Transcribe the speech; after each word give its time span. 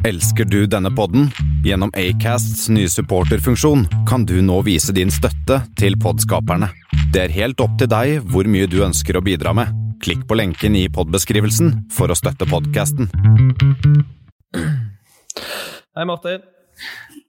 Elsker 0.00 0.44
du 0.48 0.64
denne 0.66 0.88
podden? 0.96 1.26
Gjennom 1.64 1.90
Acasts 1.92 2.70
nye 2.72 2.88
supporterfunksjon 2.88 3.82
kan 4.08 4.22
du 4.24 4.38
nå 4.40 4.56
vise 4.64 4.94
din 4.96 5.10
støtte 5.12 5.58
til 5.76 5.98
podskaperne. 6.00 6.70
Det 7.12 7.26
er 7.26 7.34
helt 7.34 7.60
opp 7.60 7.74
til 7.80 7.90
deg 7.92 8.24
hvor 8.32 8.48
mye 8.48 8.68
du 8.70 8.78
ønsker 8.86 9.18
å 9.18 9.22
bidra 9.24 9.52
med. 9.56 9.74
Klikk 10.00 10.22
på 10.28 10.38
lenken 10.40 10.78
i 10.78 10.86
podbeskrivelsen 10.88 11.74
for 11.92 12.08
å 12.08 12.16
støtte 12.16 12.48
podkasten. 12.48 13.10
Hei, 14.56 16.06
Martin. 16.08 16.46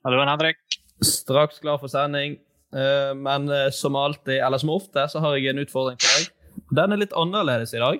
Hallo, 0.07 0.21
Henrik. 0.23 0.61
Straks 1.03 1.59
klar 1.59 1.81
for 1.81 1.91
sending. 1.91 2.37
Eh, 2.71 3.11
Men 3.19 3.49
eh, 3.51 3.67
som 3.75 3.99
alltid, 3.99 4.37
eller 4.39 4.63
som 4.63 4.71
ofte, 4.71 5.09
så 5.11 5.19
har 5.19 5.35
jeg 5.35 5.51
en 5.51 5.59
utfordring 5.65 5.99
til 5.99 6.13
deg. 6.15 6.31
Den 6.71 6.95
er 6.95 7.03
litt 7.03 7.17
annerledes 7.19 7.75
i 7.75 7.83
dag. 7.83 7.99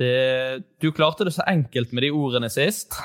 Det, 0.00 0.14
du 0.80 0.88
klarte 0.96 1.28
det 1.28 1.36
så 1.36 1.44
enkelt 1.44 1.92
med 1.92 2.06
de 2.06 2.14
ordene 2.16 2.48
sist, 2.48 2.96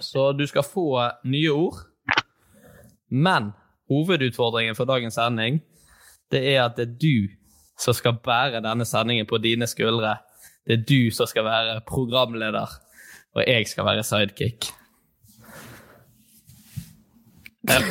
så 0.00 0.32
du 0.32 0.46
skal 0.46 0.62
få 0.62 1.10
nye 1.24 1.50
ord. 1.50 1.76
Men 3.08 3.52
hovedutfordringen 3.88 4.76
for 4.76 4.84
dagens 4.88 5.14
sending 5.14 5.60
det 6.32 6.54
er 6.54 6.64
at 6.64 6.76
det 6.76 6.88
er 6.88 6.98
du 7.02 7.28
som 7.80 7.94
skal 7.96 8.16
bære 8.24 8.62
denne 8.64 8.84
sendingen 8.88 9.26
på 9.28 9.38
dine 9.42 9.66
skuldre. 9.68 10.16
Det 10.66 10.78
er 10.78 10.84
du 10.88 11.10
som 11.14 11.26
skal 11.26 11.44
være 11.44 11.80
programleder, 11.86 12.68
og 13.34 13.44
jeg 13.46 13.66
skal 13.68 13.84
være 13.84 14.02
sidekick. 14.06 14.66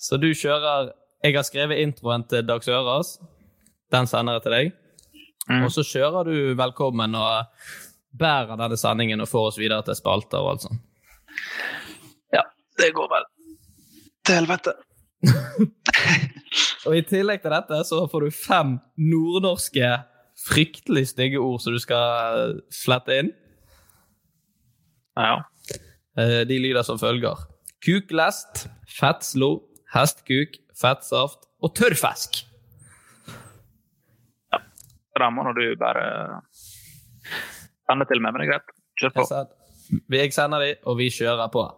Så 0.00 0.16
du 0.16 0.32
kjører 0.34 0.92
Jeg 1.22 1.34
har 1.36 1.42
skrevet 1.44 1.76
introen 1.76 2.22
til 2.24 2.46
Dag 2.48 2.64
Sørås. 2.64 3.18
Den 3.92 4.06
sender 4.06 4.32
jeg 4.38 4.42
til 4.42 4.52
deg. 4.52 4.70
Og 5.60 5.72
så 5.74 5.82
kjører 5.84 6.24
du 6.24 6.54
velkommen 6.56 7.14
og 7.18 7.44
bærer 8.18 8.56
denne 8.58 8.76
sendingen 8.80 9.20
og 9.22 9.28
får 9.30 9.50
oss 9.52 9.58
videre 9.60 9.84
til 9.86 9.96
spalter 9.98 10.42
og 10.42 10.54
alt 10.54 10.64
sånt. 10.66 10.80
Ja, 12.34 12.42
det 12.80 12.92
går 12.96 13.08
vel 13.12 13.26
til 14.26 14.40
helvete. 14.40 14.74
Og 16.88 16.94
i 16.96 17.02
tillegg 17.04 17.42
til 17.42 17.52
dette 17.52 17.76
så 17.84 17.98
får 18.08 18.24
du 18.24 18.30
fem 18.32 18.70
nordnorske 18.96 19.90
fryktelig 20.48 21.10
stygge 21.10 21.40
ord 21.42 21.60
som 21.60 21.74
du 21.76 21.80
skal 21.82 22.54
flette 22.72 23.18
inn. 23.20 23.28
Ja. 25.20 25.42
Eh, 26.16 26.40
De 26.48 26.56
lyder 26.62 26.82
som 26.86 26.98
følger. 27.00 27.36
Kuklest, 27.84 28.64
fettslo, 28.88 29.50
hestkuk, 29.92 30.56
fettsaft 30.80 31.44
og 31.60 31.74
tørrfisk. 31.76 32.42
Da 35.20 35.28
må 35.28 35.44
nå 35.44 35.52
du 35.52 35.64
bare 35.76 36.40
sende 37.90 38.06
til 38.10 38.22
meg, 38.22 38.34
men 38.34 38.44
det 38.44 38.48
er 38.48 38.54
greit. 38.54 38.74
Kjør 39.00 39.16
på. 39.18 39.28
Jeg 40.14 40.34
sender 40.36 40.62
de, 40.62 40.74
og 40.86 40.98
vi 41.02 41.10
kjører 41.10 41.50
på. 41.52 41.68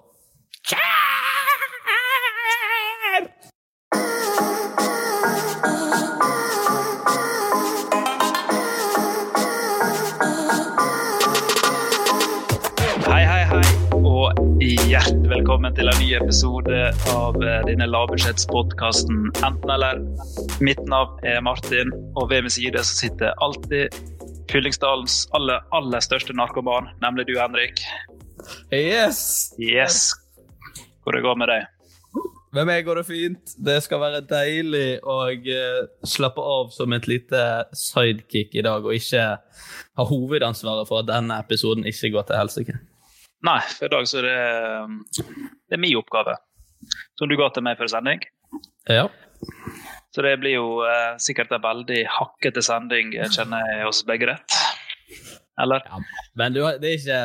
Og 14.02 14.34
hjertelig 14.62 15.30
velkommen 15.30 15.74
til 15.74 15.88
en 15.90 15.98
ny 15.98 16.12
episode 16.14 16.78
av 17.12 17.36
eh, 17.42 17.62
denne 17.66 17.86
lavbudsjettspodkasten 17.88 19.30
Enten 19.42 19.72
eller. 19.74 19.98
Mitt 20.62 20.80
navn 20.86 21.18
er 21.26 21.40
Martin, 21.44 21.90
og 22.14 22.30
ved 22.30 22.44
min 22.46 22.54
side 22.54 22.82
så 22.84 22.98
sitter 23.00 23.34
alltid 23.44 23.90
Fyllingsdalens 24.52 25.28
aller, 25.32 25.62
aller 25.72 26.02
største 26.04 26.34
narkoman, 26.36 26.90
nemlig 27.00 27.24
du, 27.30 27.38
Henrik. 27.40 27.80
Yes! 28.68 29.54
Yes. 29.56 30.10
Hvor 31.02 31.16
det 31.16 31.22
går 31.24 31.38
med 31.40 31.48
deg? 31.48 31.70
Med 32.52 32.68
meg 32.68 32.84
går 32.84 33.00
det 33.00 33.06
fint. 33.08 33.54
Det 33.56 33.78
skal 33.80 34.02
være 34.02 34.20
deilig 34.28 34.98
å 35.08 35.16
eh, 35.32 35.78
slappe 36.04 36.44
av 36.44 36.68
som 36.74 36.92
et 36.92 37.08
lite 37.08 37.40
sidekick 37.72 38.52
i 38.52 38.64
dag, 38.66 38.84
og 38.84 38.92
ikke 38.92 39.24
ha 39.40 40.06
hovedansvaret 40.10 40.90
for 40.90 41.00
at 41.00 41.08
denne 41.08 41.40
episoden 41.40 41.88
ikke 41.88 42.12
går 42.12 42.28
til 42.28 42.40
helsike. 42.42 42.76
Nei, 43.48 43.58
for 43.72 43.88
i 43.88 43.94
dag 43.96 44.10
så 44.10 44.20
er 44.20 44.28
det, 44.28 45.24
det 45.64 45.78
er 45.78 45.80
min 45.80 45.96
oppgave, 45.96 46.36
som 47.16 47.32
du 47.32 47.38
ga 47.40 47.48
til 47.56 47.64
meg 47.64 47.80
før 47.80 47.88
sending. 47.94 48.20
Ja. 48.84 49.08
Så 50.14 50.22
det 50.24 50.34
blir 50.42 50.58
jo 50.58 50.66
eh, 50.84 51.14
sikkert 51.22 51.52
en 51.56 51.62
veldig 51.64 52.02
hakkete 52.18 52.60
sending, 52.64 53.14
eh, 53.16 53.30
kjenner 53.32 53.64
jeg 53.72 53.86
oss 53.88 54.02
begge 54.08 54.28
rett. 54.28 54.56
Eller? 55.62 55.84
ja. 55.88 56.00
Men 56.36 56.52
du, 56.56 56.60
det 56.80 56.90
er 56.90 56.98
ikke 56.98 57.20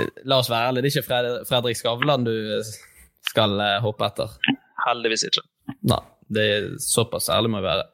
eh, 0.00 0.20
La 0.28 0.38
oss 0.40 0.48
være 0.52 0.70
ærlige, 0.72 0.84
det 0.84 0.90
er 0.90 1.00
ikke 1.00 1.44
Fredrik 1.48 1.76
Skavlan 1.80 2.24
du 2.26 2.34
skal 3.30 3.56
eh, 3.60 3.78
hoppe 3.84 4.10
etter. 4.10 4.36
Heldigvis 4.84 5.24
ikke. 5.30 5.44
Nei, 5.88 6.02
det 6.36 6.46
er 6.52 6.70
såpass 6.84 7.30
ærlig 7.32 7.54
må 7.54 7.64
vi 7.64 7.68
være. 7.70 7.88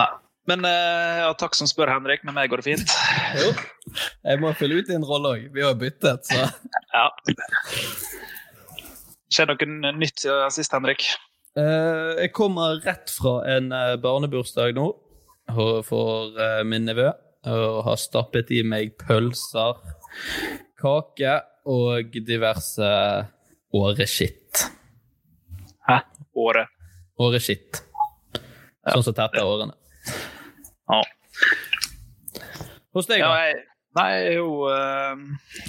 Nei. 0.00 0.10
Men 0.48 0.64
ja, 0.64 1.28
takk 1.38 1.54
som 1.54 1.68
spør, 1.68 1.92
Henrik. 1.92 2.24
Med 2.26 2.34
meg 2.34 2.48
går 2.50 2.62
det 2.62 2.72
fint. 2.72 2.94
Jo. 3.38 3.50
Jeg 4.24 4.40
må 4.42 4.50
fylle 4.58 4.80
ut 4.80 4.88
din 4.88 5.04
rolle 5.06 5.34
òg. 5.36 5.44
Vi 5.54 5.62
har 5.62 5.76
byttet, 5.78 6.26
så 6.26 6.48
Ja. 6.96 7.04
Skjer 9.30 9.46
noe 9.52 9.92
nytt 10.00 10.24
siden 10.24 10.56
sist, 10.56 10.72
Henrik? 10.74 11.04
Eh, 11.58 12.22
Jeg 12.22 12.32
kommer 12.36 12.78
rett 12.84 13.10
fra 13.10 13.40
en 13.50 13.72
eh, 13.74 13.96
barnebursdag 14.00 14.76
nå 14.76 14.86
for 15.82 16.38
eh, 16.38 16.62
min 16.66 16.86
nevø. 16.86 17.10
Og 17.50 17.80
har 17.86 17.96
stappet 17.96 18.50
i 18.52 18.60
meg 18.62 18.92
pølser, 19.00 19.78
kake 20.78 21.38
og 21.72 22.18
diverse 22.26 22.90
åreskitt. 23.72 24.66
Hæ? 25.88 26.02
Åre? 26.36 26.66
Åreskitt. 27.20 27.80
Sånn 28.84 29.06
som 29.06 29.16
tetter 29.16 29.48
årene. 29.48 29.72
Ja. 30.90 31.00
Hos 32.92 33.08
deg, 33.08 33.22
ja 33.22 33.32
da? 33.32 33.40
jeg, 33.46 33.58
nei, 33.96 34.08
jeg 34.12 34.28
er 34.28 34.36
jo 34.36 34.52
uh, 34.68 35.66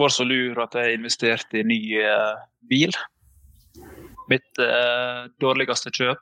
var 0.00 0.14
så 0.14 0.24
lur 0.24 0.60
at 0.64 0.76
jeg 0.78 0.96
investerte 0.96 1.60
i 1.60 1.66
ny 1.66 1.80
uh, 2.00 2.40
bil. 2.70 2.96
Mitt 4.30 4.62
eh, 4.62 5.28
dårligste 5.42 5.92
kjøp, 5.94 6.20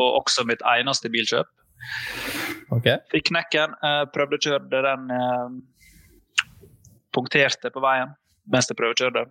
og 0.00 0.20
også 0.22 0.46
mitt 0.48 0.64
eneste 0.66 1.10
bilkjøp. 1.12 1.48
Okay. 2.74 2.98
Fikk 3.12 3.30
knekken. 3.30 3.74
eh, 3.84 4.04
prøvde 4.14 4.38
å 4.38 4.44
kjøre 4.48 4.84
den 4.88 5.10
eh, 5.12 5.58
Punkterte 7.16 7.70
på 7.72 7.80
veien 7.80 8.10
mens 8.52 8.68
jeg 8.70 8.78
prøvekjørte. 8.78 9.24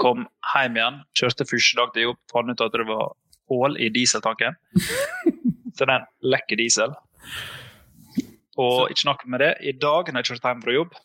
Kom 0.00 0.22
hjem 0.54 0.78
igjen, 0.78 1.00
kjørte 1.18 1.46
første 1.48 1.76
dag 1.76 1.90
til 1.92 2.06
jobb, 2.06 2.20
fant 2.32 2.52
ut 2.52 2.62
at 2.64 2.76
det 2.78 2.86
var 2.88 3.10
hull 3.52 3.76
i 3.80 3.90
dieseltanken. 3.92 4.56
Så 5.76 5.88
den 5.88 6.06
lekker 6.24 6.56
diesel. 6.60 6.94
Og 8.58 8.88
ikke 8.90 9.10
nok 9.10 9.26
med 9.30 9.44
det, 9.44 9.52
i 9.60 9.74
dag 9.76 10.08
når 10.08 10.24
jeg 10.24 10.32
kjørte 10.32 10.52
hjem 10.54 10.64
fra 10.64 10.76
jobb, 10.78 10.96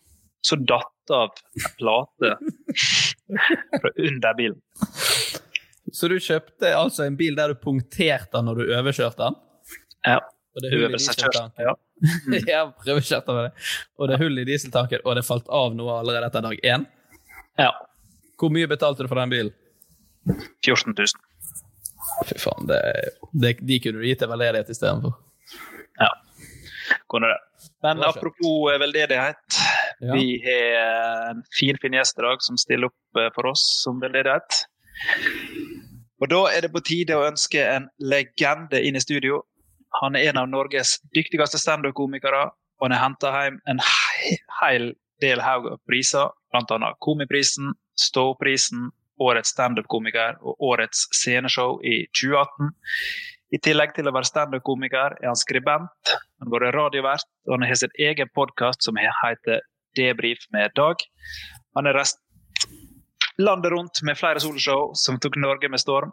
så 0.44 0.60
datt 0.60 1.14
av 1.14 1.36
en 1.60 1.76
plate 1.80 2.32
fra 3.80 3.92
under 3.94 4.40
bilen. 4.40 4.62
Så 5.94 6.10
du 6.10 6.18
kjøpte 6.18 6.74
altså 6.74 7.06
en 7.06 7.18
bil 7.18 7.36
der 7.38 7.54
du 7.54 7.60
punkterte 7.62 8.38
den 8.38 8.48
når 8.50 8.62
du 8.62 8.74
overkjørte 8.74 9.22
den? 9.22 9.36
Ja. 10.08 10.20
Og 10.54 10.62
det 10.62 10.72
hullet 10.74 10.96
i 10.96 11.00
dieseltanken? 11.00 11.52
Ja. 11.62 11.74
ja, 12.54 12.62
prøvekjørte 12.84 13.36
med 13.36 13.48
det. 13.48 13.68
Og 13.98 14.10
det 14.10 14.16
er 14.16 14.24
hull 14.24 14.42
i 14.42 14.46
dieseltanken, 14.48 15.04
og 15.06 15.18
det 15.18 15.26
falt 15.28 15.50
av 15.54 15.76
noe 15.78 16.00
allerede 16.02 16.30
etter 16.30 16.46
dag 16.46 16.70
én? 16.74 16.88
ja. 17.62 17.72
Hvor 18.42 18.52
mye 18.52 18.68
betalte 18.68 19.06
du 19.06 19.08
for 19.08 19.22
den 19.22 19.32
bilen? 19.32 19.54
14 20.66 20.92
000. 20.98 21.06
Fy 22.28 22.36
faen, 22.42 22.68
det, 22.68 22.80
det, 23.32 23.54
de 23.64 23.78
kunne 23.80 24.02
du 24.02 24.08
gitt 24.10 24.20
til 24.20 24.32
veldedighet 24.32 24.72
istedenfor. 24.74 25.14
Ja. 26.02 26.10
Kunne 27.12 27.30
det. 27.32 27.40
Men 27.86 28.02
det 28.02 28.10
apropos 28.10 28.74
eh, 28.74 28.80
veldedighet. 28.82 29.60
Ja. 30.04 30.18
Vi 30.18 30.26
har 30.44 31.30
en 31.30 31.44
fin, 31.56 31.80
fin 31.80 31.96
gjest 31.96 32.20
i 32.20 32.26
dag 32.26 32.44
som 32.44 32.60
stiller 32.60 32.92
opp 32.92 33.22
eh, 33.22 33.30
for 33.36 33.54
oss 33.54 33.64
som 33.86 34.02
veldedighet. 34.04 34.64
Og 36.24 36.30
da 36.32 36.46
er 36.56 36.64
det 36.64 36.72
på 36.72 36.80
tide 36.88 37.18
å 37.20 37.26
ønske 37.28 37.60
en 37.68 37.90
legende 38.00 38.80
inn 38.80 38.96
i 38.96 39.02
studio. 39.04 39.42
Han 40.00 40.16
er 40.16 40.30
en 40.30 40.40
av 40.40 40.48
Norges 40.48 40.96
dyktigste 41.12 41.60
standup-komikere, 41.60 42.46
og 42.80 42.86
han 42.88 42.96
har 42.96 43.04
henta 43.04 43.32
hjem 43.36 43.58
en 43.68 43.82
hel 44.62 44.94
del 45.20 45.44
haug 45.44 45.68
av 45.74 45.82
priser, 45.90 46.32
bl.a. 46.56 46.94
Komiprisen, 47.04 47.76
Ståprisen, 48.00 48.88
Årets 49.20 49.52
standup-komiker 49.52 50.40
og 50.40 50.64
Årets 50.72 51.04
sceneshow 51.12 51.76
i 51.84 52.06
2018. 52.16 52.72
I 53.54 53.60
tillegg 53.68 53.92
til 53.94 54.08
å 54.08 54.16
være 54.16 54.32
standup-komiker 54.32 55.20
er 55.20 55.28
han 55.28 55.38
skribent, 55.38 56.16
han 56.40 56.48
har 56.48 56.56
vært 56.56 56.78
radiovert, 56.78 57.28
og 57.50 57.58
han 57.58 57.68
har 57.68 57.84
sin 57.84 58.00
egen 58.00 58.32
podkast 58.34 58.88
som 58.88 58.96
heter 58.96 59.60
Debrif 60.00 60.48
med 60.56 60.72
Dag. 60.80 61.04
Han 61.76 61.92
er 61.92 62.00
reist 62.00 62.24
landet 63.38 63.72
rundt 63.72 64.02
med 64.02 64.18
flere 64.18 64.40
soloshow 64.40 64.92
som 64.94 65.20
tok 65.20 65.36
Norge 65.42 65.70
med 65.70 65.82
storm. 65.82 66.12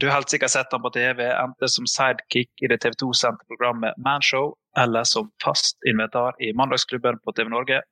Du 0.00 0.06
har 0.06 0.14
helt 0.18 0.30
sikkert 0.30 0.50
sett 0.50 0.72
ham 0.72 0.82
på 0.82 0.90
TV, 0.90 1.26
enten 1.30 1.68
som 1.68 1.86
sidekick 1.86 2.50
i 2.62 2.70
det 2.70 2.80
TV 2.82 2.96
2-sendte 3.02 3.46
programmet 3.50 3.94
Manshow, 4.02 4.54
eller 4.78 5.04
som 5.04 5.30
fast 5.44 5.78
inventar 5.86 6.34
i 6.42 6.52
Mandagsklubben 6.52 7.20
på 7.24 7.32
TV 7.32 7.50
Norge. 7.52 7.82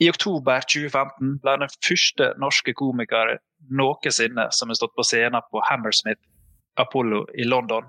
I 0.00 0.10
oktober 0.10 0.60
2015 0.64 1.38
ble 1.40 1.54
han 1.54 1.64
den 1.64 1.72
første 1.84 2.32
norske 2.40 2.74
komiker 2.76 3.38
noensinne 3.68 4.48
som 4.56 4.72
har 4.72 4.80
stått 4.80 4.96
på 4.96 5.04
scenen 5.06 5.44
på 5.52 5.62
Hammersmith 5.68 6.20
Apollo 6.80 7.26
i 7.36 7.44
London. 7.48 7.88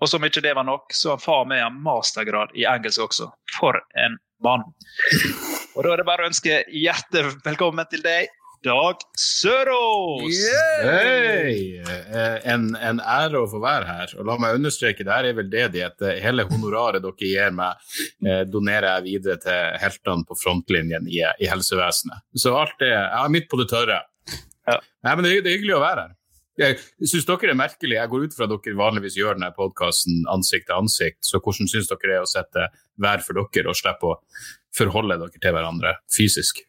Og 0.00 0.08
som 0.08 0.24
ikke 0.24 0.42
det 0.42 0.54
var 0.56 0.64
nok, 0.64 0.94
så 0.96 1.14
har 1.14 1.22
faen 1.22 1.50
meg 1.50 1.62
en 1.64 1.80
mastergrad 1.84 2.54
i 2.56 2.64
engelsk 2.70 3.02
også. 3.04 3.28
For 3.58 3.76
en 4.00 4.16
mann. 4.42 4.64
Og 5.76 5.84
da 5.84 5.92
er 5.92 6.00
det 6.00 6.06
bare 6.08 6.24
å 6.24 6.30
ønske 6.30 6.62
hjertelig 6.72 7.34
velkommen 7.44 7.86
til 7.90 8.02
deg, 8.04 8.30
Dag 8.64 8.96
Sørås! 9.16 10.36
Hei! 10.84 11.80
Eh, 11.80 12.50
En, 12.52 12.66
en 12.76 12.98
ære 13.00 13.40
å 13.40 13.46
få 13.48 13.60
være 13.62 13.86
her. 13.88 14.12
Og 14.20 14.26
la 14.28 14.34
meg 14.42 14.58
understreke, 14.58 15.06
det 15.06 15.14
her 15.14 15.28
er 15.30 15.38
veldedighet. 15.38 16.04
Hele 16.20 16.44
honoraret 16.50 17.00
dere 17.00 17.16
gir 17.30 17.54
meg, 17.56 17.80
eh, 18.26 18.42
donerer 18.52 18.98
jeg 18.98 19.06
videre 19.06 19.38
til 19.40 19.80
heltene 19.80 20.28
på 20.28 20.36
frontlinjen 20.42 21.08
i, 21.08 21.22
i 21.40 21.48
helsevesenet. 21.48 22.20
Så 22.36 22.52
alt 22.60 22.84
er 22.84 22.92
Jeg 22.98 23.24
er 23.24 23.32
midt 23.38 23.48
på 23.48 23.62
det 23.62 23.70
tørre. 23.72 24.02
Ja. 24.68 24.76
Nei, 25.08 25.14
men 25.16 25.24
det, 25.24 25.32
er- 25.38 25.42
det 25.46 25.52
er 25.54 25.58
hyggelig 25.58 25.78
å 25.80 25.84
være 25.86 26.04
her. 26.08 26.16
Jeg 26.60 26.76
syns 27.08 27.24
dere 27.30 27.54
er 27.54 27.56
merkelig. 27.56 27.96
Jeg 27.96 28.12
går 28.12 28.24
ut 28.28 28.36
fra 28.36 28.44
at 28.44 28.52
dere 28.58 28.76
vanligvis 28.76 29.16
gjør 29.16 29.38
denne 29.40 29.54
podkasten 29.56 30.26
ansikt 30.28 30.68
til 30.68 30.76
ansikt, 30.82 31.22
så 31.24 31.40
hvordan 31.40 31.70
syns 31.72 31.88
dere 31.88 32.10
det 32.10 32.18
er 32.18 32.26
å 32.26 32.28
sette 32.28 32.68
hver 33.00 33.24
for 33.24 33.40
dere 33.40 33.72
og 33.72 33.78
slippe 33.80 34.10
å 34.12 34.18
forholde 34.76 35.16
dere 35.22 35.40
til 35.40 35.56
hverandre 35.56 35.96
fysisk? 36.12 36.60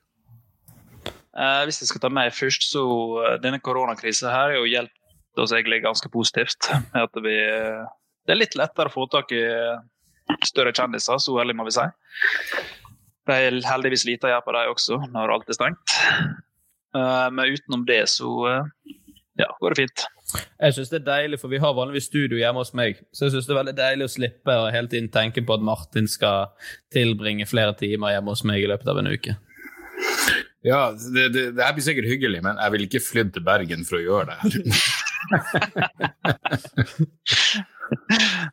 Eh, 1.31 1.62
hvis 1.68 1.80
jeg 1.81 1.92
skal 1.92 2.04
ta 2.04 2.12
meg 2.12 2.33
først, 2.36 2.68
så 2.74 2.83
eh, 3.24 3.38
denne 3.44 3.62
koronakrisa 3.63 4.31
her 4.31 4.51
har 4.51 4.57
jo 4.57 4.68
hjulpet 4.68 5.44
oss 5.44 5.54
egentlig 5.56 5.81
ganske 5.86 6.12
positivt. 6.12 6.72
At 7.04 7.16
vi, 7.24 7.38
eh, 7.39 7.81
det 8.28 8.36
er 8.36 8.42
litt 8.42 8.57
lettere 8.60 8.92
å 8.92 8.94
få 8.94 9.07
tak 9.12 9.31
i 9.36 9.44
større 10.48 10.74
kjendiser, 10.75 11.19
så 11.19 11.39
ærlig 11.42 11.57
må 11.60 11.68
vi 11.68 11.75
si. 11.75 11.88
Det 13.28 13.38
er 13.38 13.60
heldigvis 13.63 14.07
lite 14.10 14.28
å 14.28 14.33
gjøre 14.33 14.45
på 14.48 14.56
dem 14.57 14.74
også, 14.74 14.98
når 15.13 15.36
alt 15.36 15.51
er 15.51 15.60
stengt. 15.60 16.00
Eh, 16.98 17.28
men 17.31 17.56
utenom 17.56 17.86
det 17.88 18.04
så 18.12 18.31
ja, 19.39 19.48
går 19.62 19.74
det 19.74 19.86
fint. 19.86 20.04
Jeg 20.60 20.75
synes 20.75 20.92
det 20.92 21.00
er 21.01 21.07
deilig, 21.07 21.39
for 21.42 21.51
vi 21.51 21.60
har 21.60 21.75
vanligvis 21.75 22.07
studio 22.07 22.39
hjemme 22.39 22.62
hos 22.63 22.74
meg. 22.78 23.00
Så 23.16 23.25
jeg 23.25 23.36
synes 23.36 23.48
det 23.48 23.56
er 23.56 23.60
veldig 23.62 23.78
deilig 23.78 24.07
å 24.07 24.12
slippe 24.12 24.57
å 24.60 24.68
hele 24.72 24.92
tiden 24.92 25.10
tenke 25.12 25.44
på 25.44 25.56
at 25.56 25.63
Martin 25.66 26.07
skal 26.12 26.51
tilbringe 26.94 27.48
flere 27.50 27.75
timer 27.80 28.16
hjemme 28.16 28.36
hos 28.36 28.44
meg 28.48 28.63
i 28.63 28.69
løpet 28.72 28.92
av 28.92 29.01
en 29.01 29.12
uke. 29.12 29.36
Ja, 30.63 30.92
det, 30.94 31.24
det, 31.34 31.44
det 31.58 31.63
her 31.66 31.74
blir 31.74 31.81
sikkert 31.86 32.06
hyggelig, 32.12 32.42
men 32.46 32.58
jeg 32.62 32.72
vil 32.75 32.84
ikke 32.86 33.00
flydd 33.02 33.31
til 33.34 33.42
Bergen 33.48 33.81
for 33.88 33.98
å 33.98 34.04
gjøre 34.06 34.25
det 34.30 34.36
her. 34.42 34.52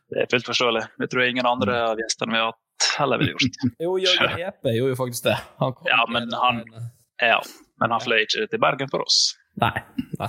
Det 0.09 0.17
er 0.23 0.27
fullt 0.31 0.47
forståelig. 0.49 0.81
Det 0.99 1.07
tror 1.11 1.21
jeg 1.23 1.29
ingen 1.35 1.47
andre 1.47 1.75
av 1.91 1.99
gjestene 2.01 2.33
vi 2.33 2.39
har 2.41 2.47
hatt 2.51 2.87
heller 2.99 3.17
ville 3.21 3.33
gjort. 3.35 3.55
Jo, 3.85 3.91
Jørgen 4.01 4.33
Hepe 4.35 4.69
gjorde 4.75 4.93
jo 4.93 4.97
faktisk 4.99 5.23
det. 5.29 5.37
Han 5.61 5.71
kom 5.77 5.85
Ja, 5.91 5.99
men 6.11 6.23
han- 6.35 6.63
en- 6.65 6.89
Ja, 7.21 7.39
men 7.81 7.91
han 7.91 8.01
fløy 8.03 8.19
ikke 8.25 8.47
til 8.51 8.59
Bergen 8.63 8.89
for 8.91 8.99
oss. 9.03 9.17
Nei. 9.59 9.73
Nei. 10.19 10.27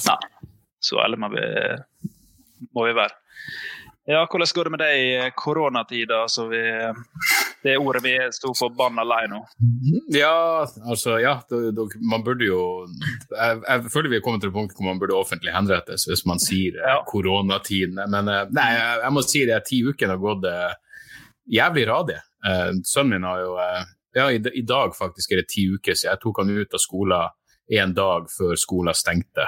Så 0.82 0.98
ærlig 1.02 1.18
må 1.22 1.28
vi, 1.34 1.44
må 2.74 2.80
vi 2.88 2.94
være. 2.96 3.14
Ja, 4.10 4.24
hvordan 4.26 4.50
går 4.56 4.64
det 4.64 4.70
med 4.74 4.80
deg 4.82 4.94
i 4.98 5.30
koronatida? 5.38 6.24
Så 6.32 6.42
vi, 6.50 6.62
det 7.62 7.74
ordet 7.78 8.02
vi 8.04 8.12
sto 8.32 8.52
forbanna 8.56 9.02
lei 9.04 9.26
nå. 9.28 9.40
Ja, 10.14 10.64
altså, 10.88 11.18
ja, 11.20 11.34
man 12.00 12.22
burde 12.24 12.46
jo 12.48 12.60
jeg, 12.88 13.60
jeg 13.66 13.90
føler 13.92 14.08
vi 14.14 14.16
er 14.20 14.24
kommet 14.24 14.40
til 14.44 14.50
et 14.52 14.56
punkt 14.56 14.72
hvor 14.78 14.86
man 14.88 15.00
burde 15.02 15.16
offentlig 15.18 15.52
henrettes 15.54 16.06
hvis 16.08 16.24
man 16.28 16.40
sier 16.42 16.78
eh, 16.80 16.88
Ja. 16.88 16.98
koronatiden. 17.08 18.00
Men 18.10 18.28
eh, 18.32 18.46
nei, 18.56 18.68
jeg, 18.78 19.00
jeg 19.04 19.12
må 19.16 19.24
si 19.26 19.44
de 19.50 19.60
ti 19.68 19.82
ukene 19.86 20.16
har 20.16 20.22
gått 20.24 20.48
eh, 20.48 20.74
jævlig 21.60 21.86
radig. 21.90 22.20
Sønnen 22.88 23.16
min 23.18 23.28
har 23.28 23.40
jo 23.44 23.56
Ja, 24.16 24.24
i, 24.32 24.40
i 24.58 24.62
dag 24.66 24.94
faktisk 24.96 25.30
er 25.36 25.42
det 25.42 25.50
ti 25.52 25.68
uker 25.70 25.94
siden 25.94 26.14
jeg 26.14 26.20
tok 26.24 26.40
han 26.42 26.48
ut 26.56 26.72
av 26.74 26.80
skolen 26.82 27.36
en 27.70 27.92
dag 27.94 28.24
før 28.32 28.56
skolen 28.58 28.96
stengte. 28.98 29.44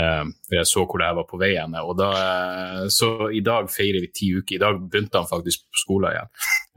Eh, 0.00 0.24
jeg 0.54 0.68
så 0.70 0.84
hvor 0.86 1.00
det 1.02 1.08
her 1.10 1.16
var 1.18 1.26
på 1.28 1.38
vei 1.40 1.50
hen. 1.58 1.74
Og 1.82 1.96
da, 1.98 2.08
eh, 2.20 2.84
så 2.94 3.10
i 3.36 3.42
dag 3.44 3.68
feirer 3.72 4.04
vi 4.04 4.12
ti 4.16 4.28
uker. 4.38 4.56
I 4.56 4.62
dag 4.62 4.78
begynte 4.90 5.20
han 5.20 5.28
faktisk 5.30 5.66
på 5.68 5.82
skolen 5.84 6.14
igjen. 6.14 6.30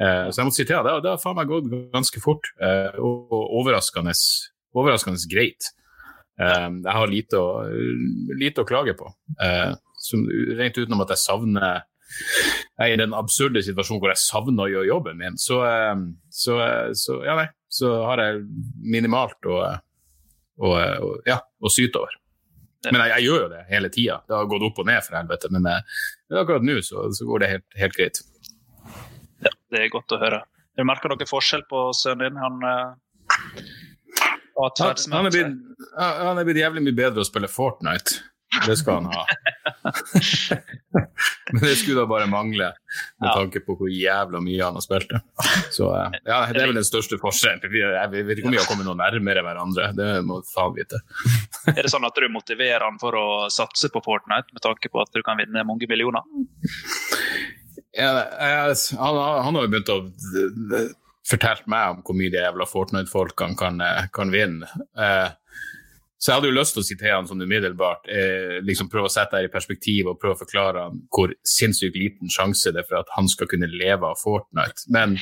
Eh, 0.03 0.25
så 0.31 0.41
jeg 0.41 0.49
må 0.49 0.55
si 0.55 0.65
til 0.65 0.75
deg, 0.79 0.99
det, 1.05 1.13
har- 1.13 1.21
faen 1.23 1.37
meg 1.39 1.47
gått 1.51 1.69
ganske 1.93 2.21
fort, 2.23 2.49
og, 2.97 3.37
overraskende, 3.61 4.15
overraskende 4.75 5.21
greit. 5.31 5.71
Jeg 6.39 6.93
har 6.97 7.07
lite 7.11 7.37
å, 7.37 7.61
lite 8.39 8.63
å 8.63 8.67
klage 8.67 8.95
på. 8.97 9.05
Som, 10.03 10.23
rent 10.57 10.75
utenom 10.81 11.03
at 11.05 11.13
jeg 11.13 11.21
savner 11.21 11.83
Jeg 12.73 12.89
er 12.89 12.93
i 12.93 12.97
den 12.99 13.13
absurde 13.17 13.61
situasjonen 13.63 14.01
hvor 14.01 14.11
jeg 14.11 14.19
savner 14.21 14.65
å 14.65 14.71
gjøre 14.71 14.89
jobben 14.89 15.17
min, 15.21 15.37
så, 15.39 15.61
så, 16.29 16.57
så, 16.99 17.15
ja, 17.25 17.37
nei, 17.39 17.45
så 17.71 17.93
har 18.09 18.21
jeg 18.21 18.41
minimalt 18.83 19.47
å, 19.49 19.61
å, 20.61 20.73
å, 20.73 21.13
ja, 21.29 21.39
å 21.61 21.71
syte 21.73 22.01
over. 22.03 22.17
Men 22.91 22.99
jeg, 23.03 23.11
jeg 23.13 23.27
gjør 23.29 23.45
jo 23.45 23.51
det 23.53 23.61
hele 23.69 23.89
tida. 23.93 24.17
Det 24.27 24.35
har 24.35 24.49
gått 24.51 24.65
opp 24.67 24.81
og 24.83 24.89
ned, 24.89 25.03
for 25.05 25.17
helvete. 25.19 25.51
Men 25.55 25.69
eh, 25.71 26.01
akkurat 26.41 26.65
nå 26.67 26.79
så, 26.83 27.05
så 27.15 27.27
går 27.29 27.43
det 27.43 27.51
helt, 27.53 27.67
helt 27.79 27.95
greit. 27.99 28.19
Ja, 29.43 29.53
det 29.71 29.85
er 29.85 29.93
godt 29.93 30.15
å 30.15 30.19
høre. 30.19 30.43
Du 30.75 30.83
merker 30.87 31.13
dere 31.13 31.29
forskjell 31.29 31.63
på 31.69 31.85
sønnen 31.95 32.33
din? 32.33 32.41
Han 32.41 32.63
har 32.67 32.95
Han, 34.53 34.95
han, 35.11 35.25
er 35.25 35.31
blitt, 35.33 35.55
han 35.97 36.37
er 36.37 36.45
blitt 36.45 36.59
jævlig 36.61 36.83
mye 36.85 36.97
bedre 36.97 37.23
å 37.23 37.27
spille 37.27 37.49
Fortnite. 37.49 38.19
Det 38.67 38.75
skal 38.77 38.93
han 39.01 39.05
ha. 39.13 39.23
Men 41.53 41.61
det 41.61 41.75
skulle 41.79 41.99
da 42.01 42.05
bare 42.09 42.27
mangle, 42.29 42.69
med 43.21 43.29
Ja. 43.29 43.33
tanke 43.37 43.59
på 43.65 43.75
hvor 43.79 43.89
jævla 43.91 44.39
mye 44.43 44.63
han 44.63 44.77
har 44.77 44.83
spilt. 44.85 45.11
Så 45.73 45.89
eh, 45.95 46.17
ja, 46.25 46.39
det 46.53 46.61
er 46.63 46.67
vel 46.71 46.79
den 46.79 46.87
største 46.87 47.19
forskjellen. 47.21 47.63
Vi- 47.71 47.81
Jeg 47.83 48.09
vet 48.13 48.37
ikke 48.37 48.47
om 48.49 48.55
vi 48.55 48.61
har 48.61 48.67
kommet 48.69 48.85
noe 48.87 48.97
nærmere 48.99 49.43
hverandre, 49.45 49.89
det 49.97 50.09
må 50.25 50.41
faen 50.53 50.75
vite. 50.77 51.01
Er 51.77 51.81
det 51.83 51.91
sånn 51.93 52.05
at 52.07 52.15
du 52.19 52.27
motiverer 52.29 52.83
han 52.83 52.97
for 53.01 53.15
å 53.15 53.27
satse 53.53 53.89
på 53.93 54.01
Fortnite, 54.03 54.51
med 54.53 54.61
tanke 54.65 54.89
på 54.91 55.01
at 55.01 55.11
du 55.13 55.21
kan 55.23 55.37
vinne 55.39 55.63
mange 55.67 55.87
millioner? 55.89 56.21
Ja, 57.93 58.09
jeg, 58.25 58.75
han, 58.97 59.17
han 59.45 59.55
har 59.55 59.67
jo 59.67 59.69
begynt 59.69 59.91
å 59.93 59.99
fortelle 61.29 61.63
meg 61.71 61.93
om 61.93 62.01
hvor 62.03 62.17
mye 62.19 62.31
de 62.33 62.41
jævla 62.41 62.65
Fortnite-folkene 62.67 63.55
kan, 63.59 63.79
eh, 63.81 64.07
kan 64.13 64.31
vinne. 64.33 64.67
Eh, 64.97 65.29
Så 66.23 66.31
jeg 66.31 66.37
hadde 66.37 66.47
jo 66.53 66.55
lyst 66.55 66.71
til 66.77 66.79
å 66.79 66.85
si 66.87 66.95
til 66.95 67.11
han 67.11 67.25
sånn 67.27 67.43
umiddelbart. 67.43 68.05
Eh, 68.07 68.61
liksom 68.63 68.87
Prøve 68.87 69.09
å 69.09 69.11
sette 69.11 69.41
det 69.41 69.49
i 69.49 69.51
perspektiv 69.51 70.07
og 70.07 70.21
prøve 70.21 70.37
å 70.37 70.39
forklare 70.39 70.85
han 70.85 71.01
hvor 71.11 71.33
sinnssykt 71.43 71.97
liten 71.99 72.31
sjanse 72.31 72.71
det 72.71 72.79
er 72.79 72.87
for 72.87 73.01
at 73.01 73.11
han 73.17 73.27
skal 73.27 73.49
kunne 73.51 73.67
leve 73.67 74.07
av 74.07 74.21
Fortnite. 74.21 74.85
Men 74.95 75.17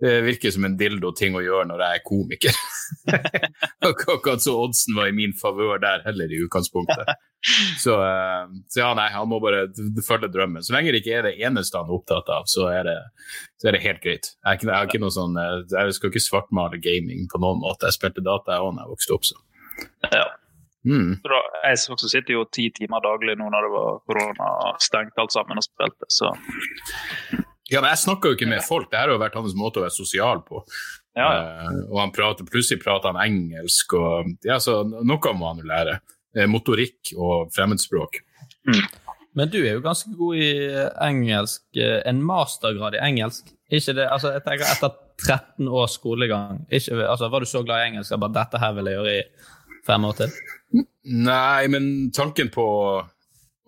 det 0.00 0.14
virker 0.24 0.54
som 0.54 0.64
en 0.64 0.78
dildo-ting 0.80 1.36
å 1.36 1.42
gjøre 1.44 1.68
når 1.68 1.84
jeg 1.84 2.00
er 2.00 2.06
komiker. 2.06 2.62
Akkurat 3.90 4.40
så 4.40 4.54
oddsen 4.62 4.96
var 4.96 5.10
i 5.10 5.16
min 5.18 5.34
favør 5.36 5.82
der 5.82 6.06
heller, 6.06 6.32
i 6.32 6.40
utgangspunktet. 6.46 7.12
Så, 7.78 7.98
eh, 8.02 8.54
så, 8.72 8.80
ja, 8.80 8.88
nei, 8.96 9.10
han 9.12 9.28
må 9.28 9.42
bare 9.44 9.66
følge 10.06 10.30
drømmen. 10.32 10.64
Så 10.64 10.72
lenge 10.74 10.94
det 10.94 11.02
ikke 11.04 11.18
er 11.18 11.28
det 11.28 11.36
eneste 11.44 11.76
han 11.76 11.92
er 11.92 11.98
opptatt 11.98 12.32
av, 12.34 12.48
så 12.48 12.70
er 12.72 12.88
det, 12.88 12.96
så 13.60 13.68
er 13.68 13.76
det 13.76 13.84
helt 13.84 14.00
greit. 14.06 14.32
Jeg, 14.40 14.64
jeg, 14.64 14.96
jeg, 14.96 15.12
sånn, 15.14 15.36
eh, 15.44 15.60
jeg 15.76 15.98
skal 15.98 16.14
ikke 16.14 16.24
svartmale 16.24 16.80
gaming 16.80 17.28
på 17.28 17.42
noen 17.44 17.60
måte. 17.62 17.92
Jeg 17.92 18.00
spilte 18.00 18.24
data 18.24 18.56
jeg 18.56 18.64
òg 18.64 18.80
da 18.80 18.88
jeg 18.88 18.96
vokste 18.96 19.18
opp. 19.18 19.28
så. 19.28 19.38
Ja. 20.12 20.26
Mm. 20.88 21.18
Så 21.20 21.30
da, 21.32 21.40
jeg 21.66 21.80
også 21.94 22.08
sitter 22.08 22.36
jo 22.36 22.44
ti 22.54 22.68
timer 22.72 23.02
daglig 23.04 23.34
nå 23.36 23.48
når 23.52 23.66
det 23.66 23.72
var 23.74 23.96
korona 24.08 24.50
stengt 24.80 25.18
alt 25.20 25.34
sammen 25.34 25.60
og 25.60 25.66
spilte, 25.66 26.08
så 26.08 26.32
Ja, 27.68 27.82
men 27.82 27.90
jeg 27.90 28.00
snakker 28.00 28.30
jo 28.30 28.38
ikke 28.38 28.48
med 28.48 28.64
folk. 28.64 28.86
Det 28.88 28.96
her 28.96 29.10
har 29.10 29.18
jo 29.18 29.20
vært 29.20 29.34
hans 29.36 29.56
måte 29.58 29.82
å 29.82 29.84
være 29.84 29.92
sosial 29.92 30.40
på. 30.46 30.62
ja. 31.18 31.26
Uh, 31.28 31.82
og 31.90 31.98
han 32.00 32.14
prater, 32.16 32.46
plutselig 32.48 32.80
prater 32.80 33.12
han 33.12 33.20
engelsk, 33.20 33.92
og 33.98 34.30
ja, 34.46 34.56
så 34.62 34.80
noe 34.88 35.34
må 35.36 35.50
han 35.50 35.60
jo 35.60 35.68
lære. 35.68 35.98
Eh, 36.36 36.48
motorikk 36.48 37.12
og 37.16 37.52
fremmedspråk. 37.52 38.20
Men 39.38 39.50
du 39.52 39.58
er 39.60 39.76
jo 39.76 39.84
ganske 39.84 40.10
god 40.16 40.40
i 40.40 40.48
eh, 40.68 40.88
engelsk. 41.04 41.62
En 42.08 42.20
mastergrad 42.24 42.96
i 42.98 43.04
engelsk. 43.04 43.52
Ikke 43.68 43.94
det, 43.96 44.08
altså 44.08 44.32
jeg 44.34 44.44
tenker 44.46 44.68
Etter 44.68 44.96
13 45.18 45.68
års 45.68 45.98
skolegang, 45.98 46.62
ikke, 46.70 47.00
altså 47.04 47.28
var 47.28 47.42
du 47.42 47.48
så 47.50 47.64
glad 47.66 47.82
i 47.82 47.88
engelsk 47.90 48.14
at 48.14 48.20
bare 48.22 48.36
dette 48.36 48.60
her 48.62 48.76
vil 48.76 48.86
jeg 48.88 48.96
gjøre 48.96 49.14
i 49.16 49.22
fem 49.88 50.04
år 50.08 50.18
til? 50.20 50.34
Nei, 51.08 51.68
men 51.72 51.86
tanken 52.14 52.52
på 52.52 52.66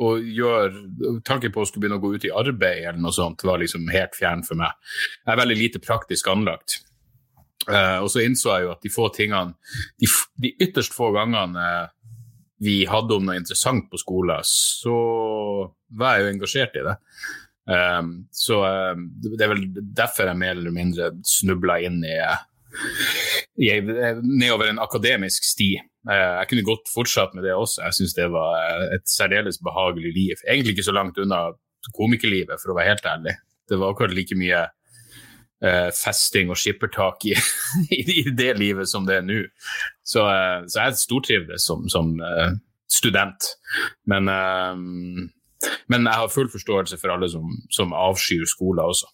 å 0.01 0.11
gjøre 0.17 1.21
Tanken 1.29 1.53
på 1.53 1.61
å 1.61 1.67
skulle 1.69 1.85
begynne 1.85 1.99
å 2.01 2.03
gå 2.03 2.15
ut 2.15 2.25
i 2.25 2.33
arbeid 2.33 2.87
eller 2.87 3.01
noe 3.03 3.13
sånt 3.13 3.43
var 3.45 3.61
liksom 3.61 3.89
helt 3.93 4.15
fjern 4.17 4.41
for 4.47 4.57
meg. 4.61 4.73
Jeg 5.27 5.35
er 5.35 5.41
veldig 5.43 5.59
lite 5.59 5.83
praktisk 5.85 6.31
anlagt. 6.33 6.79
Uh, 7.69 8.01
og 8.01 8.09
så 8.09 8.23
innså 8.25 8.55
jeg 8.55 8.65
jo 8.65 8.71
at 8.73 8.81
de 8.81 8.89
få 8.89 9.11
tingene 9.13 9.53
De, 10.01 10.09
de 10.41 10.55
ytterst 10.65 10.95
få 10.97 11.11
gangene 11.13 11.67
vi 12.61 12.83
hadde 12.89 13.17
om 13.17 13.25
noe 13.25 13.39
interessant 13.41 13.87
på 13.89 14.01
skolen, 14.01 14.45
så 14.45 14.97
var 15.97 16.17
jeg 16.17 16.27
jo 16.27 16.33
engasjert 16.35 16.75
i 16.77 16.83
det. 16.85 16.97
Um, 17.71 18.11
så 18.37 18.59
um, 18.93 19.07
det 19.17 19.47
er 19.47 19.53
vel 19.55 19.63
derfor 19.97 20.29
jeg 20.29 20.41
mer 20.43 20.59
eller 20.59 20.75
mindre 20.75 21.09
snubla 21.25 21.79
inn 21.87 22.03
i, 22.05 22.19
i 23.65 23.71
nedover 23.81 24.69
en 24.69 24.83
akademisk 24.83 25.49
sti. 25.49 25.71
Eh, 26.09 26.35
jeg 26.41 26.49
kunne 26.49 26.65
godt 26.65 26.91
fortsatt 26.95 27.35
med 27.37 27.45
det 27.45 27.53
også. 27.55 27.83
Jeg 27.85 27.99
syns 27.99 28.17
det 28.17 28.29
var 28.33 28.87
et 28.97 29.07
særdeles 29.11 29.61
behagelig 29.65 30.15
liv. 30.17 30.45
Egentlig 30.49 30.77
ikke 30.77 30.89
så 30.89 30.97
langt 30.97 31.19
unna 31.21 31.51
komikerlivet, 31.97 32.61
for 32.61 32.73
å 32.73 32.79
være 32.79 32.95
helt 32.95 33.09
ærlig. 33.09 33.35
Det 33.69 33.79
var 33.81 33.93
akkurat 33.93 34.17
like 34.17 34.39
mye 34.39 34.69
Uh, 35.61 35.91
festing 35.93 36.49
og 36.49 36.57
skippertak 36.57 37.27
i, 37.29 37.35
i 38.17 38.23
det 38.33 38.55
livet 38.57 38.89
som 38.89 39.05
det 39.05 39.19
er 39.19 39.27
nå. 39.29 39.43
Så, 40.01 40.23
uh, 40.25 40.65
så 40.65 40.87
jeg 40.87 40.97
stortrivdes 41.03 41.67
som, 41.69 41.83
som 41.93 42.15
uh, 42.17 42.55
student. 42.89 43.45
Men, 44.09 44.25
men 44.25 46.09
jeg 46.09 46.17
har 46.17 46.33
full 46.33 46.49
forståelse 46.49 46.97
for 46.97 47.13
alle 47.13 47.29
som, 47.29 47.53
som 47.77 47.93
avskyr 47.93 48.49
skoler 48.49 48.89
også. 48.89 49.13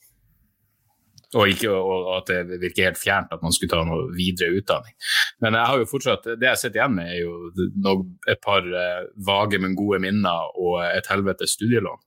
Og, 1.34 1.50
ikke, 1.50 1.72
og 1.74 2.10
at 2.20 2.28
det 2.30 2.60
virker 2.62 2.86
helt 2.86 3.00
fjernt 3.00 3.32
at 3.34 3.42
man 3.42 3.54
skulle 3.54 3.72
ta 3.72 3.82
noe 3.84 4.12
videre 4.14 4.60
utdanning. 4.60 4.94
Men 5.42 5.56
jeg 5.58 5.70
har 5.72 5.80
jo 5.80 5.88
fortsatt, 5.90 6.28
det 6.38 6.46
jeg 6.52 6.60
sitter 6.60 6.80
igjen 6.80 6.94
med, 6.94 7.08
er 7.10 7.24
jo 7.24 7.70
noe, 7.82 8.04
et 8.30 8.40
par 8.44 8.62
eh, 8.62 9.08
vage, 9.26 9.58
men 9.62 9.74
gode 9.78 9.98
minner 10.04 10.52
og 10.54 10.78
et 10.86 11.08
helvetes 11.10 11.56
studielån. 11.58 12.02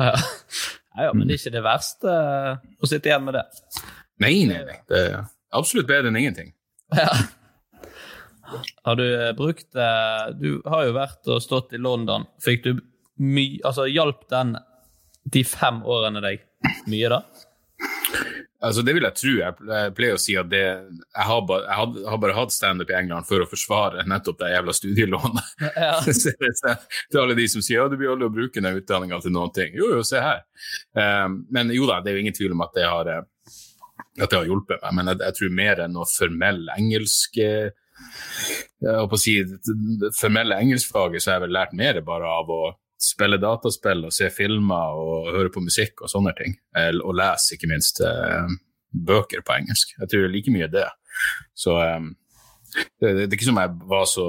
Ja. 0.00 0.14
ja, 1.04 1.10
men 1.12 1.26
det 1.26 1.36
er 1.36 1.42
ikke 1.42 1.56
det 1.58 1.64
verste 1.66 2.14
eh, 2.14 2.62
å 2.80 2.88
sitte 2.88 3.12
igjen 3.12 3.26
med 3.26 3.36
det. 3.36 3.44
Nei, 4.24 4.36
nei, 4.48 4.62
nei. 4.64 4.78
Det 4.88 5.02
er 5.10 5.18
absolutt 5.58 5.90
bedre 5.90 6.08
enn 6.10 6.20
ingenting. 6.22 6.54
Ja. 6.96 7.10
Har 8.88 8.96
du 8.96 9.04
eh, 9.04 9.34
brukt 9.36 9.76
Du 10.40 10.62
har 10.64 10.86
jo 10.86 10.94
vært 10.96 11.28
og 11.28 11.42
stått 11.44 11.74
i 11.76 11.82
London. 11.84 12.24
Fikk 12.40 12.64
du 12.64 12.70
mye 13.20 13.58
Altså, 13.66 13.84
hjalp 13.92 14.24
den 14.32 14.54
de 15.28 15.42
fem 15.44 15.82
årene 15.84 16.22
deg 16.24 16.46
mye, 16.88 17.10
da? 17.12 17.18
Altså, 18.58 18.82
det 18.82 18.94
vil 18.96 19.04
jeg 19.06 19.14
tro. 19.14 19.32
Jeg 19.38 19.92
pleier 19.94 20.16
å 20.16 20.20
si 20.20 20.34
at 20.40 20.48
det, 20.50 20.62
jeg, 20.64 21.24
har 21.28 21.42
bare, 21.46 21.62
jeg 21.68 21.76
had- 21.78 21.98
har 22.10 22.18
bare 22.24 22.34
hatt 22.34 22.50
standup 22.54 22.90
i 22.90 22.96
England 22.98 23.28
for 23.28 23.44
å 23.44 23.46
forsvare 23.46 24.02
nettopp 24.10 24.40
det 24.40 24.48
jævla 24.50 24.74
studielånet. 24.74 25.52
Ja. 25.78 25.92
Så 26.06 26.32
det 26.40 26.48
er 26.66 26.80
til 27.12 27.20
alle 27.22 27.36
de 27.38 27.44
som 27.52 27.62
sier 27.62 27.78
ja, 27.84 27.86
du 27.92 27.94
blir 28.00 28.10
aldri 28.10 28.26
å 28.26 28.34
bruke 28.34 28.62
den 28.64 28.80
utdanninga 28.80 29.20
til 29.22 29.34
noen 29.36 29.52
ting. 29.54 29.76
Jo, 29.78 29.92
jo, 29.94 30.02
se 30.06 30.18
her. 30.24 30.42
Um, 30.98 31.44
men 31.54 31.70
jo 31.76 31.86
da, 31.86 32.00
det 32.02 32.10
er 32.10 32.18
jo 32.18 32.24
ingen 32.24 32.34
tvil 32.36 32.56
om 32.56 32.64
at 32.66 32.74
det 32.74 32.88
har, 32.88 33.12
eh, 33.14 33.54
at 34.18 34.26
det 34.26 34.40
har 34.40 34.48
hjulpet 34.50 34.82
meg. 34.82 34.96
Men 34.98 35.12
jeg, 35.12 35.20
jeg 35.28 35.38
tror 35.38 35.54
mer 35.62 35.84
enn 35.86 35.94
noe 35.94 36.10
formell 36.10 36.64
engelsk 36.74 37.38
eh, 37.44 37.70
jeg 38.82 39.06
på 39.10 39.16
å 39.18 39.22
si, 39.22 39.36
formelle 40.18 40.58
engelskfaget 40.62 41.22
så 41.22 41.30
har 41.32 41.38
jeg 41.40 41.46
vel 41.48 41.56
lært 41.60 41.72
mer 41.78 41.98
bare 42.06 42.28
av 42.42 42.50
å 42.54 42.60
spille 42.98 43.38
dataspill 43.40 44.06
og 44.08 44.14
se 44.14 44.30
filmer 44.34 44.98
og 44.98 45.30
høre 45.34 45.52
på 45.54 45.62
musikk 45.62 46.02
og 46.02 46.10
sånne 46.12 46.34
ting. 46.38 46.56
Og 47.04 47.14
lese, 47.18 47.54
ikke 47.54 47.70
minst, 47.70 48.02
eh, 48.04 48.56
bøker 48.92 49.44
på 49.46 49.54
engelsk. 49.58 49.94
Jeg 49.98 50.10
tror 50.10 50.24
det 50.24 50.28
er 50.28 50.34
like 50.34 50.54
mye 50.54 50.70
det. 50.72 50.86
Så 51.54 51.76
eh, 51.82 52.08
det, 53.00 53.14
det 53.14 53.26
er 53.28 53.38
ikke 53.38 53.50
som 53.50 53.60
jeg 53.62 53.74
var 53.90 54.06
så 54.10 54.28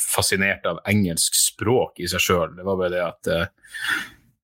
fascinert 0.00 0.66
av 0.68 0.82
engelsk 0.88 1.36
språk 1.36 2.00
i 2.02 2.10
seg 2.10 2.22
sjøl. 2.22 2.56
Det 2.56 2.66
var 2.66 2.78
bare 2.80 2.94
det 2.94 3.04
at 3.04 3.32
eh, 3.32 3.46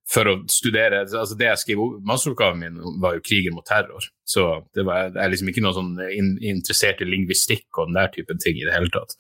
for 0.09 0.25
å 0.31 0.35
studere 0.49 1.03
altså 1.05 1.37
Det 1.37 1.51
jeg 1.51 1.61
skrev 1.61 1.83
masteroppgaven 2.09 2.63
min 2.63 3.01
var 3.03 3.19
jo 3.19 3.25
krigen 3.25 3.57
mot 3.57 3.67
terror. 3.69 4.07
Så 4.25 4.47
det 4.77 4.87
var, 4.89 5.11
jeg 5.11 5.21
er 5.21 5.33
liksom 5.35 5.51
ikke 5.53 5.65
noe 5.65 5.77
sånn 5.77 5.93
in, 6.09 6.31
interessert 6.41 7.03
i 7.05 7.09
lingvistikk 7.09 7.69
og 7.77 7.91
den 7.91 7.99
der 8.01 8.13
typen 8.15 8.41
ting 8.41 8.57
i 8.57 8.65
det 8.65 8.73
hele 8.73 8.89
tatt. 8.95 9.19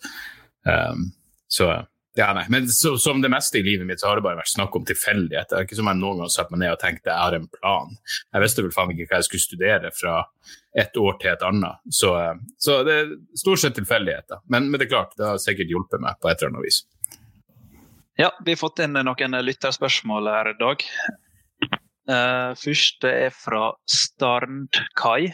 Um, 0.64 1.10
så 1.52 1.68
ja, 2.18 2.32
nei. 2.34 2.44
Men 2.50 2.68
så, 2.68 2.96
som 2.98 3.20
det 3.22 3.30
meste 3.30 3.60
i 3.60 3.62
livet 3.62 3.86
mitt 3.86 4.00
så 4.02 4.08
har 4.10 4.18
det 4.18 4.24
bare 4.24 4.40
vært 4.40 4.50
snakk 4.50 4.74
om 4.74 4.86
tilfeldighet. 4.88 5.50
Det 5.50 5.54
er 5.54 5.66
ikke 5.68 5.78
som 5.78 5.90
jeg 5.90 6.00
noen 6.00 6.22
gang 6.22 6.32
satt 6.34 6.50
meg 6.50 6.64
ned 6.64 6.74
og 6.74 6.80
tenkte 6.82 7.12
jeg 7.12 7.22
har 7.22 7.36
en 7.36 7.46
plan. 7.52 7.92
Jeg 8.34 8.42
visste 8.42 8.64
vel 8.64 8.74
faen 8.74 8.90
ikke 8.94 9.06
hva 9.12 9.20
jeg 9.20 9.28
skulle 9.28 9.44
studere 9.44 9.92
fra 9.94 10.16
et 10.82 10.98
år 10.98 11.18
til 11.22 11.30
et 11.30 11.44
annet. 11.46 11.78
Så, 11.94 12.10
eh, 12.18 12.40
så 12.58 12.80
det 12.88 12.96
er 12.96 13.12
stort 13.38 13.62
sett 13.62 13.78
tilfeldigheter. 13.78 14.42
Men, 14.50 14.66
men 14.66 14.80
det 14.80 14.88
er 14.88 14.94
klart, 14.96 15.14
det 15.14 15.28
har 15.28 15.38
sikkert 15.42 15.70
hjulpet 15.70 16.02
meg 16.02 16.18
på 16.18 16.32
et 16.32 16.42
eller 16.42 16.56
annet 16.56 16.66
vis. 16.66 16.80
Ja, 18.18 18.32
vi 18.42 18.56
har 18.56 18.58
fått 18.58 18.82
inn 18.82 18.98
noen 18.98 19.38
lytterspørsmål 19.46 20.32
her 20.34 20.50
i 20.50 20.58
dag. 20.58 20.82
Uh, 22.08 22.50
første 22.58 23.12
er 23.28 23.30
fra 23.36 23.68
Starndkai, 23.86 25.28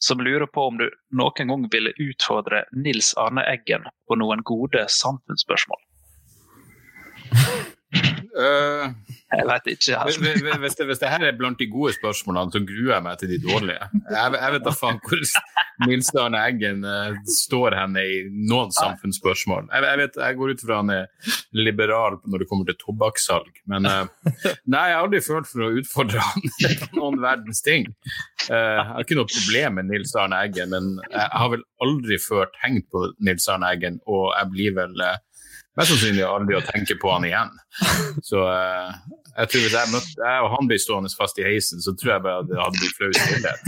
som 0.00 0.24
lurer 0.24 0.48
på 0.48 0.64
om 0.70 0.80
du 0.80 0.86
noen 1.18 1.52
gang 1.52 1.68
ville 1.72 1.92
utfordre 2.00 2.64
Nils 2.72 3.12
Arne 3.20 3.44
Eggen 3.50 3.84
på 4.08 4.16
noen 4.16 4.40
gode 4.48 4.86
samfunnsspørsmål. 4.96 5.82
Uh, 8.36 8.92
Jeg 9.32 9.46
vet 9.48 9.68
ikke. 9.72 9.96
Altså. 9.96 10.20
hvis, 10.60 10.74
det, 10.76 10.86
hvis 10.86 11.00
det 11.00 11.08
her 11.08 11.24
er 11.24 11.36
blant 11.38 11.58
de 11.58 11.66
gode 11.72 11.94
spørsmålene, 11.96 12.52
så 12.52 12.60
gruer 12.68 12.92
jeg 12.92 13.04
meg 13.06 13.18
til 13.18 13.30
de 13.32 13.38
dårlige. 13.42 13.88
Jeg, 14.12 14.34
jeg 14.36 14.52
vet 14.54 14.66
da 14.66 14.74
faen 14.76 15.00
hvor 15.02 15.22
Nils 15.86 16.10
Arne 16.20 16.42
Eggen 16.48 16.84
eh, 16.88 17.16
står 17.32 17.76
henne 17.76 18.04
i 18.06 18.20
noen 18.48 18.70
samfunnsspørsmål. 18.76 19.66
Jeg, 19.72 19.86
jeg, 19.88 20.00
vet, 20.02 20.20
jeg 20.22 20.38
går 20.38 20.52
ut 20.54 20.64
fra 20.66 20.78
han 20.82 20.92
er 20.94 21.34
liberal 21.56 22.18
når 22.24 22.44
det 22.44 22.48
kommer 22.52 22.68
til 22.68 22.78
tobakkssalg, 22.80 23.60
men 23.72 23.88
eh, 23.90 24.04
nei, 24.72 24.84
jeg 24.92 24.98
har 24.98 25.02
aldri 25.02 25.22
følt 25.24 25.50
for 25.50 25.66
å 25.66 25.72
utfordre 25.80 26.24
han 26.28 26.48
på 26.84 26.90
noen 27.00 27.20
verdens 27.24 27.64
ting. 27.66 27.88
Eh, 28.46 28.54
jeg 28.56 28.88
har 28.92 29.04
ikke 29.04 29.18
noe 29.18 29.32
problem 29.32 29.80
med 29.80 29.90
Nils 29.90 30.14
Arne 30.20 30.40
Eggen, 30.46 30.72
men 30.76 30.96
jeg 31.10 31.28
har 31.34 31.52
vel 31.52 31.64
aldri 31.84 32.20
før 32.22 32.48
tenkt 32.60 32.88
på 32.94 33.08
Nils 33.26 33.48
Arne 33.52 33.72
Eggen, 33.74 34.00
og 34.06 34.30
jeg 34.36 34.52
blir 34.54 34.76
vel 34.80 35.04
eh, 35.04 35.18
mest 35.76 35.90
sannsynlig 35.92 36.24
aldri 36.26 36.56
å 36.58 36.62
tenke 36.66 36.96
på 37.00 37.10
han 37.12 37.26
igjen. 37.28 37.50
Så 38.24 38.40
eh, 38.48 38.90
jeg 39.36 39.50
tror 39.52 39.64
hvis 39.66 39.76
jeg, 39.76 39.92
møtte, 39.92 40.14
jeg 40.22 40.44
og 40.46 40.50
han 40.54 40.70
blir 40.70 40.80
stående 40.80 41.10
fast 41.12 41.38
i 41.42 41.46
heisen, 41.46 41.82
så 41.84 41.92
tror 41.98 42.14
jeg 42.16 42.24
bare 42.26 42.42
at 42.44 42.50
det 42.50 42.60
hadde 42.62 42.80
blitt 42.80 42.96
flau 42.96 43.10
stillhet. 43.16 43.60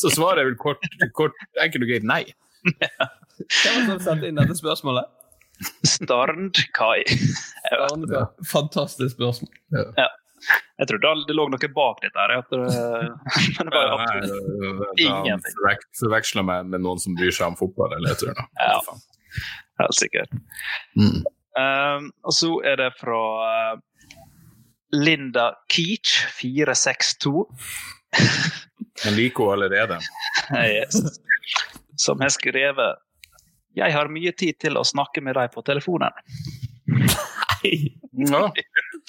så 0.00 0.12
svaret 0.12 0.42
er 0.44 0.50
vel 0.50 0.58
kort, 0.60 0.84
kort, 1.16 1.36
enkelt 1.64 1.86
og 1.86 1.92
greit 1.92 2.08
nei. 2.08 2.22
Hvem 2.64 3.88
var 3.90 4.02
som 4.04 4.24
inn 4.24 4.38
dette 4.40 4.56
spørsmålet? 4.58 5.08
Starndkai. 5.86 7.00
Fantastisk 8.50 9.14
spørsmål. 9.16 9.52
Jeg 10.76 10.88
trodde 10.90 11.10
det, 11.28 11.34
lå 11.38 11.46
noe 11.48 11.68
bak 11.72 12.02
dette. 12.02 12.20
her, 12.20 12.32
At 12.42 12.50
det, 12.52 12.58
men 13.56 13.70
det 13.70 13.72
var 13.72 13.94
absolutt 13.94 15.00
ingenting. 15.00 15.54
Forvek- 15.56 15.86
Forveksla 16.00 16.44
meg 16.44 16.68
med 16.72 16.84
noen 16.84 17.00
som 17.00 17.16
bryr 17.16 17.32
seg 17.32 17.52
om 17.52 17.56
fotball, 17.60 17.94
eller 17.96 18.12
jeg 18.12 18.20
tror 18.24 18.36
det. 18.36 18.46
Ja. 18.60 18.98
Helt 19.80 19.98
sikkert. 19.98 20.34
Mm. 20.98 21.24
Um, 21.54 22.10
og 22.26 22.34
så 22.34 22.50
er 22.66 22.78
det 22.80 22.90
fra 22.98 23.20
uh, 23.74 23.78
Linda 24.94 25.50
Keach, 25.70 26.16
462. 26.38 27.46
Jeg 29.04 29.16
liker 29.18 29.50
henne 29.50 29.58
allerede. 29.58 30.00
Yes. 30.54 31.00
Som 31.98 32.20
har 32.20 32.32
skrevet 32.34 33.00
Jeg 33.74 33.92
har 33.94 34.10
mye 34.10 34.30
tid 34.38 34.58
til 34.62 34.78
å 34.78 34.84
snakke 34.86 35.22
med 35.22 35.34
deg 35.34 35.50
på 35.54 35.62
telefonen. 35.66 36.14
Ja. 38.14 38.52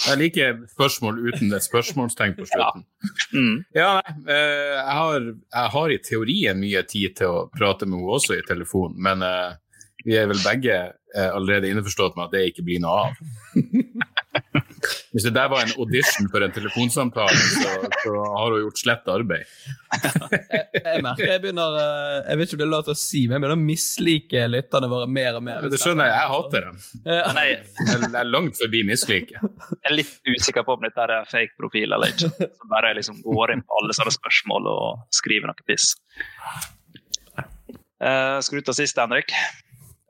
Jeg 0.07 0.17
liker 0.17 0.55
spørsmål 0.73 1.19
uten 1.29 1.53
et 1.53 1.63
spørsmålstegn 1.63 2.33
på 2.37 2.47
slutten. 2.49 2.85
Mm. 3.31 3.59
Ja, 3.75 3.99
nei, 4.01 4.15
eh, 4.33 4.71
jeg 4.73 4.95
har, 4.99 5.27
jeg 5.29 5.71
har 5.75 5.93
i 5.93 5.99
teorien 6.03 6.59
mye 6.59 6.81
tid 6.89 7.15
til 7.19 7.29
å 7.29 7.43
prate 7.53 7.87
med 7.87 7.99
henne 7.99 8.17
også 8.17 8.35
i 8.39 8.43
telefon, 8.47 8.95
men 8.97 9.23
eh, 9.25 9.53
vi 10.05 10.15
er 10.19 10.27
vel 10.29 10.39
begge 10.45 10.75
eh, 11.17 11.29
allerede 11.33 11.69
innforstått 11.71 12.17
med 12.17 12.27
at 12.27 12.35
det 12.35 12.43
ikke 12.51 12.65
blir 12.67 12.81
noe 12.83 13.07
av. 13.07 13.15
Hvis 15.15 15.23
det 15.25 15.31
der 15.33 15.47
var 15.49 15.63
en 15.63 15.71
audition 15.81 16.27
for 16.29 16.43
en 16.45 16.51
telefonsamtale, 16.53 17.33
så, 17.39 17.71
så 18.03 18.11
har 18.35 18.53
hun 18.53 18.59
gjort 18.65 18.81
slett 18.81 19.07
arbeid. 19.09 19.47
Jeg 19.95 21.01
merker 21.05 21.29
jeg 21.31 21.41
begynner 21.41 21.77
eh, 21.79 22.17
Jeg 22.27 22.39
vet 22.41 22.51
ikke 22.51 22.57
om 22.57 22.61
det 22.61 22.67
er 22.67 22.73
lov 22.73 22.83
til 22.85 22.93
å 22.93 22.99
si, 22.99 23.23
men 23.25 23.37
jeg 23.37 23.43
begynner 23.45 23.57
å 23.57 23.63
mislike 23.63 24.43
lytterne 24.51 24.91
våre 24.91 25.09
mer 25.17 25.39
og 25.39 25.45
mer. 25.47 25.67
Det 25.71 25.81
skjønner 25.81 26.11
jeg, 26.11 26.19
jeg 26.19 26.33
hater 26.35 26.67
dem. 26.69 26.79
Ja. 27.07 27.19
Nei, 27.39 27.47
Jeg 27.55 27.97
jeg 28.05 28.11
er 28.21 28.29
langt 28.29 28.61
forbi 28.61 28.83
mislike. 28.91 29.41
jeg 29.41 29.89
er 29.89 29.97
litt 29.97 30.13
usikker 30.35 30.67
på 30.67 30.77
om 30.77 30.85
dette 30.85 31.07
er 31.07 31.29
fake 31.31 31.55
profil 31.57 31.95
eller 31.97 32.13
ikke. 32.13 32.29
Så 32.45 32.71
bare 32.71 32.91
jeg 32.93 33.01
liksom 33.01 33.21
går 33.25 33.55
inn 33.55 33.65
på 33.65 33.81
alle 33.81 33.97
sånne 33.97 34.13
spørsmål 34.19 34.69
og 34.75 35.05
skriver 35.15 35.49
noe 35.49 35.65
piss. 35.65 35.93
Uh, 37.95 38.37
skal 38.43 38.59
du 38.59 38.67
ta 38.67 38.75
siste, 38.75 39.01
Henrik? 39.01 39.31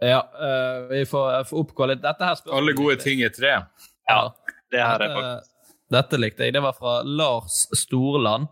Ja, 0.04 0.22
uh, 0.36 0.90
vi 0.90 1.06
får, 1.08 1.44
får 1.50 1.62
oppgå. 1.64 1.88
Dette 1.94 2.12
her 2.20 2.36
spørsmålet- 2.36 2.58
Alle 2.58 2.74
gode 2.78 2.98
ting 3.00 3.22
er 3.24 3.32
tre. 3.34 3.54
Ja, 4.10 4.22
det 4.72 4.82
her 4.82 5.02
er 5.02 5.14
faktisk 5.16 5.52
dette 5.94 6.18
likte 6.20 6.48
jeg. 6.48 6.56
Det 6.56 6.64
var 6.64 6.74
fra 6.78 7.00
Lars 7.06 7.66
Storland. 7.78 8.48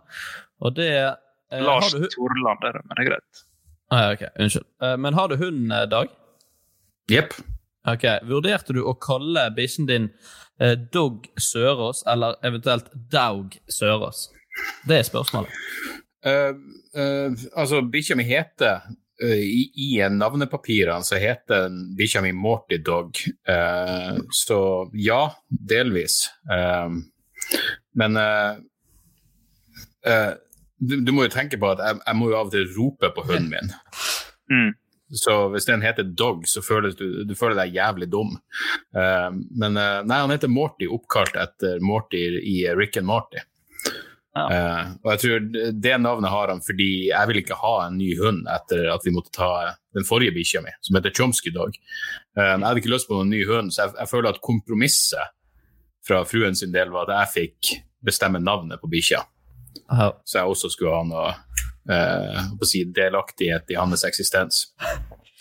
Og 0.64 0.76
det 0.78 0.90
eh, 0.94 1.64
Lars 1.64 1.90
Storland, 1.92 2.62
du, 2.62 2.68
er 2.70 2.78
det, 2.78 2.84
men 2.86 2.98
det 2.98 3.06
er 3.06 3.10
greit. 3.12 3.44
ah, 3.90 4.04
ja, 4.04 4.14
ok, 4.14 4.24
Unnskyld. 4.40 4.68
Eh, 4.84 4.96
men 4.98 5.18
har 5.18 5.28
du 5.32 5.38
hund, 5.42 5.74
Dag? 5.92 6.14
Jepp. 7.12 7.36
Ok, 7.90 8.06
Vurderte 8.30 8.76
du 8.76 8.84
å 8.88 8.94
kalle 8.96 9.50
bikkjen 9.58 9.90
din 9.90 10.08
eh, 10.62 10.78
Dog 10.94 11.28
Sørås, 11.42 12.06
eller 12.08 12.38
eventuelt 12.46 12.88
Daug 13.12 13.58
Sørås? 13.68 14.30
Det 14.88 15.02
er 15.02 15.08
spørsmålet. 15.10 15.52
Uh, 16.24 16.54
uh, 16.96 17.34
altså, 17.60 17.82
bikkja 17.92 18.16
mi 18.16 18.24
heter 18.24 18.86
i, 19.24 19.64
I 19.76 19.90
navnepapirene 20.12 21.06
så 21.06 21.20
heter 21.22 21.72
bikkja 21.98 22.22
mi 22.26 22.34
Morty 22.36 22.80
Dog. 22.84 23.18
Eh, 23.48 24.18
så 24.36 24.60
ja, 24.94 25.22
delvis. 25.50 26.28
Eh, 26.52 26.96
men 28.00 28.18
eh, 28.20 28.54
eh, 30.12 30.32
du, 30.78 30.98
du 31.02 31.12
må 31.16 31.28
jo 31.28 31.34
tenke 31.34 31.60
på 31.62 31.74
at 31.74 31.84
jeg, 31.84 32.02
jeg 32.04 32.20
må 32.20 32.32
jo 32.32 32.40
av 32.40 32.50
og 32.52 32.56
til 32.56 32.72
rope 32.76 33.12
på 33.16 33.28
hunden 33.30 33.52
min. 33.54 33.76
Mm. 34.52 34.72
Så 35.14 35.36
hvis 35.54 35.68
den 35.70 35.84
heter 35.86 36.08
Dog, 36.10 36.48
så 36.50 36.64
føles 36.66 36.96
du, 36.98 37.22
du 37.28 37.36
føler 37.38 37.60
deg 37.62 37.76
jævlig 37.78 38.10
dum. 38.12 38.34
Eh, 38.98 39.30
men 39.32 39.78
eh, 39.78 40.00
nei, 40.10 40.22
han 40.24 40.34
heter 40.34 40.52
Morty, 40.52 40.90
oppkalt 40.90 41.38
etter 41.40 41.84
Morty 41.86 42.24
i 42.42 42.58
Rick 42.74 42.98
and 42.98 43.08
Morty. 43.10 43.44
Ja. 44.34 44.44
Uh, 44.50 44.94
og 45.04 45.10
jeg 45.12 45.22
tror 45.22 45.44
det 45.78 45.98
navnet 46.02 46.34
har 46.34 46.50
han 46.50 46.62
fordi 46.66 46.90
jeg 47.12 47.30
vil 47.30 47.40
ikke 47.44 47.58
ha 47.60 47.74
en 47.84 48.00
ny 48.00 48.16
hund 48.18 48.48
etter 48.50 48.88
at 48.90 49.06
vi 49.06 49.14
måtte 49.14 49.34
ta 49.36 49.50
den 49.94 50.08
forrige 50.08 50.34
bikkja 50.34 50.64
mi, 50.66 50.74
som 50.82 50.98
heter 50.98 51.14
Chomsky 51.14 51.54
Dog. 51.54 51.78
Uh, 52.34 52.56
jeg 52.56 52.64
hadde 52.66 52.82
ikke 52.82 52.94
lyst 52.96 53.10
på 53.10 53.20
noen 53.20 53.30
ny 53.30 53.44
hund, 53.50 53.70
så 53.76 53.86
jeg, 53.86 53.94
jeg 54.00 54.10
føler 54.10 54.34
at 54.34 54.42
kompromisset 54.46 55.38
fra 56.08 56.24
fruen 56.28 56.58
sin 56.58 56.74
del 56.74 56.90
var 56.92 57.12
at 57.14 57.28
jeg 57.28 57.34
fikk 57.38 57.76
bestemme 58.04 58.42
navnet 58.42 58.82
på 58.82 58.90
bikkja, 58.92 59.22
så 60.28 60.42
jeg 60.42 60.50
også 60.52 60.72
skulle 60.74 60.92
ha 60.92 61.06
noe 61.08 61.30
å 61.88 62.68
si, 62.68 62.82
delaktighet 62.96 63.72
i 63.72 63.78
hans 63.80 64.04
eksistens. 64.08 64.66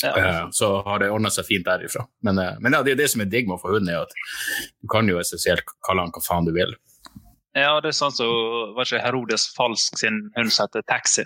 Ja. 0.02 0.48
Så 0.54 0.68
har 0.86 1.02
det 1.02 1.10
ordna 1.14 1.30
seg 1.30 1.46
fint 1.46 1.66
derifra. 1.66 2.04
Men, 2.26 2.38
men 2.62 2.74
ja, 2.74 2.80
det, 2.86 2.96
det 2.98 3.08
som 3.10 3.22
er 3.22 3.30
digg 3.30 3.50
med 3.50 3.58
å 3.58 3.62
få 3.62 3.74
hund, 3.74 3.90
er 3.90 4.02
at 4.02 4.14
du 4.14 4.86
kan 4.90 5.10
jo 5.10 5.18
essensielt 5.18 5.66
kalle 5.86 6.06
han 6.06 6.14
hva 6.14 6.22
faen 6.22 6.46
du 6.46 6.54
vil. 6.54 6.74
Ja, 7.58 7.76
det 7.84 7.92
er 7.92 7.96
sånn 7.96 8.14
som 8.16 8.74
var 8.76 8.88
ikke 8.88 9.02
Herodes 9.04 9.48
Falsk 9.56 9.98
sin 10.00 10.26
hund 10.36 10.52
som 10.52 10.68
heter 10.68 10.84
Taxi. 10.88 11.24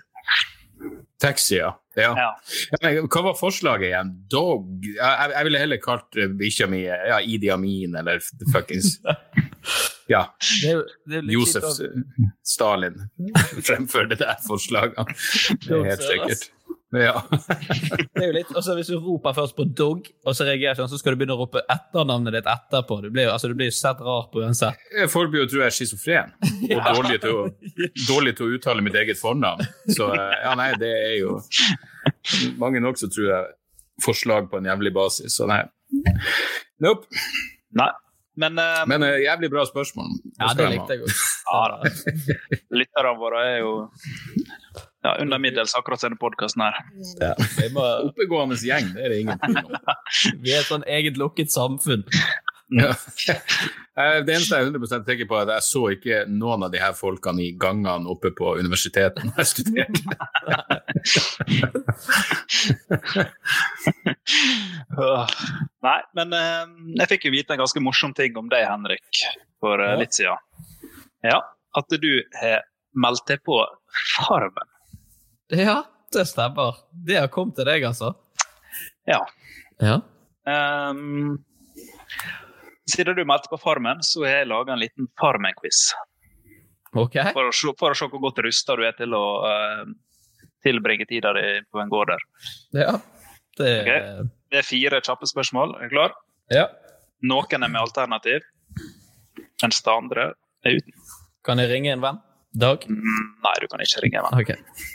Taxi, 1.23 1.57
ja. 1.57 1.71
ja. 1.97 2.11
Ja. 2.19 2.91
Hva 3.09 3.23
var 3.31 3.37
forslaget 3.39 3.89
igjen? 3.89 4.11
Dog? 4.31 4.67
Jeg, 4.85 5.31
jeg 5.33 5.49
ville 5.49 5.61
heller 5.63 5.81
kalt 5.81 6.19
eh, 6.21 6.29
bikkja 6.37 6.69
mi 6.69 6.83
ja, 6.85 7.21
Idi 7.25 7.49
Amin 7.55 7.97
eller 7.97 8.21
fuckings 8.53 8.99
Ja, 10.13 10.27
Det 10.39 10.71
er 10.71 10.83
det 11.09 11.23
er 11.23 11.31
Josef 11.33 11.65
Stalin 12.47 13.01
fremfor 13.67 14.07
det 14.11 14.21
der 14.21 14.37
forslaget. 14.47 15.17
Det 15.67 15.73
er 15.73 15.89
helt 15.89 16.05
sikkert. 16.05 16.45
Ja. 16.97 17.23
Det 18.17 18.23
er 18.23 18.31
jo 18.31 18.35
litt, 18.37 18.53
også 18.57 18.77
Hvis 18.79 18.91
du 18.93 18.97
roper 19.03 19.35
først 19.37 19.57
på 19.59 19.67
dog, 19.77 20.07
og 20.25 20.37
så 20.37 20.47
reagerer 20.49 20.79
sånn, 20.79 20.91
så 20.91 20.99
skal 21.01 21.15
du 21.15 21.21
begynne 21.21 21.37
å 21.37 21.41
rope 21.43 21.63
etternavnet 21.73 22.39
ditt 22.39 22.49
etterpå. 22.51 23.01
Du 23.05 23.11
blir 23.11 23.29
jo 23.29 23.35
altså, 23.35 23.51
du 23.51 23.59
blir 23.59 23.71
jo 23.71 23.77
sett 23.77 24.01
rar 24.05 24.31
på 24.33 24.43
uansett. 24.45 24.81
Folk 25.13 25.33
blir 25.35 25.45
jo 25.45 25.51
tro 25.53 25.63
jeg 25.63 25.73
er 25.73 25.77
schizofren 25.77 26.33
og 26.41 26.89
dårlig 27.01 27.21
til, 27.25 27.37
å, 27.37 27.91
dårlig 28.07 28.37
til 28.39 28.49
å 28.49 28.57
uttale 28.57 28.87
mitt 28.87 28.97
eget 28.99 29.21
fornavn. 29.21 29.67
Så 29.93 30.09
eh, 30.15 30.35
ja, 30.45 30.57
nei, 30.59 30.73
det 30.81 30.93
er 30.95 31.15
jo 31.21 31.37
Mange 32.61 32.81
nok 32.83 32.99
så 33.01 33.09
tror 33.13 33.29
jeg 33.29 33.55
forslag 34.03 34.51
på 34.51 34.61
en 34.61 34.69
jævlig 34.69 34.93
basis, 34.95 35.37
så 35.37 35.47
nei. 35.51 35.63
Nope. 36.85 37.09
Nei. 37.77 37.93
Men, 38.37 38.59
uh, 38.61 38.83
Men 38.89 39.03
uh, 39.03 39.17
jævlig 39.17 39.49
bra 39.51 39.65
spørsmål. 39.65 40.11
Ja, 40.37 40.51
det 40.59 40.69
likte 40.75 40.97
jeg 40.97 41.07
godt. 41.07 41.21
ja, 41.49 41.63
lytterne 42.83 43.15
våre 43.17 43.45
er 43.49 43.59
jo 43.63 43.71
ja, 45.05 45.17
under 45.21 45.39
middels 45.39 45.75
akkurat 45.79 46.03
denne 46.03 46.19
podkasten 46.21 46.63
her. 46.65 46.81
Vi, 47.59 47.69
må, 47.75 47.85
Oppegående 48.09 48.57
gjeng, 48.63 48.93
det 48.97 49.05
er 49.07 49.09
det 49.15 49.21
ingen 49.25 49.39
tvil 49.45 49.63
om. 49.63 49.73
vi 50.43 50.55
er 50.55 50.61
et 50.63 50.71
sånn 50.71 50.87
eget 50.89 51.17
lukket 51.21 51.53
samfunn. 51.55 52.05
Ja. 52.75 52.91
Eh, 53.97 54.25
Det 54.27 54.35
eneste 54.35 54.57
jeg 54.59 54.67
er 54.67 54.73
100 54.75 55.05
sikker 55.07 55.29
på, 55.31 55.37
er 55.39 55.43
at 55.47 55.53
jeg 55.55 55.65
så 55.69 55.83
ikke 55.95 56.17
noen 56.29 56.67
av 56.67 56.71
de 56.75 56.81
her 56.83 56.95
folkene 56.99 57.41
i 57.45 57.53
gangene 57.61 58.11
oppe 58.11 58.31
på 58.35 58.57
universitetet 58.59 59.23
når 59.23 59.37
jeg 59.39 59.47
studerte. 59.53 60.03
Nei, 65.87 66.01
men 66.19 66.35
eh, 66.37 66.65
jeg 67.03 67.11
fikk 67.15 67.29
jo 67.29 67.35
vite 67.37 67.55
en 67.55 67.63
ganske 67.63 67.83
morsom 67.85 68.13
ting 68.19 68.37
om 68.41 68.49
deg, 68.53 68.67
Henrik, 68.67 69.23
for 69.63 69.75
eh, 69.83 69.97
litt 70.01 70.15
siden. 70.19 70.39
Ja, 71.25 71.39
at 71.79 71.89
du 72.03 72.13
har 72.41 72.67
meldt 72.97 73.27
deg 73.31 73.39
på 73.47 73.63
Farmen. 74.17 74.69
Ja, 75.53 75.85
det 76.13 76.27
stemmer. 76.27 76.81
Det 76.91 77.19
har 77.21 77.29
kommet 77.33 77.59
til 77.59 77.69
deg, 77.69 77.85
altså. 77.87 78.15
Ja. 79.07 79.21
Ja. 79.83 80.01
Um, 80.47 81.39
siden 82.91 83.19
du 83.19 83.25
meldte 83.27 83.51
på 83.51 83.59
Farmen, 83.63 84.03
så 84.03 84.25
har 84.27 84.41
jeg 84.41 84.51
laga 84.51 84.75
en 84.75 84.83
liten 84.83 85.11
Farmen-quiz. 85.21 85.91
Ok. 86.97 87.19
For, 87.37 87.53
for 87.79 87.93
å 87.93 87.99
se 87.99 88.09
hvor 88.11 88.23
godt 88.25 88.41
rusta 88.47 88.77
du 88.79 88.85
er 88.87 88.97
til 88.99 89.15
å 89.15 89.25
uh, 89.45 89.85
tilbringe 90.67 91.07
tida 91.09 91.35
di 91.37 91.47
på 91.71 91.83
en 91.83 91.93
gård 91.93 92.15
der. 92.15 92.27
Ja. 92.83 92.97
Det 93.57 93.71
Okay. 93.87 94.27
Det 94.53 94.61
er 94.61 94.67
fire 94.67 95.01
kjappe 95.03 95.27
spørsmål. 95.27 95.73
Er 95.81 95.89
du 95.89 95.95
klar? 95.97 96.13
Ja. 96.53 96.67
Noen 97.27 97.65
er 97.65 97.71
med 97.73 97.81
alternativ, 97.81 98.45
mens 99.63 99.81
det 99.83 99.91
andre 99.93 100.27
er 100.67 100.77
uten. 100.79 101.07
Kan 101.47 101.63
jeg 101.63 101.71
ringe 101.73 101.95
en 101.95 102.05
venn? 102.05 102.21
Dag? 102.57 102.85
Mm, 102.89 103.25
Nei, 103.45 103.55
du 103.63 103.67
kan 103.73 103.83
ikke 103.83 104.05
ringe 104.05 104.21
en 104.21 104.29
venn. 104.29 104.45
Ok. 104.45 104.95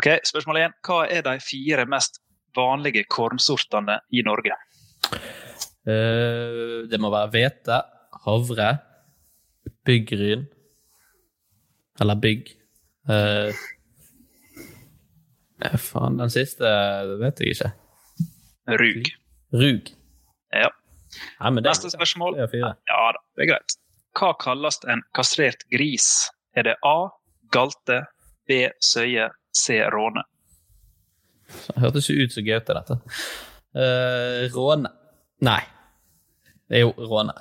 Ok, 0.00 0.06
Spørsmål 0.24 0.56
én. 0.56 0.74
Hva 0.80 1.02
er 1.12 1.20
de 1.26 1.34
fire 1.44 1.82
mest 1.84 2.22
vanlige 2.56 3.02
kornsortene 3.12 3.98
i 4.16 4.22
Norge? 4.24 4.54
Uh, 5.84 6.86
det 6.88 6.96
må 7.04 7.10
være 7.12 7.28
hvete, 7.34 7.76
havre, 8.24 8.68
byggryn 9.84 10.46
Eller 12.00 12.16
bygg. 12.22 12.48
Uh, 13.10 13.52
faen, 15.76 16.16
den 16.16 16.32
siste 16.32 16.70
vet 17.20 17.42
jeg 17.44 17.58
ikke. 17.58 17.68
Rug. 18.80 19.10
Rug. 19.52 19.90
Ja. 20.54 20.70
Nei, 21.42 21.50
men 21.50 21.60
det, 21.60 21.74
Neste 21.74 21.92
spørsmål. 21.92 22.38
Det. 22.38 22.62
Ja 22.62 22.72
da, 22.88 23.20
det 23.36 23.44
er 23.44 23.52
greit. 23.52 23.76
Hva 24.16 24.32
kalles 24.40 24.80
en 24.88 25.04
kastrert 25.12 25.68
gris? 25.68 26.08
Er 26.56 26.70
det 26.70 26.78
A. 26.88 27.10
Galte, 27.52 28.06
B. 28.48 28.64
Søye, 28.80 29.28
C. 29.56 29.78
Råne? 29.92 30.22
Det 31.50 31.80
hørtes 31.82 32.08
jo 32.10 32.16
ut 32.22 32.32
som 32.34 32.44
Gaute, 32.46 32.74
dette. 32.76 32.98
Uh, 33.74 34.46
råne. 34.54 34.90
Nei. 35.46 35.60
Det 36.70 36.78
er 36.80 36.84
jo 36.86 36.92
råne. 37.10 37.34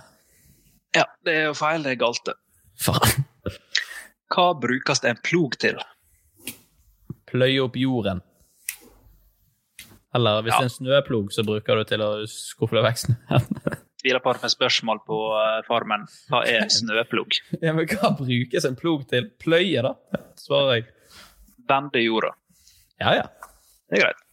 Ja, 0.97 1.03
det 1.25 1.35
er 1.35 1.43
jo 1.51 1.57
feil. 1.57 1.83
Det 1.85 1.93
er 1.93 1.99
galte. 2.01 2.33
Faen. 2.81 3.25
Hva 4.33 4.47
brukes 4.61 5.03
en 5.05 5.19
plog 5.25 5.55
til? 5.61 5.77
Pløye 7.29 7.61
opp 7.65 7.77
jorden. 7.77 8.23
Eller 10.15 10.41
hvis 10.41 10.53
Ja. 10.55 10.57
det 10.57 10.65
er 10.65 10.69
en 10.71 10.77
snøplog, 10.77 11.29
så 11.33 11.43
bruker 11.45 11.75
du 11.77 11.83
til 11.91 12.01
å 12.01 12.09
skufle 12.29 12.81
vekk 12.81 12.97
snøen. 13.03 13.45
Tviler 13.99 14.21
på 14.23 14.31
at 14.31 14.41
med 14.41 14.53
spørsmål 14.53 15.01
på 15.05 15.17
eh, 15.37 15.59
Farmen. 15.67 16.05
Hva 16.31 16.39
er 16.49 16.69
snøplog? 16.73 17.35
ja, 17.61 17.73
men 17.75 17.85
hva 17.91 18.13
brukes 18.17 18.65
en 18.65 18.77
plog 18.79 19.03
til? 19.11 19.27
Pløye, 19.43 19.83
da? 19.85 19.91
Svarer 20.39 20.79
jeg. 20.79 20.87
Vende 21.69 22.01
jorda. 22.01 22.33
Ja, 22.99 23.13
ja. 23.15 23.27
Det 23.89 23.99
er 23.99 24.07
greit. 24.07 24.25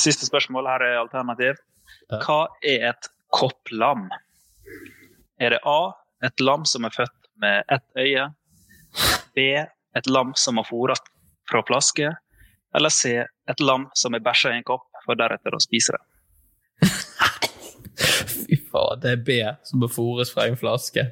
Siste 0.00 0.26
spørsmål. 0.26 0.68
Her 0.70 0.84
er 0.86 1.00
alternativ. 1.00 1.60
Hva 2.10 2.46
er 2.66 2.88
et 2.92 3.10
kopplam? 3.34 4.08
Er 5.40 5.56
det 5.56 5.62
A. 5.68 5.92
Et 6.22 6.40
lam 6.40 6.64
som 6.68 6.86
er 6.86 6.94
født 6.94 7.30
med 7.42 7.64
ett 7.72 7.86
øye? 7.98 8.28
B. 9.34 9.46
Et 9.98 10.06
lam 10.06 10.34
som 10.38 10.60
har 10.60 10.68
fôret 10.68 11.10
fra 11.50 11.62
flaske? 11.66 12.12
Eller 12.74 12.94
C. 12.94 13.24
Et 13.50 13.60
lam 13.60 13.88
som 13.98 14.14
er 14.14 14.22
bæsja 14.24 14.52
i 14.52 14.60
en 14.60 14.66
kopp, 14.66 14.86
for 15.04 15.18
deretter 15.18 15.56
å 15.56 15.60
spise 15.62 15.96
det? 15.96 16.90
Fy 18.32 18.58
faen, 18.70 19.02
det 19.02 19.16
er 19.16 19.24
B 19.26 19.38
som 19.66 19.82
må 19.82 19.90
fôres 19.92 20.32
fra 20.32 20.46
en 20.48 20.58
flaske. 20.58 21.04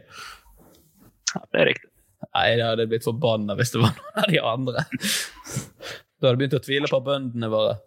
Ja, 1.35 1.43
det 1.53 1.63
er 1.63 1.73
riktig. 1.73 1.90
Nei, 2.37 2.45
jeg 2.53 2.63
hadde 2.63 2.87
blitt 2.91 3.07
forbanna 3.07 3.57
hvis 3.59 3.73
det 3.75 3.83
var 3.83 3.97
noen 3.97 4.21
av 4.23 4.29
de 4.31 4.43
andre. 4.53 4.85
Da 6.21 6.29
hadde 6.29 6.35
jeg 6.35 6.41
begynt 6.43 6.59
å 6.59 6.63
tvile 6.65 6.91
på 6.91 7.01
bøndene 7.07 7.49
våre. 7.51 7.79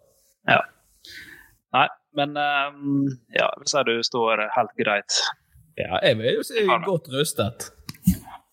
Ja. 0.49 0.59
Nei, 1.77 1.87
men 2.17 2.35
um, 2.37 3.05
ja, 3.33 3.47
si 3.69 3.83
du 3.87 3.95
står 4.05 4.47
helt 4.55 4.75
greit. 4.79 5.21
Ja, 5.79 5.97
jeg 6.03 6.19
vil 6.19 6.39
jo 6.39 6.43
si 6.45 6.65
godt 6.85 7.07
rustet. 7.13 7.69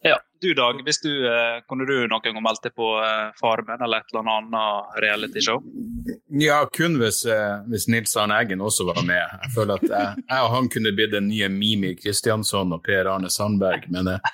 Ja, 0.03 0.17
du 0.41 0.55
Dag, 0.55 0.79
hvis 0.85 1.01
du, 1.05 1.11
eh, 1.29 1.59
kunne 1.69 1.85
du 1.85 1.93
noen 2.09 2.23
gang 2.25 2.39
meldt 2.41 2.63
deg 2.65 2.73
på 2.79 2.87
eh, 3.05 3.35
Farmen 3.37 3.83
eller 3.85 4.01
et 4.01 4.15
eller 4.15 4.31
annet 4.33 4.95
realityshow? 5.05 5.61
Ja, 6.41 6.63
kun 6.73 6.97
hvis, 7.03 7.19
eh, 7.29 7.61
hvis 7.69 7.85
Nils 7.93 8.17
Arne 8.17 8.39
Eggen 8.41 8.65
også 8.65 8.87
var 8.89 9.03
med. 9.05 9.21
Jeg 9.21 9.53
føler 9.59 9.77
at 9.77 9.85
jeg, 9.85 10.25
jeg 10.25 10.47
og 10.47 10.51
han 10.55 10.71
kunne 10.73 10.95
blitt 10.97 11.13
den 11.13 11.29
nye 11.29 11.51
Mimi 11.53 11.93
Kristiansson 12.01 12.73
og 12.73 12.81
Per 12.87 13.13
Arne 13.13 13.29
Sandberg, 13.29 13.85
men 13.93 14.09
eh, 14.15 14.33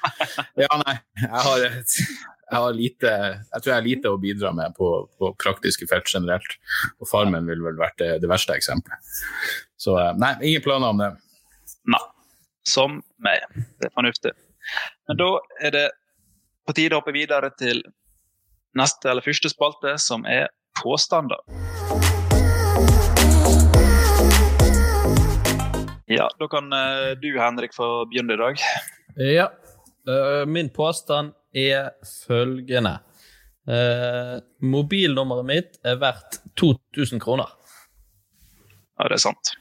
ja, 0.62 0.70
nei. 0.84 0.96
Jeg 1.24 1.44
har, 1.48 1.66
jeg 1.66 2.62
har 2.62 2.72
lite 2.78 3.10
Jeg 3.10 3.58
tror 3.58 3.72
jeg 3.72 3.80
har 3.80 3.86
lite 3.88 4.14
å 4.14 4.22
bidra 4.22 4.54
med 4.54 4.78
på, 4.78 4.94
på 5.18 5.34
praktiske 5.42 5.90
felt 5.90 6.06
generelt. 6.06 6.58
Og 7.02 7.10
Farmen 7.10 7.50
ville 7.50 7.66
vel 7.66 7.82
vært 7.82 7.98
det, 8.04 8.12
det 8.22 8.30
verste 8.30 8.54
eksempelet. 8.54 9.16
Så 9.82 9.98
eh, 9.98 10.14
nei, 10.14 10.36
ingen 10.46 10.62
planer 10.62 10.94
om 10.94 11.02
det. 11.02 11.14
Nei. 11.90 12.04
Som 12.66 13.00
meg. 13.22 13.42
Det 13.82 13.90
er 13.90 13.98
fornuftig. 13.98 14.38
Men 15.08 15.20
da 15.20 15.30
er 15.62 15.74
det 15.76 15.86
på 16.66 16.74
tide 16.76 16.96
å 16.96 17.00
hoppe 17.00 17.14
videre 17.14 17.52
til 17.58 17.82
neste 18.76 19.10
eller 19.10 19.24
første 19.24 19.50
spalte, 19.52 19.96
som 20.02 20.26
er 20.28 20.48
påstander. 20.82 21.40
Ja, 26.06 26.28
da 26.38 26.48
kan 26.48 26.70
eh, 26.72 27.16
du, 27.18 27.32
Henrik, 27.38 27.74
få 27.74 28.06
begynne 28.10 28.36
i 28.36 28.42
dag. 28.42 28.62
Ja. 29.16 29.48
øh, 30.08 30.46
min 30.48 30.70
påstand 30.70 31.32
er 31.54 31.90
følgende. 32.26 32.98
Eh, 33.66 34.36
mobilnummeret 34.62 35.46
mitt 35.48 35.78
er 35.82 35.98
verdt 35.98 36.38
2000 36.60 37.22
kroner. 37.22 37.50
Ja, 38.98 39.08
det 39.08 39.18
er 39.18 39.24
sant. 39.24 39.56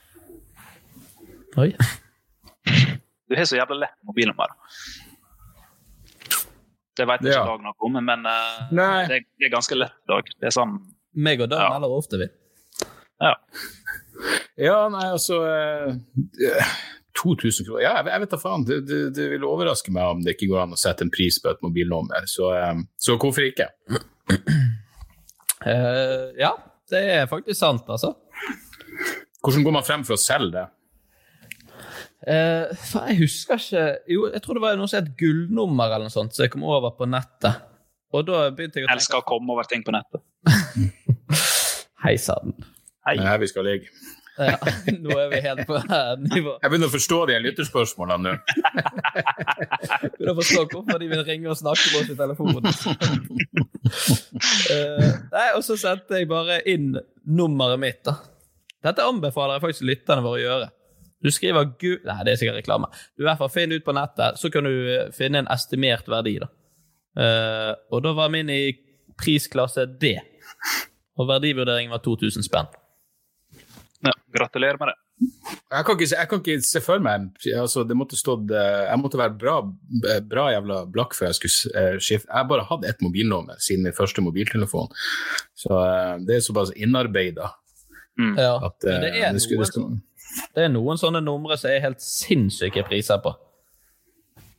Oi. 1.58 1.72
Du 3.36 3.42
har 3.42 3.48
så 3.50 3.58
jævla 3.60 3.76
lett 3.84 3.96
mobilnummer. 4.08 4.54
Det 6.96 7.04
vet 7.10 7.26
jeg 7.26 7.34
Ja. 7.34 7.42
ikke 7.44 7.52
Dag 7.52 7.64
noe 7.66 7.76
om, 7.84 7.98
men 8.06 8.24
uh, 8.24 8.70
det 9.10 9.18
det 9.40 9.50
er 9.50 9.52
ganske 9.52 9.76
lett, 9.76 9.96
Dag. 10.08 10.30
Det 10.40 10.48
er 10.48 10.54
sånn 10.56 10.78
Meg 11.16 11.42
og 11.44 11.50
Dag 11.52 11.66
Ja. 11.66 11.70
melder 11.74 11.92
ofte, 11.98 12.20
vi. 12.22 12.30
Ja. 13.24 13.34
Ja, 14.58 14.78
nei, 14.90 15.04
altså 15.12 15.42
uh, 15.44 15.92
2000 17.20 17.68
kroner 17.68 17.84
Ja, 17.84 17.94
jeg, 18.04 18.22
vet 18.24 18.32
da 18.32 18.40
faen. 18.40 18.64
Det, 18.68 18.80
det, 18.88 19.02
det 19.16 19.28
vil 19.34 19.44
overraske 19.48 19.92
meg 19.92 20.16
om 20.16 20.24
det 20.24 20.38
ikke 20.38 20.50
går 20.54 20.64
an 20.64 20.76
å 20.76 20.80
sette 20.80 21.04
en 21.04 21.12
pris 21.12 21.38
på 21.44 21.52
et 21.52 21.62
mobilnummer. 21.64 22.24
Så, 22.32 22.54
eh, 22.56 22.80
så 23.00 23.18
hvorfor 23.20 23.44
ikke? 23.48 23.68
Uh, 25.66 26.32
ja, 26.40 26.54
det 26.92 27.04
er 27.20 27.28
faktisk 27.32 27.60
sant, 27.60 27.88
altså. 27.92 28.14
Hvordan 29.44 29.64
går 29.68 29.76
man 29.80 29.86
frem 29.88 30.04
for 30.08 30.16
å 30.16 30.22
selge 30.22 30.52
det? 30.56 30.66
Eh, 32.26 32.74
for 32.90 33.06
jeg 33.10 33.20
husker 33.20 33.62
ikke 33.62 33.86
Jo, 34.10 34.26
jeg 34.34 34.42
tror 34.42 34.58
det 34.58 34.64
var 34.64 34.78
noe 34.80 34.90
som 34.90 35.02
het 35.02 35.14
gullnummer 35.20 35.94
eller 35.94 36.10
noe 36.10 36.14
sånt, 36.14 36.36
så 36.36 36.46
jeg 36.46 36.54
kom 36.56 36.66
over 36.68 36.96
på 36.98 37.08
nettet. 37.10 37.64
Og 38.16 38.26
da 38.28 38.46
begynte 38.56 38.82
jeg 38.82 38.88
å 38.88 38.94
elsker 38.96 39.20
å 39.20 39.26
komme 39.28 39.54
over 39.56 39.68
ting 39.70 39.84
på 39.86 39.94
nettet. 39.96 40.24
Hei 42.06 42.16
sann. 42.22 42.54
Hei. 43.06 43.18
Det 43.18 43.26
er 43.26 43.32
her 43.34 43.42
vi 43.42 43.50
skal 43.52 43.68
ligge. 43.68 43.92
Ja, 44.36 44.58
nå 45.04 45.16
er 45.16 45.30
vi 45.32 45.40
helt 45.46 45.64
på 45.68 45.80
nivå. 46.20 46.58
Jeg 46.60 46.72
begynner 46.72 46.90
å 46.90 46.94
forstå 46.94 47.20
de 47.30 47.38
lytterspørsmålene 47.46 48.24
nå. 48.26 48.34
Begynner 50.18 50.34
å 50.34 50.38
forstå 50.42 50.64
hvorfor 50.74 51.00
de 51.00 51.10
vil 51.12 51.24
ringe 51.28 51.52
og 51.54 51.60
snakke 51.60 51.86
med 51.94 52.00
oss 52.02 52.12
i 52.12 52.18
telefonen. 52.20 52.64
uh, 54.76 55.12
nei, 55.32 55.48
og 55.56 55.62
så 55.64 55.78
sendte 55.80 56.20
jeg 56.20 56.28
bare 56.32 56.60
inn 56.68 56.98
nummeret 57.24 57.80
mitt, 57.82 58.02
da. 58.08 58.18
Dette 58.86 59.06
anbefaler 59.08 59.58
jeg 59.58 59.66
faktisk 59.70 59.88
lytterne 59.88 60.26
våre 60.26 60.42
å 60.42 60.44
gjøre. 60.44 60.68
Du 61.26 61.32
skriver 61.34 61.72
gu... 61.82 61.96
Nei, 62.06 62.20
det 62.28 62.36
er 62.36 62.42
sikkert 62.44 62.60
reklame. 62.62 62.92
Du 63.18 63.24
i 63.24 63.28
hvert 63.28 63.40
fall 63.42 63.50
finner 63.50 63.80
ut 63.82 63.86
på 63.88 63.96
nettet, 63.98 64.38
så 64.38 64.52
kan 64.54 64.68
du 64.70 64.74
eh, 64.94 65.08
finne 65.16 65.42
en 65.42 65.50
estimert 65.56 66.06
verdi, 66.12 66.36
da. 66.44 66.52
Uh, 67.16 67.72
og 67.96 68.04
da 68.06 68.12
var 68.14 68.30
min 68.34 68.50
i 68.54 68.60
prisklasse 69.18 69.88
D. 70.02 70.12
Og 71.16 71.30
verdivurderingen 71.30 71.94
var 71.96 72.02
2000 72.06 72.44
spenn. 72.46 72.68
Ja, 74.06 74.12
gratulerer 74.36 74.78
med 74.82 74.92
det. 74.92 74.98
Jeg 75.72 75.86
kan 75.88 75.96
ikke, 75.96 76.08
se- 76.12 76.18
jeg 76.20 76.28
kan 76.30 76.42
ikke 76.44 76.56
se 76.68 76.80
for 76.84 77.00
meg 77.00 77.30
altså, 77.56 77.86
Det 77.88 77.96
måtte 77.96 78.18
stått 78.20 78.50
eh, 78.52 78.82
Jeg 78.90 79.00
måtte 79.00 79.16
være 79.16 79.32
bra, 79.40 79.54
bra 80.28 80.44
jævla 80.52 80.82
blakk 80.92 81.16
før 81.16 81.30
jeg 81.30 81.38
skulle 81.40 81.86
skifte. 82.04 82.28
Jeg 82.28 82.50
bare 82.52 82.66
hadde 82.68 82.90
ett 82.92 83.00
mobilnummer 83.06 83.56
siden 83.64 83.88
min 83.88 83.96
første 83.96 84.20
mobiltelefon. 84.26 84.92
Så 85.56 85.72
uh, 85.72 86.18
det 86.20 86.36
er 86.36 86.44
såpass 86.44 86.74
innarbeida 86.76 87.48
Ja, 88.36 88.52
at 88.68 88.84
men 88.84 88.94
eh, 88.98 89.06
det 89.08 89.14
er, 89.24 89.32
det 89.40 89.46
skulle, 89.46 89.70
noen, 89.80 90.02
det 90.56 90.66
er 90.66 90.72
noen 90.74 91.00
sånne 91.00 91.22
numre 91.24 91.58
som 91.60 91.72
er 91.72 91.84
helt 91.84 92.04
sinnssyke 92.04 92.86
priser 92.88 93.22
på. 93.24 93.34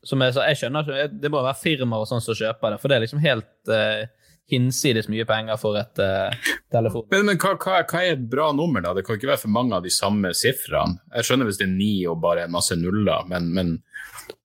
Som 0.07 0.23
er 0.23 0.35
så, 0.35 0.45
jeg 0.47 0.61
skjønner 0.61 0.87
ikke, 0.87 1.09
Det 1.19 1.31
må 1.33 1.43
være 1.43 1.59
firmaer 1.59 2.05
og 2.05 2.11
sånn 2.11 2.23
som 2.23 2.37
kjøper 2.39 2.75
det, 2.75 2.81
for 2.83 2.91
det 2.91 2.97
er 2.97 3.03
liksom 3.03 3.23
helt 3.25 3.73
uh, 3.73 4.05
hinsides 4.51 5.09
mye 5.11 5.27
penger 5.27 5.59
for 5.59 5.79
et 5.81 6.03
uh, 6.03 6.53
telefon. 6.73 7.07
Men, 7.11 7.27
men 7.31 7.41
hva, 7.43 7.57
hva, 7.59 7.81
hva 7.83 8.03
er 8.03 8.15
et 8.15 8.29
bra 8.31 8.53
nummer, 8.55 8.85
da? 8.85 8.95
Det 8.95 9.03
kan 9.07 9.19
ikke 9.19 9.33
være 9.33 9.43
for 9.43 9.55
mange 9.57 9.75
av 9.79 9.87
de 9.87 9.93
samme 9.95 10.31
sifrene. 10.39 11.01
Jeg 11.17 11.29
skjønner 11.29 11.51
hvis 11.51 11.59
det 11.61 11.67
er 11.67 11.75
ni 11.75 11.91
og 12.07 12.21
bare 12.23 12.47
en 12.47 12.55
masse 12.55 12.79
nuller, 12.79 13.27
men, 13.31 13.51
men 13.57 13.77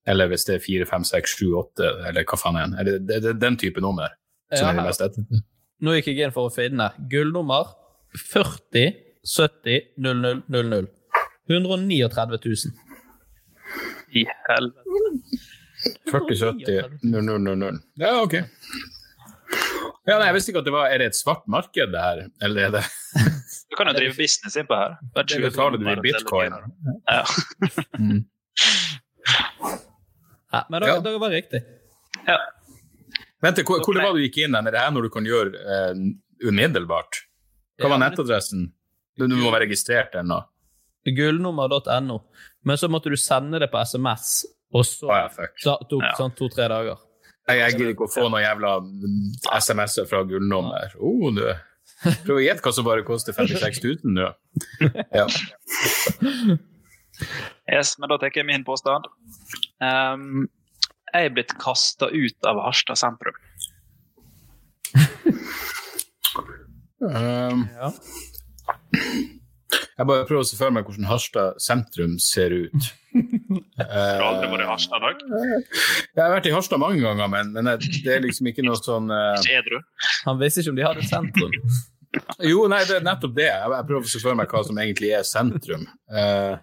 Eller 0.09 0.31
hvis 0.31 0.47
det 0.47 0.55
er 0.55 0.63
fire, 0.63 0.85
fem, 0.89 1.05
seks, 1.05 1.35
sju, 1.37 1.51
åtte, 1.59 1.85
eller 2.09 2.25
hva 2.25 2.37
faen 2.41 2.73
er 2.73 2.87
det, 2.87 2.95
det 3.05 3.21
er 3.21 3.37
den 3.37 3.57
type 3.61 3.83
nummer 3.83 4.09
som 4.49 4.65
Ja, 4.65 4.71
er 4.71 4.79
det 4.79 4.87
mest 4.87 5.03
etter? 5.05 5.43
Nå 5.81 5.93
gikk 5.97 6.09
jeg 6.09 6.25
inn 6.25 6.33
for 6.33 6.49
å 6.49 6.53
finne 6.53 6.89
gullnummer 7.09 7.69
40 8.17 8.97
70 9.21 9.93
00 10.01 10.41
00. 10.49 10.89
139 11.51 12.39
000. 12.45 12.73
I 14.21 14.25
helvete. 14.47 15.39
40, 16.11 16.35
70, 16.35 16.99
00, 17.03 17.39
00. 17.57 17.79
Ja, 18.01 18.11
ok. 18.21 18.33
Ja, 20.07 20.17
nei, 20.17 20.27
jeg 20.29 20.35
visste 20.35 20.51
ikke 20.51 20.61
at 20.61 20.67
det 20.67 20.73
var 20.73 20.89
Er 20.93 21.01
det 21.01 21.07
et 21.11 21.17
svart 21.17 21.43
marked, 21.51 21.91
det 21.93 22.01
her? 22.01 22.19
Eller 22.45 22.67
er 22.67 22.71
det 22.75 22.81
Du 23.69 23.75
kan 23.77 23.89
jo 23.89 23.93
drive 23.97 24.15
business 24.17 24.55
innpå 24.57 24.77
her. 24.77 24.95
Det 25.17 25.39
betaler 25.43 25.77
du 25.81 25.87
i 25.91 25.95
bitcoin. 26.03 26.55
Ja. 27.09 27.23
Ja, 30.51 30.65
men 30.69 30.81
da, 30.81 30.87
Ja. 30.87 30.99
det 30.99 31.17
var 31.17 31.29
riktig. 31.29 31.61
ja. 32.27 32.37
Vent, 33.41 33.57
hvor, 33.65 33.79
hvor 33.81 33.95
var 33.97 34.11
det 34.13 34.19
du 34.21 34.25
gikk 34.27 34.37
inn? 34.43 34.55
Er 34.55 34.61
det 34.69 34.77
her 34.77 34.91
når 34.93 35.07
du 35.07 35.09
kan 35.09 35.25
gjøre 35.25 35.57
eh, 35.57 36.01
umiddelbart? 36.45 37.23
Hva 37.81 37.89
var 37.89 37.97
nettadressen? 38.03 38.67
Du, 39.17 39.25
du 39.27 39.33
må 39.39 39.49
være 39.49 39.65
registrert 39.65 40.13
ennå. 40.19 40.37
Gullnummer.no. 41.05 42.19
Men 42.63 42.77
så 42.77 42.89
måtte 42.91 43.09
du 43.09 43.17
sende 43.17 43.59
det 43.59 43.71
på 43.71 43.79
SMS, 43.81 44.43
og 44.73 44.85
så 44.85 45.07
oh, 45.09 45.15
ja, 45.17 45.29
fuck. 45.33 45.55
så 45.59 45.77
tok 45.89 46.01
det 46.03 46.11
Ja. 46.11 46.17
sånn 46.19 46.35
to-tre 46.37 46.67
dager. 46.71 46.99
Jeg, 47.49 47.57
jeg 47.57 47.73
gidder 47.79 47.93
ikke 47.95 48.05
å 48.05 48.11
få 48.13 48.27
noen 48.29 48.43
jævla 48.45 48.75
mm, 48.85 49.31
SMS-er 49.57 50.05
fra 50.07 50.21
gullnummer. 50.29 50.93
Oh, 51.01 51.31
du. 51.33 51.41
Prøv 52.25 52.37
å 52.37 52.43
gjette 52.43 52.63
hva 52.65 52.71
som 52.73 52.85
bare 52.85 53.03
koster 53.05 53.33
56 53.35 53.81
000 54.05 54.13
nå. 54.15 54.29
Ja. 55.13 55.25
Yes, 57.69 57.95
men 57.99 58.09
da 58.09 58.17
tar 58.21 58.31
jeg 58.33 58.45
min 58.47 58.63
påstand. 58.65 59.05
Um, 59.81 60.47
jeg 61.11 61.27
er 61.27 61.33
blitt 61.35 61.53
kasta 61.61 62.07
ut 62.13 62.47
av 62.49 62.61
Harstad 62.63 62.97
sentrum. 63.01 63.37
Um, 67.01 67.65
Ja. 67.75 67.91
Jeg 70.01 70.09
bare 70.09 70.25
prøver 70.25 70.41
å 70.41 70.47
se 70.49 70.57
for 70.57 70.73
meg 70.73 70.87
hvordan 70.87 71.05
Harstad 71.05 71.61
sentrum 71.61 72.17
ser 72.21 72.55
ut. 72.55 72.89
Har 73.77 74.17
du 74.17 74.25
aldri 74.25 74.49
vært 74.49 74.63
i 74.63 74.69
Harstad, 74.69 75.03
Dag? 75.03 75.23
jeg 75.27 76.21
har 76.23 76.33
vært 76.33 76.47
i 76.49 76.53
Harstad 76.55 76.81
mange 76.81 77.01
ganger, 77.03 77.29
men, 77.29 77.51
men 77.53 77.69
det 77.77 78.15
er 78.15 78.23
liksom 78.23 78.49
ikke 78.49 78.65
noe 78.65 78.79
sånn 78.79 79.11
uh... 79.13 79.35
Edru? 79.51 79.81
Han 80.25 80.39
visste 80.41 80.63
ikke 80.63 80.73
om 80.73 80.79
de 80.79 80.87
hadde 80.87 81.07
sentrum. 81.09 81.57
Jo, 82.43 82.65
nei, 82.67 82.81
det 82.83 82.97
er 82.97 83.03
nettopp 83.05 83.31
det. 83.37 83.45
Jeg, 83.47 83.83
prøver 83.87 84.03
å 84.03 84.09
se 84.11 84.19
for 84.19 84.35
meg 84.35 84.51
hva 84.51 84.61
som 84.67 84.79
egentlig 84.83 85.13
er 85.15 85.27
sentrum. 85.27 85.85
Uh... 86.11 86.57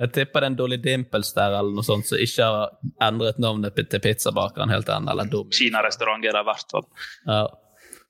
Jeg 0.00 0.10
tipper 0.14 0.42
det 0.42 0.46
er 0.46 0.50
en 0.50 0.56
Dolly 0.58 0.78
Dimples 0.82 1.28
der 1.36 1.54
eller 1.58 1.74
noe 1.76 1.86
sånt 1.86 2.08
som 2.08 2.18
ikke 2.18 2.46
har 2.50 2.72
endret 3.04 3.36
navnet 3.42 3.76
til 3.78 4.00
pizzabakeren 4.02 4.72
helt 4.72 4.88
ennå. 4.90 5.44
Kinarestaurant 5.54 6.24
er 6.24 6.34
det 6.34 6.42
i 6.42 6.48
hvert 6.48 6.74
fall. 6.74 6.88
Ja. 7.28 7.42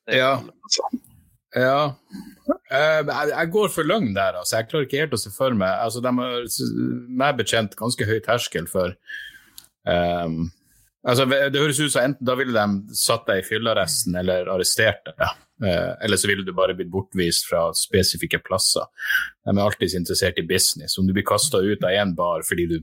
Det 0.04 0.16
er 0.16 0.22
Ja. 0.22 0.30
Ja. 1.54 1.94
Jeg, 2.70 3.06
jeg, 3.06 3.50
går 3.54 3.70
for 3.70 3.86
løgn 3.86 4.10
der, 4.16 4.40
altså. 4.40 4.58
Jeg 4.58 4.68
klarer 4.70 4.88
ikke 4.88 5.02
helt 5.04 5.14
å 5.14 5.20
se 5.20 5.30
for 5.32 5.54
meg 5.56 5.70
altså, 5.70 6.02
De 6.02 6.10
har 6.10 6.48
meg 7.22 7.38
bekjent 7.38 7.76
ganske 7.78 8.08
høy 8.08 8.18
terskel 8.24 8.66
for 8.70 8.96
um, 9.86 10.48
altså, 11.06 11.28
Det 11.30 11.60
høres 11.60 11.80
ut 11.80 11.94
som 11.94 12.08
enten 12.08 12.26
da 12.26 12.36
ville 12.40 12.56
de 12.56 12.98
satt 12.98 13.28
deg 13.30 13.42
i 13.42 13.46
fyllearresten 13.46 14.18
eller 14.18 14.50
arrestert 14.50 15.06
deg. 15.12 15.43
Eh, 15.62 16.04
eller 16.04 16.16
så 16.16 16.28
ville 16.28 16.42
du 16.42 16.52
bare 16.52 16.74
blitt 16.74 16.90
bortvist 16.90 17.46
fra 17.46 17.68
spesifikke 17.78 18.40
plasser. 18.42 18.88
De 19.46 19.52
er 19.54 19.62
alltid 19.62 19.94
interessert 19.94 20.38
i 20.40 20.46
business. 20.46 20.98
Om 20.98 21.06
du 21.06 21.12
blir 21.14 21.26
kasta 21.26 21.60
ut 21.62 21.84
av 21.84 21.94
én 21.94 22.14
bar 22.18 22.42
fordi 22.48 22.66
du 22.72 22.78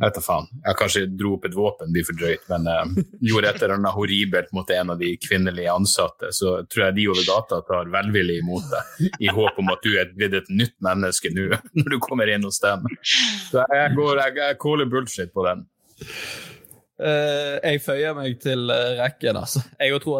Jeg 0.00 0.06
vet 0.06 0.16
da 0.16 0.20
faen. 0.24 0.46
Jeg 0.64 0.76
kanskje 0.78 1.00
dro 1.12 1.34
opp 1.36 1.44
et 1.44 1.56
våpen, 1.56 1.90
blir 1.92 2.06
for 2.08 2.16
drøyt, 2.16 2.46
men 2.48 2.64
uh, 2.70 3.00
gjorde 3.20 3.50
et 3.50 3.58
eller 3.58 3.74
annet 3.74 3.92
horribelt 3.92 4.52
mot 4.56 4.70
en 4.72 4.92
av 4.94 5.02
de 5.02 5.10
kvinnelige 5.20 5.74
ansatte, 5.74 6.30
så 6.32 6.54
tror 6.72 6.86
jeg 6.86 6.96
de 6.96 7.04
over 7.12 7.26
gata 7.26 7.58
tar 7.68 7.90
velvillig 7.92 8.38
imot 8.40 8.70
deg, 8.70 9.10
i 9.20 9.28
håp 9.28 9.58
om 9.60 9.74
at 9.74 9.84
du 9.84 9.98
er 10.00 10.14
blitt 10.14 10.38
et 10.38 10.48
nytt 10.48 10.72
menneske 10.86 11.34
nå 11.34 11.50
når 11.82 11.90
du 11.92 11.98
kommer 12.00 12.32
inn 12.32 12.48
hos 12.48 12.62
dem. 12.64 12.88
Så 13.50 13.60
jeg 13.60 13.92
går, 13.98 14.22
jeg, 14.22 14.38
jeg 14.40 14.60
caller 14.64 14.88
bullshit 14.94 15.34
på 15.36 15.44
den. 15.50 15.66
Uh, 16.96 17.60
jeg 17.60 17.84
føyer 17.84 18.16
meg 18.16 18.40
til 18.40 18.72
rekken, 19.02 19.36
altså. 19.42 19.66
Jeg 19.76 20.00
tror 20.00 20.19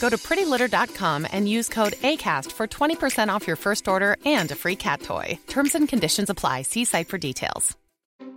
Go 0.00 0.08
to 0.10 0.16
prettylitter.com 0.18 1.26
and 1.32 1.48
use 1.48 1.68
code 1.68 1.94
ACAST 1.94 2.52
for 2.52 2.66
20% 2.66 3.28
off 3.28 3.46
your 3.46 3.56
first 3.56 3.88
order 3.88 4.16
and 4.24 4.50
a 4.50 4.54
free 4.54 4.76
cat 4.76 5.02
toy. 5.02 5.38
Terms 5.46 5.74
and 5.74 5.88
conditions 5.88 6.30
apply. 6.30 6.62
See 6.62 6.84
site 6.84 7.08
for 7.08 7.18
details. 7.18 7.76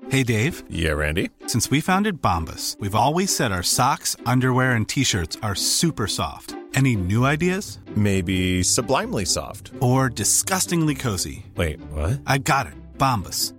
Hey, 0.10 0.24
Dave. 0.24 0.64
Yeah, 0.72 0.94
Randy. 0.94 1.30
Since 1.46 1.70
we 1.70 1.82
founded 1.82 2.20
Bombus, 2.22 2.78
we've 2.80 2.96
always 2.96 3.36
said 3.36 3.52
our 3.52 3.62
socks, 3.62 4.16
underwear, 4.26 4.72
and 4.72 4.88
t 4.90 5.04
shirts 5.04 5.38
are 5.44 5.56
super 5.56 6.08
soft. 6.08 6.56
Any 6.74 6.96
new 6.96 7.26
ideas? 7.26 7.80
Maybe 7.96 8.64
sublimely 8.64 9.26
soft. 9.26 9.72
Or 9.80 10.10
disgustingly 10.10 10.96
cozy. 10.96 11.46
Wait, 11.56 11.80
what? 11.92 12.22
I 12.26 12.38
got 12.40 12.68
it. 12.68 12.74
Bombus. 12.98 13.54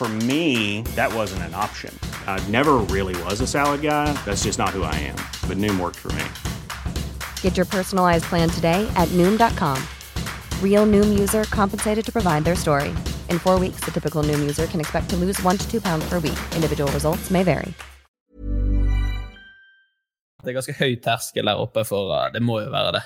For 0.00 0.08
me, 0.08 0.80
that 0.96 1.12
wasn't 1.12 1.42
an 1.42 1.54
option. 1.54 1.92
I 2.26 2.42
never 2.48 2.78
really 2.88 3.14
was 3.24 3.42
a 3.42 3.46
salad 3.46 3.82
guy. 3.82 4.10
That's 4.24 4.44
just 4.44 4.58
not 4.58 4.70
who 4.70 4.82
I 4.82 4.94
am. 4.94 5.18
But 5.46 5.58
Noom 5.58 5.78
worked 5.78 5.98
for 5.98 6.10
me. 6.12 6.24
Get 7.42 7.54
your 7.58 7.66
personalized 7.66 8.24
plan 8.24 8.48
today 8.48 8.90
at 8.96 9.08
Noom.com. 9.08 9.76
Real 10.64 10.86
Noom 10.86 11.18
user 11.18 11.44
compensated 11.50 12.02
to 12.06 12.10
provide 12.10 12.44
their 12.44 12.56
story. 12.56 12.88
In 13.28 13.38
four 13.38 13.58
weeks, 13.58 13.80
the 13.84 13.90
typical 13.90 14.22
Noom 14.22 14.40
user 14.40 14.66
can 14.66 14.80
expect 14.80 15.10
to 15.10 15.16
lose 15.16 15.38
one 15.42 15.58
to 15.58 15.70
two 15.70 15.82
pounds 15.82 16.08
per 16.08 16.18
week. 16.18 16.40
Individual 16.56 16.90
results 16.92 17.30
may 17.30 17.42
vary. 17.42 17.74
Det 20.40 20.48
er 20.48 20.56
ganske 20.56 20.72
høy 20.80 20.96
terskel 21.04 21.44
der 21.44 21.60
oppe, 21.60 21.84
for 21.84 22.08
uh, 22.08 22.32
det 22.32 22.40
må 22.40 22.62
jo 22.64 22.70
være 22.72 22.96
det. 22.96 23.02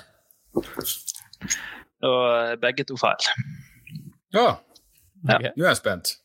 Og 2.07 2.21
uh, 2.23 2.55
begge 2.61 2.87
to 2.87 2.95
feil. 2.95 3.19
Ja. 4.31 4.53
Okay. 5.27 5.51
Nå 5.57 5.65
er 5.65 5.73
jeg 5.73 5.83
spent. 5.83 6.19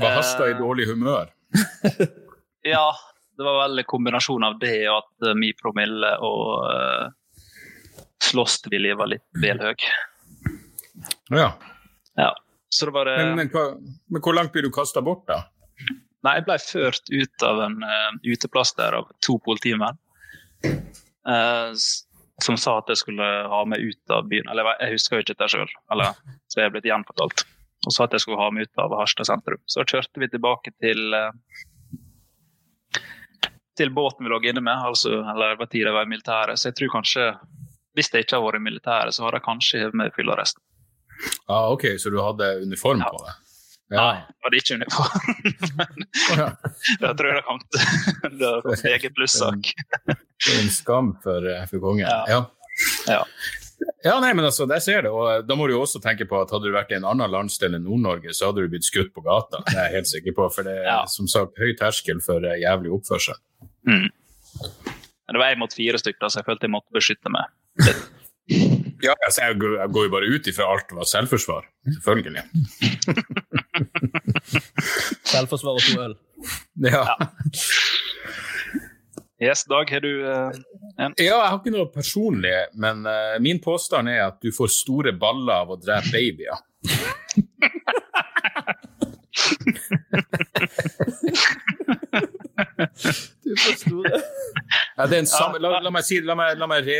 Var 0.00 0.16
Hasta 0.16 0.50
i 0.50 0.56
dårlig 0.58 0.86
humør? 0.90 1.30
ja, 2.74 2.86
det 3.36 3.46
var 3.46 3.58
vel 3.62 3.82
en 3.82 3.88
kombinasjon 3.88 4.44
av 4.46 4.58
det 4.62 4.76
og 4.90 5.00
at 5.00 5.30
uh, 5.30 5.36
min 5.38 5.56
promille 5.58 6.12
og 6.26 6.44
uh, 6.66 7.08
slåssvilje 8.24 8.98
var 8.98 9.10
litt 9.12 9.26
vel 9.42 9.62
høy. 9.62 9.88
Ja. 11.34 11.52
ja. 12.20 12.30
Så 12.70 12.86
det 12.86 12.94
var, 12.94 13.10
men, 13.18 13.34
men, 13.38 13.50
hva, 13.52 13.70
men 14.10 14.22
hvor 14.22 14.36
langt 14.36 14.52
blir 14.54 14.66
du 14.66 14.70
kasta 14.74 15.02
bort, 15.02 15.24
da? 15.30 15.42
Nei, 16.26 16.36
jeg 16.36 16.46
ble 16.46 16.56
ført 16.60 17.10
ut 17.10 17.46
av 17.48 17.62
en 17.64 17.80
uh, 17.82 18.12
uteplass 18.28 18.74
der 18.78 18.98
av 19.00 19.08
to 19.24 19.38
politimenn. 19.42 19.98
Uh, 21.26 21.72
som 22.44 22.56
sa 22.60 22.78
at 22.80 22.90
jeg 22.92 23.00
skulle 23.02 23.24
ha 23.52 23.62
meg 23.68 23.82
ut 23.84 24.14
av 24.14 24.28
byen. 24.28 24.48
Eller 24.52 24.68
jeg 24.80 24.96
husker 24.96 25.18
jo 25.18 25.24
ikke 25.24 25.34
dette 25.34 25.50
sjøl, 25.52 25.72
så 26.48 26.60
jeg 26.60 26.68
er 26.68 26.74
blitt 26.74 26.88
gjenfortalt. 26.88 27.44
Og 27.86 27.94
sa 27.94 28.04
at 28.04 28.12
jeg 28.12 28.24
skulle 28.24 28.40
ha 28.40 28.50
meg 28.52 28.68
ut 28.68 28.82
av 28.82 28.92
Harstad 28.98 29.28
sentrum. 29.28 29.60
Så 29.70 29.86
kjørte 29.88 30.20
vi 30.20 30.28
tilbake 30.28 30.72
til 30.82 31.14
uh, 31.16 31.30
til 33.80 33.92
båten 33.96 34.26
vi 34.26 34.30
lå 34.32 34.40
inne 34.44 34.60
med, 34.60 34.76
altså, 34.90 35.22
eller 35.32 35.54
det 35.54 35.60
var 35.62 35.68
tid 35.72 35.86
jeg 35.86 35.96
var 35.96 36.08
i 36.08 36.12
militæret. 36.12 36.60
Så 36.60 36.68
jeg 36.68 36.76
tror 36.78 36.90
kanskje, 36.98 37.28
hvis 37.96 38.10
jeg 38.12 38.26
ikke 38.26 38.36
har 38.36 38.44
vært 38.44 38.60
i 38.60 38.66
militæret, 38.66 39.16
så 39.16 39.24
har 39.24 39.38
jeg 39.38 39.46
kanskje 39.46 39.86
med 39.96 40.12
fyllearrest. 40.16 40.60
Ah, 41.46 41.70
ok, 41.72 41.86
så 42.00 42.12
du 42.12 42.18
hadde 42.20 42.50
uniform 42.64 43.00
på 43.04 43.22
deg? 43.24 43.38
Ja. 43.90 44.02
Nei, 44.04 44.18
jeg 44.20 44.44
hadde 44.44 44.60
ikke 44.60 44.76
uniform. 44.80 45.24
Men 45.80 47.08
jeg 47.08 47.14
tror 47.18 47.30
jeg 47.32 47.46
kom 47.48 47.62
til 47.64 47.80
det 48.42 48.52
var 48.66 48.84
eget 48.92 49.16
plussak 49.16 49.72
Det 50.06 50.54
en 50.60 50.70
skam 50.70 51.10
for, 51.24 51.48
for 51.72 51.82
kongen. 51.82 52.04
Ja. 52.06 52.20
Ja. 52.30 52.44
ja. 53.10 53.24
Ja, 54.04 54.14
nei, 54.20 54.30
men 54.32 54.44
altså, 54.48 54.64
der 54.68 54.80
ser 54.80 55.02
det. 55.04 55.10
Og 55.12 55.44
da 55.48 55.56
må 55.58 55.66
du 55.68 55.74
jo 55.74 55.82
også 55.84 56.00
tenke 56.04 56.24
på 56.28 56.38
at 56.40 56.52
hadde 56.54 56.68
du 56.70 56.74
vært 56.74 56.92
i 56.92 56.96
en 56.96 57.04
annen 57.08 57.28
landsdel 57.32 57.74
enn 57.76 57.84
Nord-Norge, 57.84 58.32
så 58.36 58.48
hadde 58.48 58.64
du 58.64 58.70
blitt 58.72 58.86
skutt 58.88 59.12
på 59.16 59.24
gata. 59.26 59.60
Det 59.66 59.76
er 59.76 59.88
jeg 59.90 59.96
helt 59.98 60.10
sikker 60.12 60.32
på, 60.36 60.46
for 60.54 60.62
det 60.68 60.76
er 60.78 60.84
Ja. 60.88 61.00
som 61.08 61.28
sagt 61.28 61.58
høy 61.60 61.74
terskel 61.76 62.20
for 62.24 62.44
eh, 62.44 62.60
jævlig 62.62 62.92
oppførsel. 62.96 63.36
Mm. 63.88 64.08
Det 65.30 65.38
var 65.38 65.52
én 65.52 65.60
mot 65.62 65.72
fire 65.72 65.98
stykker, 66.00 66.28
så 66.28 66.40
jeg 66.40 66.46
følte 66.48 66.66
jeg 66.66 66.72
måtte 66.74 66.92
beskytte 66.96 67.30
meg. 67.32 67.44
Ja, 69.00 69.14
altså, 69.24 69.44
jeg, 69.46 69.60
går, 69.60 70.04
jo 70.04 70.10
bare 70.12 70.28
ut 70.32 70.48
ifra 70.50 70.66
alt 70.74 70.90
var 70.96 71.06
selvforsvar. 71.08 71.68
Selvfølgelig. 71.86 72.42
Selvforsvar 75.30 75.78
og 75.78 75.82
to 75.86 75.94
øl. 76.02 76.14
Ja. 76.82 77.04
Yes, 79.40 79.64
Dag, 79.64 79.90
har 79.90 80.00
du 80.00 80.26
eh, 80.28 80.50
en? 80.98 81.14
Ja, 81.16 81.24
jeg 81.24 81.48
har 81.48 81.54
ikke 81.56 81.72
noe 81.72 81.88
personlig, 81.88 82.52
men 82.76 83.06
uh, 83.08 83.38
min 83.40 83.56
påstand 83.64 84.10
er 84.12 84.26
at 84.26 84.36
du 84.44 84.50
får 84.52 84.68
store 84.74 85.14
baller 85.16 85.62
av 85.62 85.72
å 85.72 85.78
drepe 85.80 86.12
babyer. 86.12 86.60
Ja, 94.96 95.06
det, 95.08 95.16
er 95.16 95.22
en 95.24 95.62
la, 95.62 95.70
la 95.82 95.90
meg 95.90 96.04
si 96.06 96.20
la 96.22 96.36
meg, 96.38 96.58
la 96.60 96.66
meg 96.70 96.84
re, 96.86 96.98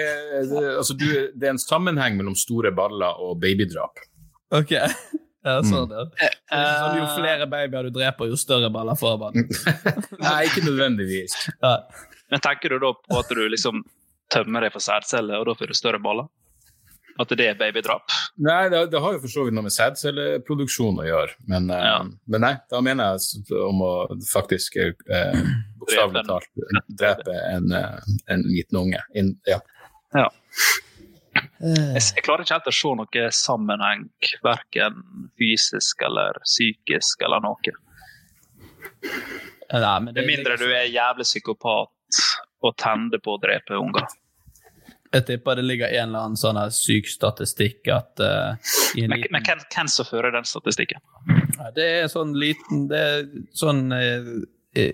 det, 0.48 0.62
altså, 0.81 0.96
du, 0.98 1.07
det 1.37 1.46
er 1.46 1.53
en 1.53 1.61
sammenheng 1.61 2.16
mellom 2.18 2.35
store 2.38 2.72
baller 2.74 3.20
og 3.22 3.37
babydrap. 3.42 4.00
Ok. 4.57 4.72
Ja, 4.74 5.61
sånn, 5.64 5.92
ja. 5.94 6.07
Så 6.11 6.62
sånn, 6.64 6.96
jo 6.98 7.05
flere 7.14 7.46
babyer 7.50 7.87
du 7.88 7.94
dreper, 7.94 8.33
jo 8.33 8.40
større 8.40 8.72
baller 8.72 8.98
får 8.98 9.20
man. 9.20 9.38
Nei, 10.26 10.40
ikke 10.48 10.64
nødvendigvis. 10.66 11.37
Ja. 11.61 11.76
Men 12.31 12.43
tenker 12.45 12.75
du 12.75 12.79
da 12.83 12.93
på 12.95 13.19
at 13.19 13.33
du 13.35 13.43
liksom 13.49 13.83
tømmer 14.31 14.66
deg 14.66 14.75
for 14.75 14.85
sædceller, 14.85 15.40
og 15.40 15.51
da 15.51 15.57
får 15.59 15.73
du 15.73 15.79
større 15.79 16.03
baller? 16.03 16.29
At 17.21 17.33
det 17.37 17.49
er 17.51 17.57
babydrap? 17.59 18.12
Nei, 18.40 18.69
det, 18.73 18.85
det 18.93 19.01
har 19.03 19.16
jo 19.16 19.21
for 19.25 19.33
så 19.33 19.45
vidt 19.45 19.57
noe 19.57 19.66
med 19.66 19.75
sædcelleproduksjon 19.75 21.03
å 21.03 21.09
gjøre. 21.09 21.35
Men, 21.51 21.66
eh, 21.75 21.97
men 22.33 22.45
nei, 22.47 22.55
da 22.71 22.81
mener 22.85 23.19
jeg 23.19 23.59
om 23.66 23.83
å 23.85 23.93
faktisk 24.31 24.79
uh, 24.81 25.43
bokstavelig 25.83 26.23
talt 26.31 26.49
drepe 27.03 27.35
en, 27.51 27.75
uh, 27.75 28.14
en 28.33 28.47
liten 28.47 28.81
unge. 28.81 29.03
In, 29.19 29.35
ja. 29.51 29.59
Ja. 30.16 30.31
Jeg, 31.61 32.01
jeg 32.01 32.25
klarer 32.25 32.47
ikke 32.47 32.57
helt 32.57 32.73
å 32.73 32.77
se 32.79 32.97
noe 33.03 33.29
sammenheng, 33.37 34.09
verken 34.47 35.03
fysisk 35.38 36.07
eller 36.07 36.40
psykisk 36.47 37.27
eller 37.27 37.45
noe. 37.45 37.77
Nei, 39.71 39.97
men 40.07 40.14
det 40.16 40.25
mindre 40.27 40.57
du 40.59 40.71
er 40.71 40.88
jævlig 40.88 41.29
psykopat 41.29 41.93
og 42.62 42.77
tende 42.81 43.18
på 43.23 43.37
å 43.37 43.40
drepe 43.42 43.79
unger. 43.79 44.07
Jeg 45.11 45.25
tipper 45.27 45.59
det 45.59 45.64
ligger 45.66 45.90
en 45.90 46.12
eller 46.12 46.27
annen 46.29 46.38
sånn 46.38 46.59
syk 46.70 47.09
statistikk 47.11 47.88
at 47.90 48.20
uh, 48.23 48.55
i 48.94 49.03
en 49.03 49.11
Men, 49.11 49.25
men 49.35 49.42
hvem, 49.42 49.62
hvem 49.75 49.88
som 49.90 50.07
fører 50.07 50.31
den 50.37 50.46
statistikken? 50.46 51.03
Ja, 51.57 51.70
Det 51.75 51.87
er 51.96 52.07
sånn 52.12 52.37
liten 52.38 52.85
Det 52.92 53.01
er 53.01 53.25
sånn 53.59 53.90
uh, 53.90 54.31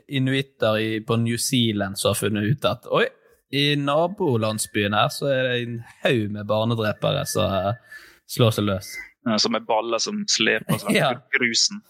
inuitter 0.09 0.79
i, 0.81 0.89
på 1.05 1.19
New 1.21 1.37
Zealand 1.37 1.99
som 2.01 2.15
har 2.15 2.21
funnet 2.23 2.49
ut 2.49 2.65
at 2.65 2.89
oi, 2.89 3.05
i 3.53 3.67
nabolandsbyen 3.77 4.97
her 4.97 5.13
så 5.13 5.29
er 5.35 5.43
det 5.51 5.59
en 5.67 5.77
haug 6.07 6.33
med 6.39 6.49
barnedrepere 6.49 7.27
som 7.29 7.53
uh, 7.53 8.01
slår 8.33 8.57
seg 8.57 8.71
løs. 8.71 8.89
Ja, 9.29 9.37
Som 9.43 9.59
er 9.59 9.69
baller 9.69 10.01
som 10.01 10.25
sleper 10.33 10.81
seg 10.81 10.97
Ja. 11.03 11.13
grusen. 11.37 11.85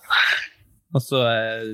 Og 0.96 1.02
så 1.04 1.22
er 1.30 1.70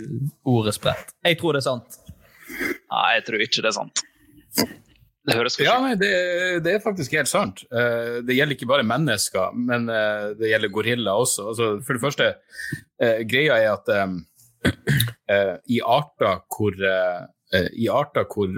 ordet 0.49 0.77
spredt. 0.77 1.17
Jeg 1.25 1.41
tror 1.41 1.57
det 1.57 1.63
er 1.65 1.71
sant. 1.71 2.02
Nei, 2.51 3.09
jeg 3.17 3.27
tror 3.29 3.45
ikke 3.45 3.65
det 3.65 3.71
er 3.71 3.77
sant. 3.77 4.03
Det 5.23 5.37
høres 5.39 5.57
Ja, 5.63 5.77
nei, 5.79 5.95
det, 5.99 6.11
det 6.65 6.75
er 6.77 6.83
faktisk 6.83 7.15
helt 7.15 7.31
sant. 7.31 7.63
Uh, 7.71 8.21
det 8.27 8.35
gjelder 8.35 8.57
ikke 8.57 8.71
bare 8.73 8.87
mennesker, 8.87 9.55
men 9.55 9.87
uh, 9.91 10.33
det 10.39 10.51
gjelder 10.51 10.73
gorillaer 10.75 11.23
også. 11.23 11.47
Altså, 11.53 11.69
for 11.87 11.95
det 11.99 12.03
første, 12.03 12.29
uh, 13.05 13.21
greia 13.31 13.61
er 13.61 13.71
at 13.77 13.93
um, 14.03 14.19
i 15.71 15.79
arter 15.83 16.43
hvor 16.53 16.77
i 17.75 17.87
arter 17.91 18.27
hvor 18.31 18.53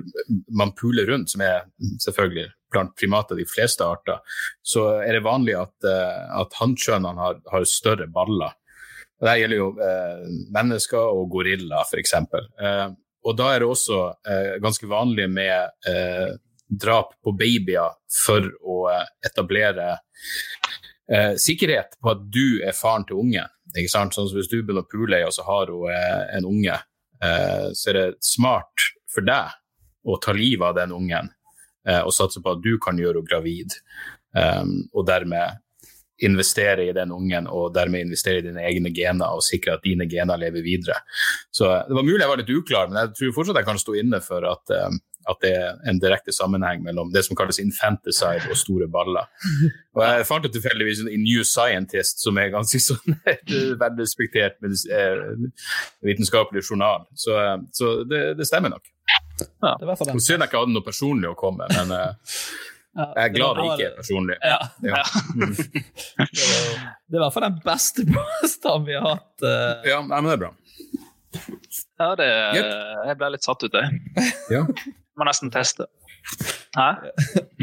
man 0.52 0.72
puler 0.76 1.08
rundt, 1.08 1.30
som 1.32 1.40
er 1.42 1.64
selvfølgelig 2.02 2.48
blant 2.74 2.92
primater 2.98 3.38
de 3.38 3.46
fleste 3.48 3.86
arter, 3.86 4.20
så 4.62 4.84
er 5.00 5.16
det 5.16 5.22
vanlig 5.24 5.54
at, 5.56 5.86
at 5.86 6.58
hannkjønnene 6.60 7.24
har, 7.24 7.40
har 7.50 7.66
større 7.70 8.06
baller. 8.12 8.52
Det 9.24 9.34
gjelder 9.38 9.60
jo 9.60 9.68
eh, 9.80 10.24
mennesker 10.54 11.14
og 11.16 11.28
gorillaer, 11.32 11.86
f.eks. 11.86 12.14
Eh, 12.18 12.86
og 13.24 13.36
da 13.38 13.50
er 13.54 13.62
det 13.62 13.68
også 13.70 14.00
eh, 14.28 14.54
ganske 14.62 14.88
vanlig 14.90 15.26
med 15.32 15.88
eh, 15.88 16.34
drap 16.68 17.14
på 17.24 17.32
babyer 17.38 17.96
for 18.24 18.46
å 18.60 18.78
eh, 18.92 19.06
etablere 19.26 19.94
eh, 21.10 21.34
sikkerhet 21.40 21.96
på 22.00 22.12
at 22.12 22.24
du 22.32 22.60
er 22.64 22.76
faren 22.76 23.06
til 23.08 23.22
ungen. 23.22 23.48
Ikke 23.74 23.90
sant? 23.90 24.14
Sånn 24.14 24.28
som 24.28 24.38
Hvis 24.38 24.50
du 24.52 24.60
begynner 24.60 24.84
å 24.84 24.90
pule 24.90 25.18
ei, 25.18 25.26
og 25.26 25.32
så 25.34 25.46
har 25.48 25.72
hun 25.72 25.88
eh, 25.92 26.36
en 26.38 26.50
unge, 26.50 26.80
så 27.24 27.88
er 27.88 27.96
det 27.96 28.24
smart 28.26 28.82
for 29.08 29.24
deg 29.24 29.54
å 30.04 30.18
ta 30.20 30.34
livet 30.36 30.66
av 30.66 30.74
den 30.76 30.90
ungen 30.92 31.30
og 32.04 32.10
satse 32.12 32.42
på 32.42 32.52
at 32.52 32.60
du 32.60 32.74
kan 32.82 32.98
gjøre 33.00 33.22
henne 33.22 33.30
gravid, 33.30 33.76
eh, 34.36 34.66
og 34.92 35.06
dermed 35.08 35.62
investere 36.22 36.84
i 36.88 36.92
den 36.94 37.10
ungen 37.12 37.48
og 37.50 37.72
dermed 37.74 38.04
investere 38.06 38.38
i 38.38 38.44
dine 38.46 38.62
egne 38.62 38.92
gener 38.94 39.34
og 39.34 39.42
sikre 39.42 39.74
at 39.78 39.82
dine 39.82 40.06
gener 40.10 40.38
lever 40.38 40.62
videre. 40.62 41.00
Så 41.50 41.66
eh, 41.70 41.82
Det 41.88 41.96
var 41.98 42.06
mulig 42.06 42.20
jeg 42.22 42.30
var 42.30 42.38
litt 42.42 42.52
uklar, 42.54 42.86
men 42.92 43.00
jeg 43.02 43.16
tror 43.18 43.34
fortsatt 43.40 43.58
jeg 43.58 43.66
kan 43.66 43.80
stå 43.82 43.96
inne 43.98 44.20
for 44.22 44.46
at, 44.46 44.70
eh, 44.76 44.94
at 45.32 45.40
det 45.42 45.50
er 45.56 45.80
en 45.90 45.98
direkte 45.98 46.32
sammenheng 46.36 46.82
mellom 46.84 47.10
det 47.14 47.24
som 47.26 47.34
kalles 47.36 47.58
infanticide 47.58 48.46
og 48.52 48.58
store 48.60 48.86
baller. 48.92 49.26
Og 49.96 50.02
Jeg 50.04 50.26
fant 50.28 50.44
jo 50.46 50.52
tilfeldigvis 50.54 51.00
i 51.08 51.16
New 51.22 51.42
Scientist, 51.48 52.22
som 52.22 52.38
er 52.38 52.52
ganske 52.54 52.78
sånn 52.88 53.16
et 53.26 53.54
velrespektert 53.80 54.60
medis- 54.62 54.86
eh, 54.86 55.24
vitenskapelig 56.04 56.62
journal. 56.70 57.08
Så, 57.18 57.34
så 57.72 57.96
det, 58.04 58.36
det 58.38 58.46
stemmer 58.46 58.70
nok. 58.76 58.86
Det 59.80 59.88
var 59.88 59.98
synd 59.98 60.38
jeg 60.44 60.46
ikke 60.46 60.60
hadde 60.62 60.76
noe 60.76 60.84
personlig 60.86 61.32
å 61.32 61.36
komme 61.36 61.66
med, 61.66 61.88
men 61.88 61.98
eh, 62.94 63.12
jeg 63.16 63.24
er 63.24 63.32
glad 63.34 63.56
det 63.58 63.64
ikke 63.68 63.86
er 63.88 63.96
personlig. 63.98 64.36
Ja. 64.42 64.58
Ja. 64.86 65.02
Det 67.04 67.18
er 67.18 67.20
i 67.20 67.22
hvert 67.22 67.34
fall 67.34 67.44
den 67.46 67.58
beste 67.64 68.04
påstanden 68.14 68.86
vi 68.88 68.94
har 68.98 69.06
hatt. 69.14 69.34
Uh... 69.44 69.88
Ja, 69.88 69.98
nei, 70.02 70.18
men 70.20 70.30
det 70.30 70.36
er 70.36 70.42
bra. 70.44 70.52
Ja, 72.00 72.08
det, 72.18 72.26
jeg 72.58 73.16
ble 73.20 73.28
litt 73.34 73.46
satt 73.46 73.62
ut, 73.66 73.74
jeg. 73.74 74.32
Ja. 74.54 74.62
Må 75.18 75.26
nesten 75.28 75.50
teste. 75.54 75.86
Hæ? 76.74 76.88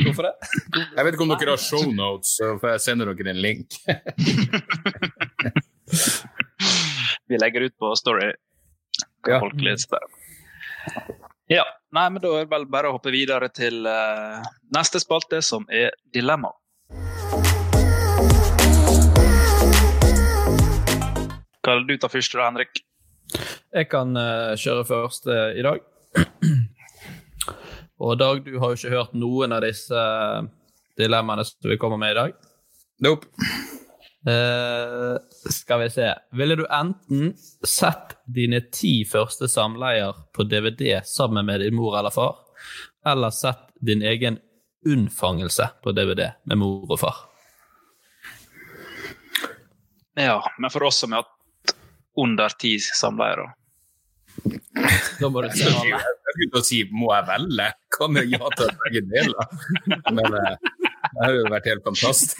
Hvorfor 0.05 0.27
det? 0.29 0.33
Jeg 0.77 1.03
vet 1.03 1.15
ikke 1.17 1.25
om 1.25 1.31
dere 1.33 1.55
har 1.55 1.59
shownotes, 1.59 2.35
så 2.37 2.53
får 2.61 2.75
jeg 2.77 2.83
sende 2.85 3.07
dere 3.09 3.33
en 3.33 3.41
link. 3.43 3.75
Vi 7.27 7.39
legger 7.41 7.67
ut 7.67 7.75
på 7.81 7.91
Story. 7.99 8.29
Kan 9.25 9.33
Ja. 9.33 9.39
folk 9.43 9.59
lese. 9.61 9.99
Ja. 11.51 11.65
Nei, 11.91 12.05
men 12.07 12.21
da 12.23 12.29
er 12.31 12.45
det 12.45 12.53
vel 12.53 12.63
bare 12.71 12.87
å 12.87 12.93
hoppe 12.95 13.11
videre 13.11 13.49
til 13.51 13.83
uh, 13.83 14.39
neste 14.71 15.01
spalte, 15.03 15.41
som 15.43 15.65
er 15.67 15.91
Dilemma. 16.15 16.53
Kan 21.67 21.83
du 21.89 21.91
ta 21.99 22.07
først, 22.07 22.37
da, 22.39 22.45
Henrik? 22.47 22.79
Jeg 23.75 23.89
kan 23.91 24.15
uh, 24.15 24.55
kjøre 24.55 24.87
først 24.87 25.27
uh, 25.27 25.51
i 25.51 25.67
dag. 25.67 25.83
Og 27.99 28.15
Dag, 28.17 28.39
du 28.47 28.55
har 28.55 28.71
jo 28.71 28.79
ikke 28.79 28.95
hørt 28.95 29.19
noen 29.19 29.51
av 29.51 29.67
disse 29.67 30.07
dilemmaene 30.97 31.43
som 31.45 31.67
vi 31.67 31.81
kommer 31.83 31.99
med 31.99 32.15
i 32.15 32.19
dag. 32.21 32.39
Nope. 33.03 33.27
Eh, 34.27 35.17
skal 35.49 35.79
vi 35.81 35.89
se 35.89 36.13
Ville 36.37 36.55
du 36.55 36.65
enten 36.69 37.31
sett 37.65 38.17
dine 38.29 38.59
ti 38.71 38.99
første 39.09 39.47
samleier 39.49 40.13
på 40.35 40.43
DVD 40.45 40.99
sammen 41.09 41.45
med 41.47 41.63
din 41.63 41.73
mor 41.73 41.97
eller 41.97 42.13
far, 42.13 42.35
eller 43.05 43.33
sett 43.33 43.63
din 43.81 44.03
egen 44.05 44.37
unnfangelse 44.85 45.71
på 45.83 45.91
DVD 45.97 46.27
med 46.45 46.61
mor 46.61 46.85
og 46.93 46.99
far? 47.01 47.17
Ja, 50.21 50.37
men 50.59 50.69
for 50.69 50.83
oss 50.83 50.99
som 51.01 51.15
har 51.17 51.23
hatt 51.25 51.73
under 52.19 52.49
ti 52.61 52.75
samleier, 52.77 53.47
Da 55.19 55.27
må 55.29 55.41
du 55.43 55.49
se 55.51 55.65
Jeg 55.65 55.75
alle. 55.75 55.97
skulle 55.99 56.51
til 56.51 56.59
å 56.59 56.63
si 56.63 56.77
'må 56.87 57.09
jeg 57.13 57.25
velge'? 57.27 57.73
Kan 57.97 58.15
jeg 58.15 58.29
ja 58.31 58.49
til 58.57 58.69
begge 58.85 59.01
deler? 59.09 59.45
Men 60.11 60.33
eh, 60.33 60.55
det 61.11 61.25
har 61.25 61.33
jo 61.35 61.43
vært 61.51 61.65
helt 61.67 61.83
fantastisk. 61.83 62.37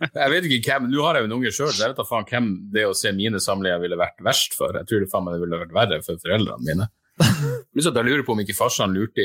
Jeg 0.00 0.32
vet 0.32 0.46
ikke 0.48 0.72
hvem, 0.72 0.88
Nå 0.92 1.02
har 1.04 1.18
jeg 1.18 1.26
jo 1.26 1.28
en 1.28 1.36
unge 1.36 1.52
sjøl, 1.52 1.72
så 1.74 1.84
jeg 1.84 1.92
vet 1.92 2.00
da 2.00 2.06
faen 2.08 2.28
hvem 2.30 2.48
det 2.72 2.86
å 2.88 2.96
se 2.96 3.12
mine 3.16 3.40
samlinger 3.42 3.82
ville 3.82 3.98
vært 4.00 4.22
verst 4.24 4.56
for. 4.56 4.78
Jeg 4.78 4.88
tror 4.88 5.04
det 5.04 5.10
faen 5.12 5.26
meg 5.26 5.36
det 5.36 5.44
ville 5.44 5.60
vært 5.60 5.76
verre 5.76 6.00
for 6.06 6.22
foreldrene 6.22 6.64
mine. 6.64 6.88
At 7.20 7.84
jeg 7.84 8.06
lurer 8.06 8.24
på 8.24 8.32
om 8.32 8.40
ikke 8.40 8.56
farsan 8.56 8.94
lurte, 8.96 9.24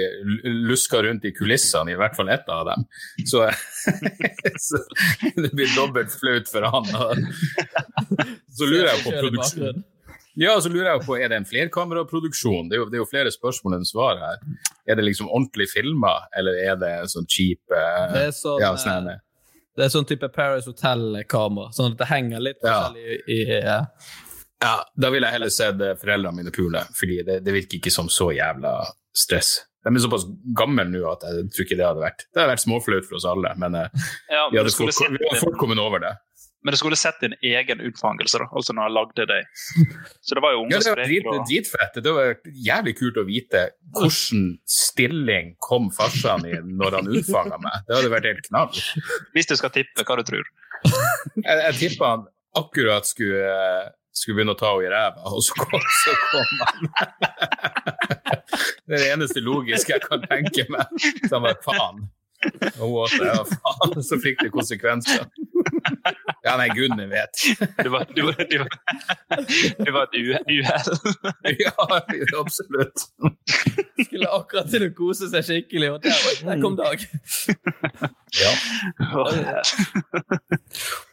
luska 0.67 0.99
rundt 1.05 1.25
i 1.27 1.31
kulissene, 1.35 1.93
i 1.93 1.99
hvert 1.99 2.15
fall 2.17 2.31
ett 2.33 2.47
av 2.51 2.65
dem. 2.67 2.85
Så, 3.23 3.45
så 4.67 4.83
det 5.39 5.51
blir 5.55 5.71
dobbelt 5.77 6.11
flaut 6.11 6.51
for 6.51 6.67
han. 6.67 7.27
Så 8.51 8.67
lurer 8.67 8.91
jeg 8.91 9.05
på 9.05 9.13
produksjonen. 9.15 9.21
produksjon. 9.23 9.85
Ja, 10.35 10.57
så 10.59 10.67
lurer 10.67 10.89
jeg 10.89 11.03
på, 11.07 11.15
er 11.15 11.31
det 11.31 11.37
en 11.39 11.47
flerkameraproduksjon? 11.47 12.67
Det 12.67 12.75
er 12.75 12.81
jo, 12.81 12.87
det 12.91 12.97
er 12.97 13.03
jo 13.05 13.07
flere 13.07 13.31
spørsmål 13.31 13.77
enn 13.77 13.87
svar 13.87 14.19
her. 14.19 14.41
Er 14.83 14.99
det 14.99 15.05
liksom 15.07 15.29
ordentlig 15.29 15.69
filma, 15.71 16.17
eller 16.35 16.59
er 16.59 16.75
det 16.81 16.91
sånn 17.13 17.27
cheap 17.31 17.61
Det 17.71 18.25
er 18.25 18.33
sånn, 18.35 18.59
ja, 18.59 18.73
sånn 18.75 19.13
Det 19.75 19.83
er 19.85 19.91
sånn 19.91 20.07
type 20.07 20.29
Paris 20.31 20.67
Hotel-kamera, 20.69 21.71
sånn 21.75 21.91
at 21.93 21.97
det 21.99 22.07
henger 22.07 22.39
litt 22.43 22.61
Ja. 22.63 22.75
forskjellig 22.87 23.17
i, 23.27 23.35
i 23.35 23.57
eh, 23.59 23.85
Ja, 24.63 24.75
da 24.95 25.09
ville 25.11 25.27
jeg 25.27 25.35
heller 25.35 25.51
sett 25.51 25.81
foreldrene 26.01 26.35
mine 26.37 26.51
pule, 26.55 26.85
fordi 26.95 27.21
det, 27.27 27.41
det 27.43 27.53
virker 27.53 27.77
ikke 27.81 27.91
som 27.91 28.07
så 28.09 28.29
jævla 28.33 28.77
stress. 29.15 29.57
De 29.85 29.91
er 29.93 30.01
såpass 30.01 30.23
gamle 30.57 30.87
nå 30.89 31.03
at 31.11 31.21
jeg 31.27 31.49
tror 31.53 31.65
ikke 31.67 31.75
det 31.77 31.85
hadde 31.85 32.01
vært 32.01 32.23
Det 32.33 32.39
hadde 32.41 32.53
vært 32.55 32.63
småflaut 32.63 33.05
for 33.05 33.19
oss 33.19 33.27
alle, 33.29 33.51
men 33.61 33.75
eh, 33.77 34.07
Ja, 34.31 34.47
vi 34.49 34.57
hadde 34.57 34.71
fort 34.73 35.59
kommet 35.59 35.81
over 35.83 36.01
det. 36.01 36.15
Men 36.65 36.73
du 36.73 36.77
skulle 36.81 36.97
sett 36.97 37.19
din 37.21 37.35
egen 37.45 37.81
unnfangelse, 37.85 38.39
da, 38.41 38.47
altså 38.57 38.73
når 38.73 38.87
jeg 38.87 38.93
lagde 38.97 39.25
deg. 39.29 39.49
Så 40.25 40.33
det 40.33 40.41
var 40.41 40.55
jo 40.55 40.63
Ja, 40.71 40.79
det 40.81 40.93
var 40.95 41.01
drit, 41.05 41.27
og- 41.29 41.43
dritfett. 41.45 41.99
Det 42.01 42.13
var 42.15 42.31
jævlig 42.65 42.93
kult 42.97 43.19
å 43.21 43.25
vite 43.27 43.61
hvordan 43.93 44.45
stilling 44.65 45.51
kom 45.61 45.91
farsan 45.93 46.47
i 46.49 46.55
når 46.65 46.97
han 46.97 47.11
unnfanga 47.13 47.59
meg. 47.61 47.85
Det 47.85 47.99
hadde 47.99 48.09
vært 48.15 48.29
helt 48.31 48.47
knall. 48.49 48.81
Hvis 49.37 49.45
du 49.51 49.53
skal 49.59 49.69
tippe 49.77 50.03
hva 50.09 50.17
du 50.17 50.23
tror. 50.25 50.49
Jeg, 51.37 51.45
jeg 51.45 51.77
tippa 51.83 52.09
han 52.15 52.25
akkurat 52.57 53.05
skulle, 53.05 53.45
skulle 54.15 54.39
begynne 54.41 54.55
å 54.55 54.59
ta 54.59 54.73
henne 54.73 54.89
i 54.89 54.93
ræva, 54.95 55.21
og 55.37 55.45
så 55.45 55.53
kom, 55.61 55.85
så 56.01 56.17
kom 56.31 56.49
han. 56.65 56.91
Det 58.85 58.93
er 58.95 59.01
det 59.01 59.09
eneste 59.15 59.41
logiske 59.43 59.95
jeg 59.95 60.03
kan 60.05 60.21
tenke 60.29 60.65
meg. 60.73 60.85
Så 61.27 61.35
han 61.37 61.45
bare 61.45 61.61
faen. 61.65 62.05
Og 62.77 62.83
hun 62.83 62.97
også, 63.05 63.21
ja, 63.25 63.39
faen. 63.53 64.01
Så 64.05 64.19
fikk 64.21 64.43
det 64.45 64.51
konsekvenser. 64.53 65.25
Ja, 66.45 66.53
nei, 66.59 66.67
gudene 66.77 67.07
vet. 67.09 67.39
det, 67.79 67.89
var, 67.91 68.05
det, 68.15 68.23
var- 68.25 68.45
det, 68.49 68.59
var- 68.61 68.79
det 69.85 69.93
var 69.95 70.03
et 70.05 70.17
uhe- 70.19 70.43
uhell. 70.45 70.97
Ja, 71.59 71.73
absolutt. 72.39 73.05
Skulle 74.05 74.29
akkurat 74.35 74.69
til 74.71 74.85
å 74.87 74.91
kose 74.97 75.29
seg 75.31 75.45
skikkelig, 75.47 75.89
og 75.95 76.03
der, 76.05 76.19
der 76.45 76.61
kom 76.61 76.75
Dag. 76.79 77.01
Ja. 78.35 78.51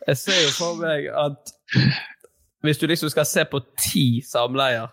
Jeg 0.07 0.17
ser 0.19 0.39
jo 0.45 0.51
for 0.57 0.79
meg 0.83 1.07
at 1.15 1.53
hvis 2.63 2.79
du 2.79 2.87
liksom 2.91 3.11
skal 3.13 3.27
se 3.27 3.45
på 3.51 3.61
ti 3.81 4.07
samleier, 4.27 4.91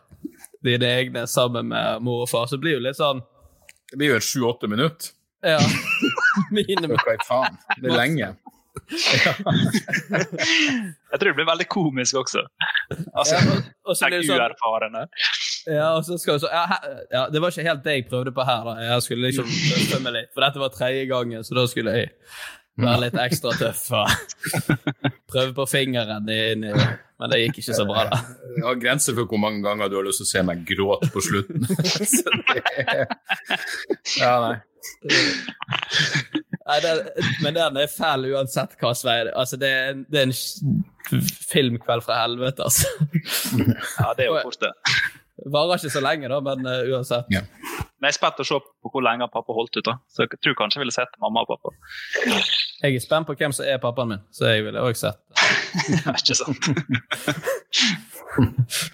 dine 0.65 0.89
egne 0.99 1.23
sammen 1.29 1.69
med 1.71 2.01
mor 2.03 2.25
og 2.25 2.29
far, 2.31 2.47
så 2.51 2.57
blir 2.59 2.75
det 2.75 2.79
jo 2.79 2.85
litt 2.89 2.97
sånn 2.99 3.21
Det 3.89 3.97
blir 3.97 4.09
jo 4.11 4.17
et 4.19 4.25
sju-åtte 4.25 4.67
minutter. 4.69 5.13
Ja. 5.45 5.59
Minimum. 6.55 6.97
Hva 6.99 7.13
i 7.15 7.21
faen? 7.25 7.55
Det 7.79 7.87
er 7.89 7.95
lenge. 7.95 8.27
Jeg 10.09 11.19
tror 11.19 11.27
det 11.29 11.35
blir 11.37 11.47
veldig 11.49 11.67
komisk 11.69 12.15
også. 12.21 12.41
Altså, 13.15 13.35
Ja, 13.35 13.51
og- 13.51 13.63
og 13.85 13.95
så 13.97 14.09
det 14.09 14.19
er 14.29 14.35
uerfarne. 14.39 15.07
Ja, 15.67 15.87
og 15.97 16.03
så 16.05 16.17
skal 16.17 16.33
vi 16.33 16.39
så, 16.39 16.49
ja, 16.51 16.65
her- 16.67 16.99
ja, 17.11 17.25
Det 17.29 17.41
var 17.41 17.47
ikke 17.51 17.63
helt 17.69 17.83
det 17.83 17.93
jeg 17.93 18.07
prøvde 18.09 18.31
på 18.31 18.43
her. 18.45 18.63
da. 18.63 18.73
Jeg 18.93 19.01
skulle 19.03 19.27
liksom 19.27 19.45
tøffe 19.45 19.99
meg 20.03 20.13
litt, 20.13 20.29
for 20.33 20.41
dette 20.41 20.59
var 20.59 20.69
tredje 20.69 21.05
gangen, 21.09 21.43
så 21.43 21.53
da 21.55 21.65
skulle 21.67 21.91
jeg 21.91 22.09
være 22.77 22.99
litt 23.01 23.13
ekstra 23.13 23.51
tøff. 23.59 23.91
og 23.91 24.07
Prøve 25.31 25.53
på 25.53 25.65
fingeren 25.69 26.25
din. 26.25 26.61
Men 27.19 27.29
det 27.29 27.39
gikk 27.43 27.57
ikke 27.59 27.75
så 27.75 27.85
bra, 27.85 28.05
da. 28.09 28.17
Jeg 28.55 28.63
har 28.65 28.75
grenser 28.75 29.13
for 29.13 29.25
hvor 29.25 29.37
mange 29.39 29.61
ganger 29.61 29.89
du 29.89 29.95
har 29.97 30.03
lyst 30.07 30.17
til 30.23 30.25
å 30.25 30.31
se 30.31 30.41
meg 30.43 30.65
gråte 30.65 31.09
på 31.11 31.19
slutten. 31.21 31.65
Så 32.15 32.29
det 32.47 32.63
er... 32.87 33.05
Ja, 34.17 34.39
nei. 34.47 34.57
Nei, 36.69 36.79
det, 36.83 36.91
men 37.41 37.55
den 37.57 37.77
er 37.81 37.89
fæl 37.89 38.27
uansett 38.29 38.75
hva 38.77 38.91
vei 39.07 39.15
det 39.25 39.31
Altså, 39.33 39.57
det 39.57 39.69
er, 39.73 40.03
det 40.11 40.21
er 40.21 40.27
en 40.29 41.23
filmkveld 41.49 42.03
fra 42.05 42.19
helvete, 42.21 42.67
altså. 42.67 42.87
Ja, 43.97 44.11
det 44.13 44.27
er 44.27 44.29
jo 44.29 44.43
fort 44.45 44.59
det. 44.61 44.73
Varer 45.45 45.79
ikke 45.79 45.93
så 45.93 46.01
lenge, 46.03 46.29
da, 46.31 46.39
men 46.43 46.65
uh, 46.67 46.81
uansett. 46.93 47.29
Ja. 47.33 47.43
Men 47.99 48.07
jeg 48.07 48.15
er 48.15 48.17
spent 48.19 48.39
å 48.39 48.47
se 48.47 48.59
på 48.59 48.91
hvor 48.93 49.03
lenge 49.03 49.27
pappa 49.31 49.55
holdt 49.55 49.75
ut. 49.79 49.85
da. 49.85 49.97
Så 50.11 50.23
jeg 50.25 50.39
tror 50.39 50.55
kanskje 50.59 50.79
jeg 50.79 50.85
ville 50.85 50.95
sett 50.95 51.17
mamma 51.21 51.43
og 51.43 51.51
pappa. 51.51 51.73
Jeg 52.79 52.95
er 52.95 53.03
spent 53.03 53.27
på 53.27 53.35
hvem 53.39 53.55
som 53.55 53.67
er 53.67 53.81
pappaen 53.83 54.13
min, 54.13 54.21
så 54.31 54.53
jeg 54.53 54.63
ville 54.69 54.83
òg 54.83 54.95
sett 54.95 55.19
ikke 56.19 56.37
sant? 56.39 56.69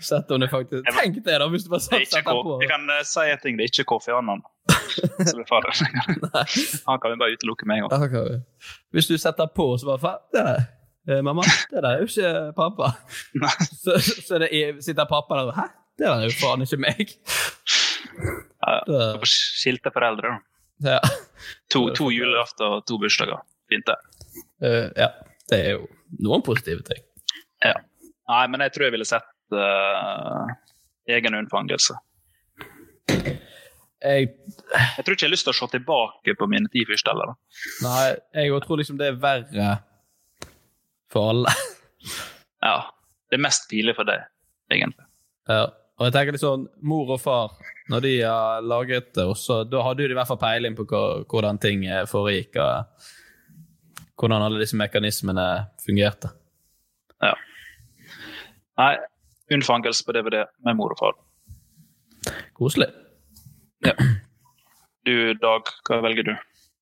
Sett 0.02 0.30
om 0.32 0.40
det 0.40 0.48
faktisk 0.48 0.88
Tenk 0.96 1.18
det, 1.26 1.34
da, 1.42 1.46
hvis 1.52 1.66
du 1.66 1.70
bare 1.74 1.84
Det 1.92 1.98
er 2.00 2.06
setter 2.08 2.24
deg 2.32 2.46
på. 2.48 2.56
Jeg 2.64 2.70
kan 2.72 2.86
uh, 2.90 3.02
si 3.06 3.26
en 3.30 3.42
ting, 3.44 3.58
det 3.60 3.68
er 3.68 3.74
ikke 3.74 3.86
Kofi 3.92 4.14
Annan 4.16 4.42
som 5.30 5.40
er 5.40 5.48
faren. 5.50 5.74
Han 6.88 7.00
kan 7.00 7.12
vi 7.12 7.20
bare 7.22 7.36
utelukke 7.36 7.68
med 7.68 7.84
en 7.84 7.90
gang. 7.90 8.44
Hvis 8.92 9.08
du 9.08 9.18
setter 9.18 9.50
på, 9.56 9.78
så 9.78 9.92
bare 9.92 10.02
faen, 10.02 10.22
det 10.34 10.44
er 10.44 10.62
eh, 11.18 11.24
Mamma, 11.24 11.46
det 11.72 11.84
der 11.84 11.90
er 11.90 12.04
jo 12.04 12.10
ikke 12.10 12.52
pappa. 12.58 12.92
Så, 13.84 14.00
så 14.28 14.40
det 14.42 14.50
er, 14.52 14.80
sitter 14.82 15.06
pappa 15.10 15.38
der 15.40 15.52
og 15.52 15.58
Hæ? 15.60 15.68
Det 16.00 16.08
er 16.10 16.26
jo 16.28 16.34
faen 16.42 16.66
ikke 16.66 16.80
meg. 16.84 17.14
Ja, 18.66 18.74
ja. 18.90 19.06
Skilte 19.30 19.92
foreldre. 19.94 20.36
da. 20.84 20.96
Ja. 20.96 21.00
To, 21.72 21.90
to 21.96 22.10
julaften 22.14 22.66
og 22.66 22.86
to 22.90 22.98
bursdager. 23.02 23.42
Fint, 23.70 23.86
det. 23.88 23.96
Uh, 24.64 24.88
ja. 24.98 25.10
Det 25.52 25.60
er 25.60 25.76
jo 25.76 25.86
noen 26.26 26.42
positive 26.46 26.82
ting. 26.88 27.04
Ja. 27.64 27.76
Nei, 28.32 28.44
men 28.50 28.64
jeg 28.66 28.74
tror 28.74 28.88
jeg 28.88 28.96
ville 28.96 29.06
sett 29.08 29.28
uh, 29.54 30.50
egen 31.12 31.38
unnfangelse. 31.38 31.98
Jeg, 34.06 34.30
Jeg 34.96 35.06
tror 35.06 35.16
ikke 35.16 35.24
jeg 35.26 35.30
har 35.30 35.34
lyst 35.34 35.48
til 35.48 35.54
å 35.54 35.58
se 35.58 35.68
tilbake 35.76 36.36
på 36.38 36.48
mine 36.52 36.70
ti 36.74 36.84
første, 36.86 37.14
eller? 37.14 37.36
nei, 37.86 38.16
jeg 38.38 38.60
tror 38.66 38.82
liksom 38.82 38.98
det 39.00 39.08
er 39.12 39.22
verre 39.22 39.70
for 41.14 41.32
alle. 41.32 41.54
Ja. 42.66 42.78
Det 43.30 43.38
er 43.40 43.42
mest 43.46 43.66
pinlig 43.70 43.96
for 43.98 44.06
deg, 44.10 44.22
egentlig. 44.74 45.06
Ja. 45.50 45.64
Og 45.96 46.08
jeg 46.08 46.14
tenker 46.16 46.36
litt 46.36 46.44
sånn, 46.44 46.66
Mor 46.84 47.14
og 47.16 47.22
far, 47.24 47.54
når 47.92 48.04
de 48.04 48.14
har 48.20 48.66
laget 48.68 49.14
det, 49.16 49.24
også, 49.24 49.62
da 49.70 49.84
hadde 49.86 50.04
jo 50.04 50.10
de 50.12 50.16
i 50.16 50.18
hvert 50.18 50.28
fall 50.28 50.42
peiling 50.42 50.76
på 50.76 50.88
hvordan 50.90 51.60
ting 51.64 51.86
eh, 51.88 52.04
foregikk. 52.10 52.60
og 52.60 54.12
Hvordan 54.20 54.44
alle 54.44 54.60
disse 54.64 54.80
mekanismene 54.80 55.46
fungerte. 55.86 56.32
Ja. 57.24 57.34
Nei, 58.80 58.92
unnfangelse 59.56 60.04
på 60.08 60.16
DVD 60.16 60.44
med 60.68 60.80
mor 60.80 60.96
og 60.96 61.00
far. 61.00 61.18
Koselig. 62.56 62.90
Du, 65.06 65.16
Dag, 65.40 65.72
hva 65.88 66.00
velger 66.04 66.32
du? 66.32 66.36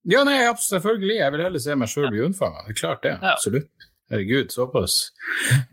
Ja, 0.10 0.24
nei, 0.28 0.38
selvfølgelig. 0.60 1.18
Jeg 1.20 1.34
vil 1.36 1.44
heller 1.46 1.64
se 1.64 1.76
meg 1.80 1.92
sjøl 1.92 2.10
bli 2.12 2.24
unnfanga. 2.26 2.66
Det 2.66 2.76
er 2.76 2.80
klart 2.80 3.04
det. 3.06 3.18
Ja. 3.20 3.34
Absolutt. 3.38 3.90
Herregud, 4.12 4.52
såpass 4.54 4.98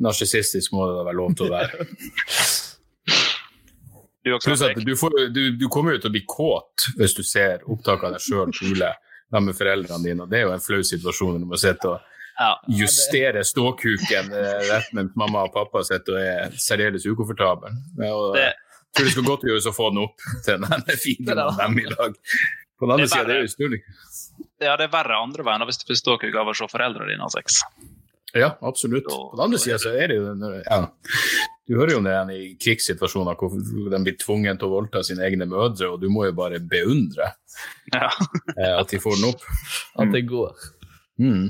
narsissistisk 0.01 0.73
må 0.73 0.87
det 0.89 0.99
da 1.01 1.07
være 1.09 1.19
lov 1.19 1.37
til 1.37 1.49
å 1.49 1.55
være. 1.57 1.87
Du 4.25 4.35
du, 4.85 4.97
får, 5.01 5.15
du, 5.33 5.43
du 5.57 5.69
kommer 5.73 5.95
jo 5.97 6.03
til 6.03 6.11
å 6.11 6.13
bli 6.13 6.25
kåt 6.29 6.91
hvis 6.99 7.15
du 7.17 7.23
ser 7.25 7.63
opptak 7.65 8.03
av 8.05 8.17
deg 8.17 8.21
sjøl 8.21 8.53
pule 8.53 8.91
sammen 9.31 9.49
med 9.49 9.57
foreldrene 9.57 10.05
dine, 10.05 10.25
og 10.27 10.33
det 10.33 10.41
er 10.41 10.49
jo 10.49 10.55
en 10.57 10.65
flau 10.65 10.81
situasjon 10.85 11.37
når 11.37 11.45
du 11.45 11.49
må 11.49 11.61
sitte 11.61 11.93
og 11.95 12.09
justere 12.69 13.45
ståkuken 13.45 14.33
eh, 14.33 14.57
rett 14.71 14.91
mens 14.97 15.15
mamma 15.19 15.45
og 15.47 15.55
pappa 15.55 15.83
sitter 15.87 16.17
og 16.17 16.25
er 16.25 16.59
særdeles 16.61 17.07
ukomfortable. 17.09 17.73
Jeg 18.01 18.53
tror 18.97 19.07
det 19.07 19.13
skal 19.15 19.29
godt 19.29 19.47
gjøres 19.47 19.69
å 19.71 19.75
få 19.77 19.91
den 19.93 20.03
opp 20.05 20.27
til 20.47 20.65
den 20.65 20.91
fine 21.05 21.37
av 21.37 21.61
dem 21.61 21.79
i 21.79 21.87
dag. 21.93 22.19
På 22.81 22.89
den 22.89 22.97
andre 22.97 23.09
sida, 23.13 23.25
det 23.29 23.37
er 23.37 23.45
jo 23.45 23.53
snurring. 23.55 23.87
Ja, 24.61 24.75
det 24.77 24.89
er 24.89 24.93
verre 24.93 25.21
andre 25.21 25.45
veien 25.47 25.65
hvis 25.69 25.81
du 25.81 25.87
blir 25.89 26.01
ståkuk 26.01 26.37
av 26.37 26.51
å 26.51 26.57
se 26.57 26.69
foreldrene 26.69 27.13
dine 27.13 27.25
ha 27.25 27.33
sex. 27.33 27.61
Ja, 28.37 28.55
absolutt. 28.61 29.09
På 29.11 29.33
den 29.35 29.45
andre 29.49 29.61
sida 29.61 29.79
så 29.83 29.93
er 29.97 30.13
det 30.13 30.21
jo 30.21 30.33
ja. 30.65 30.81
Du 31.71 31.77
hører 31.79 31.93
jo 31.95 32.01
det 32.03 32.11
igjen 32.11 32.31
i 32.35 32.39
krigssituasjoner 32.59 33.37
hvor 33.39 33.53
de 33.93 33.99
blir 34.03 34.17
tvunget 34.19 34.59
til 34.59 34.67
å 34.67 34.73
voldta 34.73 35.05
sine 35.07 35.23
egne 35.29 35.47
mødre, 35.47 35.93
og 35.93 36.01
du 36.03 36.09
må 36.11 36.25
jo 36.27 36.33
bare 36.35 36.59
beundre 36.59 37.29
Ja. 37.95 38.09
eh, 38.57 38.75
at 38.81 38.91
de 38.91 38.99
får 38.99 39.21
den 39.21 39.29
opp. 39.29 39.45
At 40.03 40.11
det 40.11 40.25
går. 40.27 40.51
Mm. 41.23 41.45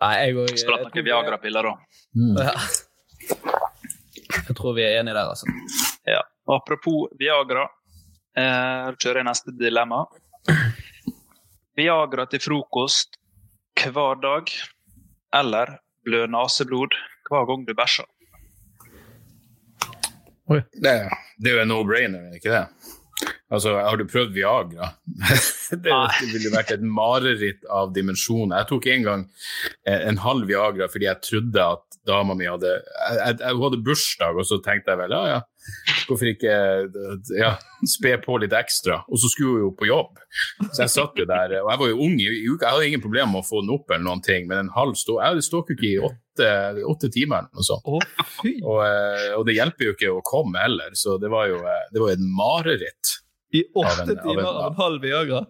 Nei, 0.00 0.10
jeg 0.24 0.36
òg 0.42 0.58
Spratt 0.58 0.88
noen 0.88 1.06
Viagra-piller, 1.06 1.68
da. 1.70 1.74
Ja. 2.42 2.56
Jeg 4.48 4.56
tror 4.58 4.74
vi 4.74 4.82
er 4.88 4.98
enige 5.04 5.14
der, 5.14 5.30
altså. 5.36 5.46
Ja. 6.08 6.24
Apropos 6.50 7.12
Viagra, 7.20 7.68
eh, 8.34 8.90
kjører 8.98 9.20
jeg 9.22 9.28
neste 9.30 9.54
dilemma. 9.54 10.02
Viagra 11.78 12.26
til 12.32 12.42
frokost 12.42 13.20
hver 13.78 14.18
dag, 14.20 14.50
eller 15.38 15.76
blø 16.04 16.26
naseblod 16.26 16.96
hver 17.30 17.46
gang 17.46 17.62
du 17.68 17.76
bæsjer. 17.78 18.08
Det, 20.50 20.94
det 21.38 21.52
er 21.52 21.58
jo 21.58 21.62
en 21.62 21.70
no-brainer, 21.70 22.26
er 22.26 22.34
det 22.34 22.42
ikke 22.42 22.56
det? 22.56 22.96
Altså, 23.50 23.74
Har 23.82 23.98
du 23.98 24.06
prøvd 24.08 24.32
Viagra? 24.34 24.92
det, 25.84 25.94
ville 26.32 26.52
vært 26.54 26.72
et 26.74 26.82
mareritt 26.84 27.66
av 27.68 27.92
dimensjoner. 27.94 28.62
Jeg 28.62 28.70
tok 28.70 28.88
en 28.92 29.06
gang 29.06 29.24
eh, 29.86 30.06
en 30.08 30.20
halv 30.24 30.48
Viagra 30.48 30.88
fordi 30.90 31.08
jeg 31.08 31.26
trodde 31.26 31.66
at 31.76 31.98
dama 32.08 32.36
mi 32.38 32.48
hadde 32.48 32.70
jeg, 32.70 32.84
jeg, 33.18 33.52
Hun 33.52 33.64
hadde 33.66 33.82
bursdag, 33.84 34.38
og 34.38 34.46
så 34.48 34.60
tenkte 34.64 34.94
jeg 34.94 35.02
vel 35.02 35.16
ja, 35.16 35.22
ja, 35.34 35.40
hvorfor 36.08 36.28
ikke 36.32 36.54
ja, 37.38 37.52
spe 37.86 38.16
på 38.24 38.38
litt 38.42 38.52
ekstra? 38.56 39.00
Og 39.08 39.20
så 39.22 39.30
skulle 39.32 39.52
hun 39.56 39.64
jo 39.66 39.70
på 39.78 39.86
jobb. 39.88 40.18
Så 40.72 40.82
jeg 40.84 40.92
satt 40.94 41.20
jo 41.20 41.26
der, 41.28 41.54
og 41.62 41.70
jeg 41.72 41.80
var 41.82 41.92
jo 41.92 42.00
ung 42.06 42.16
i 42.20 42.28
uka, 42.48 42.66
jeg 42.66 42.74
hadde 42.74 42.88
ingen 42.90 43.04
problemer 43.04 43.30
med 43.32 43.42
å 43.44 43.48
få 43.48 43.62
den 43.62 43.72
opp, 43.76 43.86
eller 43.90 44.04
noen 44.08 44.22
ting, 44.26 44.48
men 44.50 44.64
en 44.66 44.72
halv 44.74 44.94
stå, 44.98 45.18
jeg 45.22 45.46
ståk 45.46 45.70
jo 45.72 45.76
ikke 45.78 45.88
i 45.90 46.00
åtte, 46.10 46.50
åtte 46.94 47.10
timer. 47.14 47.46
eller 47.46 47.60
noe 47.60 47.68
sånt. 47.70 47.86
Og, 48.64 48.80
eh, 48.86 49.30
og 49.38 49.46
det 49.46 49.56
hjelper 49.58 49.88
jo 49.90 49.94
ikke 49.96 50.12
å 50.16 50.22
komme 50.26 50.58
heller, 50.62 50.90
så 50.98 51.18
det 51.20 51.30
var 51.32 51.48
jo 51.52 51.60
eh, 51.62 51.86
det 51.94 52.02
var 52.02 52.14
et 52.16 52.26
mareritt. 52.40 53.16
I 53.54 53.64
Av 53.74 53.82
åtte 53.84 54.02
en- 54.02 54.10
av 54.10 54.16
en- 54.16 54.22
timer 54.28 54.44
av 54.46 54.66
en 54.72 54.78
halv 54.78 55.00
Viagra? 55.02 55.40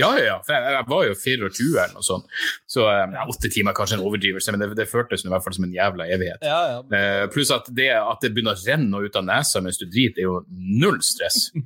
Ja, 0.00 0.10
ja. 0.20 0.36
For 0.46 0.56
jeg, 0.56 0.74
jeg 0.76 0.88
var 0.90 1.06
jo 1.06 1.14
24 1.22 1.68
eller 1.70 1.94
noe 1.96 2.06
sånt. 2.06 2.28
Så 2.70 2.84
eh, 2.90 3.16
åtte 3.26 3.50
timer 3.52 3.72
er 3.72 3.78
kanskje 3.78 3.98
en 3.98 4.04
overdrivelse, 4.06 4.54
men 4.54 4.62
det, 4.62 4.70
det 4.78 4.88
føltes 4.90 5.24
i 5.24 5.32
hvert 5.32 5.44
fall 5.44 5.56
som 5.56 5.66
en 5.68 5.74
jævla 5.74 6.08
evighet. 6.16 6.44
Ja, 6.46 6.60
ja. 6.74 6.82
Eh, 6.98 7.24
pluss 7.32 7.52
at 7.54 7.70
det 7.76 7.90
at 7.96 8.22
det 8.24 8.32
begynner 8.34 8.58
å 8.58 8.62
renne 8.66 9.02
ut 9.06 9.18
av 9.18 9.26
nesa 9.26 9.62
mens 9.64 9.80
du 9.80 9.86
driter, 9.88 10.22
er 10.22 10.28
jo 10.28 10.38
null 10.84 11.00
stress. 11.04 11.50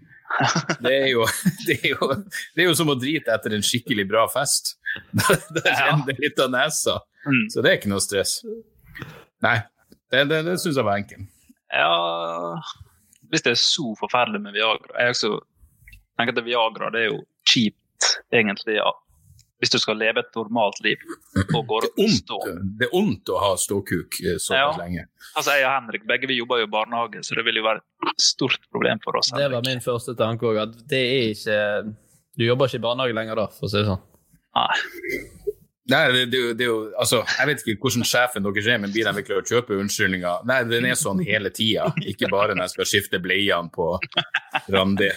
Det 0.81 0.93
er 0.95 1.09
jo, 1.11 1.25
det 1.67 1.75
er 1.81 1.89
jo, 1.91 2.07
det 2.55 2.63
er 2.63 2.69
jo 2.69 2.75
som 2.79 2.93
å 2.93 2.95
drite 2.95 3.33
etter 3.35 3.57
en 3.57 3.65
skikkelig 3.67 4.05
bra 4.07 4.29
fest. 4.31 4.77
Da 5.19 5.65
renner 5.67 6.07
det 6.07 6.21
litt 6.23 6.39
av 6.39 6.53
nesa. 6.55 7.01
Så 7.51 7.65
det 7.65 7.73
er 7.73 7.81
ikke 7.81 7.91
noe 7.91 8.01
stress. 8.01 8.37
Nei, 9.43 9.57
det, 10.15 10.23
det, 10.31 10.39
det 10.47 10.55
syns 10.63 10.79
jeg 10.79 10.87
var 10.87 11.01
enkelt. 11.03 11.27
Ja 11.75 12.59
Hvis 13.31 13.45
det 13.47 13.53
er 13.55 13.61
så 13.63 13.93
forferdelig 13.99 14.41
med 14.43 14.57
Viagra 14.57 14.97
Jeg 14.99 15.15
også 15.15 15.29
tenker 16.19 16.35
at 16.35 16.47
Viagra 16.47 16.89
det 16.95 17.05
er 17.05 17.13
jo 17.13 17.21
egentlig, 18.33 18.77
ja, 18.77 18.91
hvis 19.61 19.71
du 19.75 19.79
skal 19.79 19.99
leve 20.01 20.23
et 20.23 20.37
normalt 20.39 20.79
liv 20.81 20.97
og 21.55 21.67
går 21.69 21.85
Det 21.85 21.91
er 21.91 22.05
ondt, 22.07 22.31
det 22.81 22.87
er 22.89 22.95
ondt 22.97 23.29
å 23.29 23.41
ha 23.43 23.51
ståkuk 23.61 24.17
så 24.17 24.37
såpass 24.41 24.57
Ja. 24.57 24.71
lenge. 24.79 25.05
Altså, 25.37 25.51
Jeg 25.59 25.67
og 25.67 25.75
Henrik 25.75 26.07
begge 26.09 26.27
vi 26.31 26.39
jobber 26.39 26.63
jo 26.63 26.65
i 26.65 26.71
barnehage, 26.73 27.21
så 27.23 27.35
det 27.37 27.45
vil 27.45 27.61
jo 27.61 27.63
være 27.67 27.83
et 28.09 28.21
stort 28.25 28.57
problem 28.73 28.99
for 29.05 29.19
oss. 29.21 29.31
Det 29.37 29.51
var 29.53 29.63
min 29.67 29.81
første 29.85 30.17
tanke 30.17 30.49
òg, 30.49 30.63
at 30.63 30.89
det 30.89 31.03
er 31.03 31.35
ikke 31.35 31.95
Du 32.39 32.45
jobber 32.47 32.67
ikke 32.71 32.81
i 32.81 32.87
barnehage 32.89 33.13
lenger 33.15 33.37
da, 33.37 33.47
for 33.53 33.67
å 33.67 33.71
si 33.71 33.77
det 33.77 33.87
sånn. 33.91 34.01
Nei. 34.57 34.77
Nei, 35.89 36.13
det, 36.13 36.25
det, 36.31 36.41
det 36.59 36.65
er 36.67 36.69
jo, 36.69 36.81
altså, 37.01 37.23
Jeg 37.39 37.49
vet 37.49 37.63
ikke 37.65 37.87
hvordan 37.87 38.05
sjefen 38.07 38.45
deres 38.45 38.67
er, 38.69 38.79
men 38.83 38.93
blir 38.93 39.09
de 39.09 39.23
klare 39.25 39.43
å 39.43 39.49
kjøpe 39.49 39.79
unnskyldninger? 39.81 40.45
Nei, 40.49 40.61
den 40.69 40.87
er 40.91 40.99
sånn 40.99 41.23
hele 41.25 41.51
tida, 41.55 41.89
ikke 42.13 42.29
bare 42.31 42.55
når 42.55 42.69
jeg 42.69 42.75
skal 42.75 42.91
skifte 42.93 43.21
bleiene 43.23 43.73
på 43.73 43.95
Randi. 44.71 45.09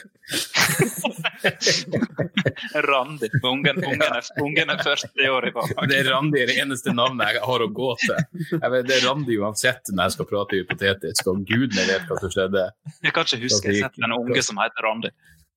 Randi. 2.87 3.29
Ungen, 3.43 3.83
ungen, 3.83 4.21
ungen 4.41 4.73
er 4.73 4.83
40 4.87 5.29
år 5.35 5.49
i 5.49 5.51
barnehage. 5.51 5.89
Det 5.91 5.99
er 5.99 6.09
Randi 6.13 6.45
det 6.47 6.57
eneste 6.63 6.95
navnet 6.95 7.35
jeg 7.35 7.43
har 7.43 7.65
å 7.65 7.69
gå 7.81 7.91
til. 8.05 8.15
Vet, 8.63 8.87
det 8.87 8.97
er 8.97 9.05
Randi 9.09 9.37
uansett 9.43 9.91
når 9.91 10.07
jeg 10.07 10.15
skal 10.17 10.29
prate 10.31 10.61
hypotetisk, 10.61 11.29
og 11.33 11.43
gudene 11.49 11.87
vet 11.91 12.07
hva 12.07 12.19
som 12.23 12.33
skjedde. 12.33 12.65
Jeg 13.03 13.15
kan 13.15 13.27
ikke 13.27 13.43
huske 13.43 13.73
jeg 13.73 13.83
har 13.83 13.91
sett 13.91 14.07
en 14.07 14.15
unge 14.17 14.45
som 14.45 14.63
heter 14.63 14.87
Randi. 14.87 15.13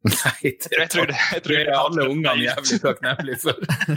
Nei, 0.06 0.50
det, 0.62 0.68
Jeg 0.70 0.90
tror 0.92 1.08
det, 1.10 1.16
jeg 1.32 1.42
tror 1.42 1.52
det 1.52 1.62
det 1.64 1.72
er 1.72 1.78
alle 1.80 2.04
ungene 2.06 2.44
jævlig 2.44 2.76
takknemlige 2.82 3.38
for. 3.42 3.56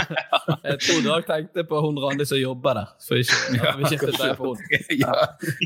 Jeg 0.70 0.78
tror 0.86 1.02
du 1.04 1.10
òg 1.14 1.28
tenkte 1.28 1.66
på 1.70 1.82
hun 1.84 2.00
Randi 2.02 2.26
som 2.26 2.40
jobber 2.40 2.80
der, 2.80 2.94
for 3.06 3.20
ikke, 3.22 3.38
ja, 3.60 3.74
vi 3.78 3.92
skiftet 3.92 4.18
deg 4.18 4.34
på 4.40 4.54
henne. 4.58 4.98
Ja, 4.98 5.14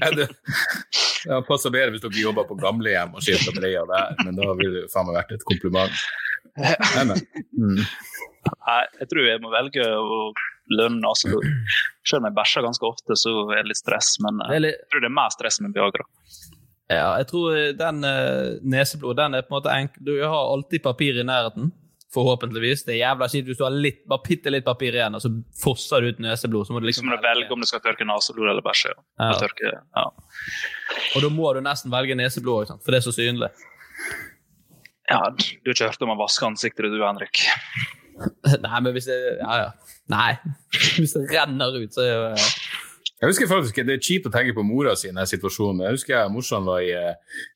ja, 0.02 0.10
det 0.18 1.40
passer 1.48 1.74
bedre 1.74 1.94
hvis 1.94 2.04
dere 2.04 2.26
jobber 2.26 2.48
på 2.50 2.58
gamlehjem 2.60 3.16
og 3.16 3.24
skifter 3.24 3.56
bleier 3.56 3.88
der, 3.90 4.18
men 4.26 4.36
da 4.40 4.50
ville 4.60 4.84
det 4.84 4.92
faen 4.92 5.08
meg 5.08 5.22
vært 5.22 5.38
et 5.38 5.46
kompliment. 5.48 6.04
Nei, 6.60 7.06
men, 7.10 7.24
mm. 7.56 7.80
Nei, 8.52 8.82
jeg 9.00 9.10
tror 9.14 9.30
jeg 9.30 9.42
må 9.44 9.54
velge 9.54 9.86
å 9.88 10.20
lønne. 10.74 11.08
Altså, 11.08 11.40
selv 12.04 12.22
om 12.22 12.28
jeg 12.30 12.38
bæsjer 12.38 12.68
ganske 12.68 12.90
ofte, 12.90 13.18
så 13.20 13.34
er 13.54 13.64
det 13.64 13.72
litt 13.72 13.82
stress. 13.82 14.16
Men 14.24 14.44
Det 14.44 14.60
jeg 14.60 14.92
tror 14.92 15.06
det 15.06 15.10
er 15.10 15.18
mer 15.22 15.32
stress 15.34 15.62
med 15.64 15.76
Viagra. 15.78 16.06
Ja, 16.92 17.14
jeg 17.22 17.30
tror 17.30 17.56
den 17.80 18.04
uh, 18.04 18.60
neseblod 18.68 19.18
den 19.18 19.38
er 19.38 19.46
på 19.46 19.54
en 19.54 19.58
måte 19.58 19.72
enkel. 19.74 20.04
Du 20.06 20.14
har 20.20 20.52
alltid 20.52 20.84
papir 20.84 21.20
i 21.20 21.26
nærheten, 21.26 21.72
forhåpentligvis. 22.14 22.84
Det 22.86 22.96
er 22.96 23.00
jævla 23.02 23.30
kjipt 23.32 23.50
hvis 23.50 23.60
du 23.62 23.66
har 23.66 23.76
litt, 23.76 24.02
bare 24.10 24.26
bitte 24.28 24.52
litt 24.54 24.66
papir 24.68 24.98
igjen, 24.98 25.16
og 25.18 25.24
så 25.24 25.32
fosser 25.64 26.04
du 26.04 26.12
ut 26.12 26.22
neseblod. 26.24 26.68
Så 26.68 26.76
må 26.76 26.84
du 26.84 26.90
liksom 26.90 27.08
må 27.10 27.18
du 27.18 27.24
velge 27.24 27.56
om 27.56 27.64
du 27.64 27.70
skal 27.70 27.82
tørke 27.86 28.08
neseblod 28.08 28.52
eller 28.52 28.66
bæsje. 28.66 28.94
Ja. 28.94 29.32
Ja. 29.32 29.40
Tørke, 29.42 29.72
ja. 29.80 30.06
Og 31.16 31.26
da 31.26 31.32
må 31.34 31.54
du 31.56 31.64
nesten 31.66 31.94
velge 31.94 32.18
neseblod, 32.20 32.76
for 32.76 32.94
det 32.94 33.02
er 33.02 33.08
så 33.08 33.16
synlig. 33.16 33.50
ja, 35.10 35.22
du 35.34 35.72
har 35.72 35.76
ikke 35.76 35.90
hørt 35.90 36.06
om 36.06 36.14
å 36.14 36.20
vaske 36.20 36.48
ansiktet 36.48 36.92
du, 36.92 37.02
Henrik? 37.02 37.46
Nei, 38.68 38.80
men 38.80 38.92
hvis 38.94 39.10
det 39.10 39.18
Ja, 39.40 39.56
ja. 39.64 39.98
Nei. 40.12 40.34
Hvis 41.00 41.14
det 41.16 41.30
renner 41.32 41.78
ut, 41.80 41.94
så 41.96 42.04
er 42.04 42.10
jo 42.12 42.24
eh, 42.34 42.48
Jeg 43.24 43.32
husker 43.32 43.48
faktisk, 43.48 43.78
Det 43.88 43.94
er 43.94 44.02
kjipt 44.04 44.26
å 44.28 44.32
tenke 44.34 44.52
på 44.52 44.66
mora 44.68 44.98
si 45.00 45.08
i 45.08 45.12
denne 45.14 45.24
situasjonen. 45.24 45.86
Jeg 45.86 45.96
husker 45.96 46.14
jeg, 46.18 46.32
morsan 46.34 46.66
var 46.68 46.82
i, 46.84 46.92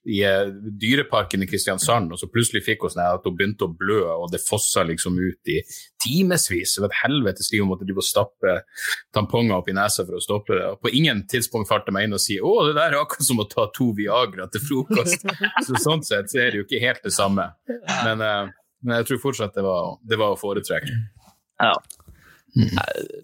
i 0.08 0.22
eh, 0.24 0.54
dyreparken 0.80 1.44
i 1.44 1.48
Kristiansand, 1.50 2.14
og 2.16 2.22
så 2.22 2.30
plutselig 2.32 2.62
fikk 2.64 2.86
hun 2.86 2.94
sånn 2.94 3.04
at 3.04 3.28
hun 3.28 3.36
begynte 3.36 3.68
å 3.68 3.74
blø, 3.76 3.98
og 4.14 4.32
det 4.32 4.40
fossa 4.46 4.86
liksom 4.88 5.18
ut 5.20 5.52
i 5.52 5.58
timevis. 6.00 6.78
Det 6.78 6.86
var 6.86 6.94
et 6.94 7.02
helvetes 7.02 7.52
liv 7.52 7.66
hun 7.66 7.74
måtte 7.74 7.84
drive 7.84 8.00
og 8.00 8.08
stappe 8.08 8.56
tamponger 9.18 9.58
opp 9.58 9.68
i 9.68 9.76
nesa 9.76 10.08
for 10.08 10.16
å 10.16 10.24
stoppe 10.24 10.56
det. 10.56 10.72
Og 10.72 10.88
på 10.88 10.96
ingen 11.02 11.26
tidspunkt 11.28 11.68
falt 11.68 11.84
det 11.90 11.98
meg 11.98 12.08
inn 12.08 12.16
og 12.16 12.24
si 12.24 12.40
å, 12.40 12.56
det 12.70 12.78
der 12.80 12.96
er 12.96 13.02
akkurat 13.02 13.28
som 13.28 13.44
å 13.44 13.50
ta 13.52 13.68
to 13.76 13.92
Viagra 13.98 14.48
til 14.54 14.64
frokost. 14.70 15.28
så 15.68 15.84
sånn 15.84 16.08
sett 16.08 16.32
så 16.32 16.46
er 16.46 16.56
det 16.56 16.62
jo 16.62 16.70
ikke 16.70 16.84
helt 16.86 17.04
det 17.04 17.12
samme. 17.18 17.52
Men, 17.68 18.24
eh, 18.24 18.56
men 18.88 19.02
jeg 19.02 19.12
tror 19.12 19.26
fortsatt 19.28 19.60
det 19.60 19.68
var, 19.68 19.98
det 20.08 20.24
var 20.24 20.32
å 20.32 20.40
foretrekke. 20.40 20.96
Ja. 21.60 21.76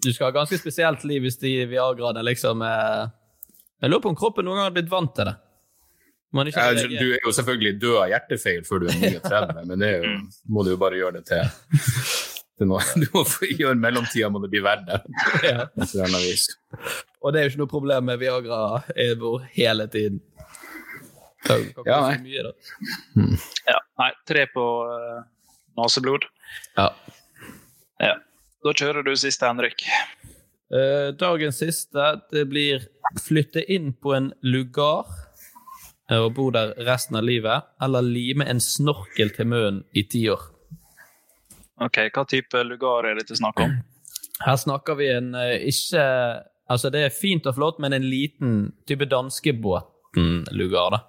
Du 0.04 0.12
skal 0.12 0.28
ha 0.28 0.34
ganske 0.34 0.58
spesielt 0.60 1.04
liv 1.08 1.24
hvis 1.24 1.40
de 1.40 1.52
Viagraene 1.70 2.22
liksom 2.26 2.62
eh, 2.62 3.06
Jeg 3.82 3.90
lurer 3.90 4.04
på 4.04 4.12
om 4.12 4.18
kroppen 4.18 4.46
noen 4.46 4.60
gang 4.60 4.68
har 4.68 4.76
blitt 4.76 4.92
vant 4.92 5.14
til 5.16 5.30
det. 5.30 5.34
Man 6.34 6.50
ikke 6.50 6.62
Ja, 6.66 6.86
du 6.98 7.08
er 7.14 7.20
jo 7.22 7.32
selvfølgelig 7.34 7.74
død 7.78 7.96
av 8.02 8.08
hjertefeil 8.10 8.64
før 8.66 8.82
du 8.82 8.88
er 8.90 8.96
39, 8.98 9.66
men 9.70 9.82
det 9.82 9.90
er 9.90 10.00
jo, 10.02 10.14
må 10.50 10.64
du 10.66 10.72
jo 10.72 10.78
bare 10.80 10.98
gjøre 10.98 11.20
det 11.20 11.28
til. 11.30 11.52
til 12.58 12.70
noe. 12.70 12.82
Du 13.02 13.06
må 13.14 13.22
få 13.28 13.46
gjøre 13.50 13.78
mellomtida 13.78 14.30
må 14.34 14.42
det 14.42 14.50
bli 14.54 14.62
verdt 14.64 14.88
det. 14.90 15.00
Ja. 15.46 15.68
Og 17.22 17.32
det 17.32 17.40
er 17.40 17.46
jo 17.46 17.52
ikke 17.52 17.62
noe 17.62 17.70
problem 17.70 18.10
med 18.10 18.18
Viagra 18.22 18.82
Evo 19.06 19.36
hele 19.54 19.86
tiden. 19.92 20.20
Ja, 21.84 21.98
nei. 22.08 22.18
mye, 22.24 22.42
da. 22.46 22.52
ja. 23.68 23.80
Nei, 24.00 24.10
tre 24.26 24.46
på 24.50 24.64
uh, 24.88 25.18
naseblod. 25.78 26.24
Ja. 26.78 26.88
Ja. 28.02 28.14
Da 28.64 28.72
kjører 28.72 29.04
du 29.04 29.12
siste, 29.18 29.44
Henrik. 29.48 29.84
Eh, 30.74 31.10
dagens 31.20 31.58
siste 31.60 32.06
det 32.32 32.46
blir 32.48 32.86
flytte 33.20 33.60
inn 33.70 33.90
på 33.92 34.14
en 34.16 34.30
lugar 34.42 35.04
eh, 36.10 36.16
og 36.18 36.30
bo 36.38 36.46
der 36.54 36.72
resten 36.88 37.18
av 37.20 37.26
livet, 37.28 37.66
eller 37.84 38.02
lime 38.06 38.46
en 38.48 38.62
snorkel 38.64 39.30
til 39.36 39.50
munnen 39.50 39.82
i 39.92 40.06
ti 40.08 40.24
år. 40.32 40.40
Ok, 41.84 41.98
Hva 42.14 42.24
type 42.30 42.62
lugar 42.64 43.04
er 43.10 43.18
dette 43.20 43.36
snakk 43.36 43.60
om? 43.66 43.76
Her 44.44 44.56
snakker 44.58 44.96
vi 44.98 45.10
en 45.14 45.32
eh, 45.38 45.56
ikke 45.70 46.04
Altså, 46.64 46.88
det 46.88 47.02
er 47.04 47.10
fint 47.12 47.44
og 47.44 47.58
flott, 47.58 47.76
men 47.84 47.92
en 47.92 48.06
liten 48.08 48.52
type 48.88 49.04
danskebåten-lugar, 49.12 50.94
da. 50.94 51.00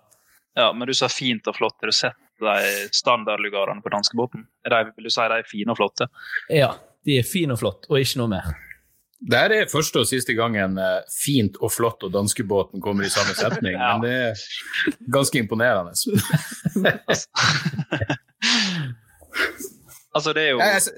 Ja, 0.59 0.65
Men 0.75 0.89
du 0.89 0.91
sa 0.93 1.07
fint 1.07 1.47
og 1.47 1.55
flott. 1.55 1.77
Har 1.79 1.87
du 1.87 1.95
sett 1.95 2.17
de 2.43 2.89
standardlugarene 2.91 3.79
på 3.81 3.87
danskebåten? 3.93 4.43
Er 4.67 4.69
de- 4.83 4.91
Vil 4.97 5.07
du 5.07 5.09
si 5.15 5.21
de 5.31 5.37
er 5.39 5.47
fine 5.47 5.71
og 5.71 5.77
flotte? 5.79 6.09
Ja, 6.51 6.73
de 7.05 7.17
er 7.19 7.23
fine 7.27 7.53
og 7.53 7.59
flott, 7.61 7.85
og 7.89 7.99
ikke 8.01 8.17
noe 8.21 8.31
mer. 8.31 8.53
Det 9.25 9.39
her 9.39 9.53
er 9.55 9.69
første 9.71 10.01
og 10.03 10.07
siste 10.09 10.33
gangen 10.37 10.77
eh, 10.77 11.01
fint 11.09 11.55
og 11.63 11.71
flott 11.73 12.03
og 12.03 12.11
danskebåten 12.13 12.81
kommer 12.83 13.05
i 13.07 13.09
samme 13.13 13.33
setning, 13.41 13.73
Ja. 13.77 13.97
men 13.97 14.01
det 14.05 14.13
er 14.13 14.33
ganske 15.13 15.39
imponerende. 15.41 15.93
Altså, 20.15 20.31
det 20.33 20.43
er 20.45 20.51
jo 20.53 20.59
jeg- 20.63 20.93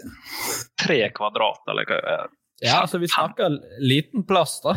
tre 0.77 0.97
kvadrat, 1.15 1.63
eller 1.71 1.87
hva? 1.89 2.27
Ja, 2.61 2.81
altså, 2.83 2.99
vi 3.01 3.07
snakker 3.09 3.55
liten 3.81 4.23
plass, 4.29 4.59
da. 4.61 4.75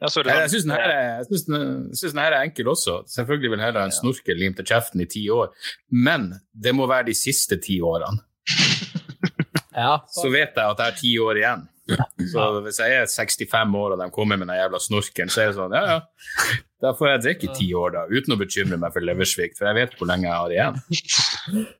Ja, 0.00 0.06
så 0.06 0.20
er 0.20 0.28
det 0.28 0.30
Jeg, 0.30 0.38
sånn- 0.38 0.44
jeg 0.46 0.50
syns 0.50 1.44
den, 1.46 1.54
er- 1.56 2.12
den, 2.12 2.18
her 2.22 2.32
er 2.36 2.42
enkel 2.46 2.68
også. 2.70 3.02
Selvfølgelig 3.10 3.50
vil 3.50 3.60
heller 3.64 3.80
ha 3.80 3.86
en 3.86 3.92
snorkel 3.92 4.36
limt 4.38 4.56
til 4.56 4.64
kjeften 4.64 5.00
i 5.02 5.06
ti 5.10 5.24
år, 5.28 5.50
men 5.90 6.34
det 6.54 6.72
må 6.74 6.86
være 6.86 7.06
de 7.10 7.14
siste 7.18 7.56
ti 7.58 7.80
årene. 7.80 8.22
Ja, 9.78 9.98
Så 10.10 10.28
vet 10.32 10.56
jeg 10.56 10.64
at 10.64 10.80
jeg 10.82 10.92
har 10.92 10.96
ti 10.98 11.12
år 11.22 11.40
igjen. 11.42 11.66
Så 12.28 12.46
hvis 12.66 12.78
jeg 12.82 12.96
er 12.98 13.06
65 13.08 13.76
år 13.80 13.94
og 13.94 14.00
de 14.02 14.08
kommer 14.12 14.36
med 14.36 14.50
den 14.50 14.58
jævla 14.58 14.80
snorkelen, 14.82 15.30
så 15.32 15.40
er 15.44 15.52
det 15.52 15.56
sånn, 15.56 15.76
ja 15.76 15.94
ja, 15.94 16.56
da 16.84 16.92
får 16.94 17.08
jeg 17.14 17.22
drikke 17.24 17.48
i 17.48 17.54
ti 17.56 17.68
år 17.74 17.94
da, 17.96 18.02
uten 18.10 18.34
å 18.34 18.38
bekymre 18.38 18.78
meg 18.80 18.92
for 18.94 19.06
leversvikt, 19.06 19.56
for 19.58 19.70
jeg 19.70 19.78
vet 19.80 19.96
hvor 19.98 20.10
lenge 20.10 20.28
jeg 20.28 20.36
har 20.36 20.54
igjen. 20.54 20.80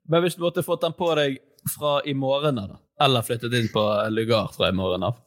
Men 0.08 0.24
hvis 0.24 0.38
du 0.38 0.42
måtte 0.46 0.64
fått 0.66 0.86
den 0.86 0.96
på 0.96 1.10
deg 1.18 1.36
fra 1.74 1.98
i 2.08 2.14
morgen 2.16 2.62
av, 2.62 2.72
da? 2.72 2.80
Eller 3.04 3.26
flyttet 3.26 3.54
inn 3.54 3.68
på 3.70 3.84
lugar 4.10 4.48
fra 4.56 4.72
i 4.72 4.74
morgen 4.74 5.04
av? 5.06 5.20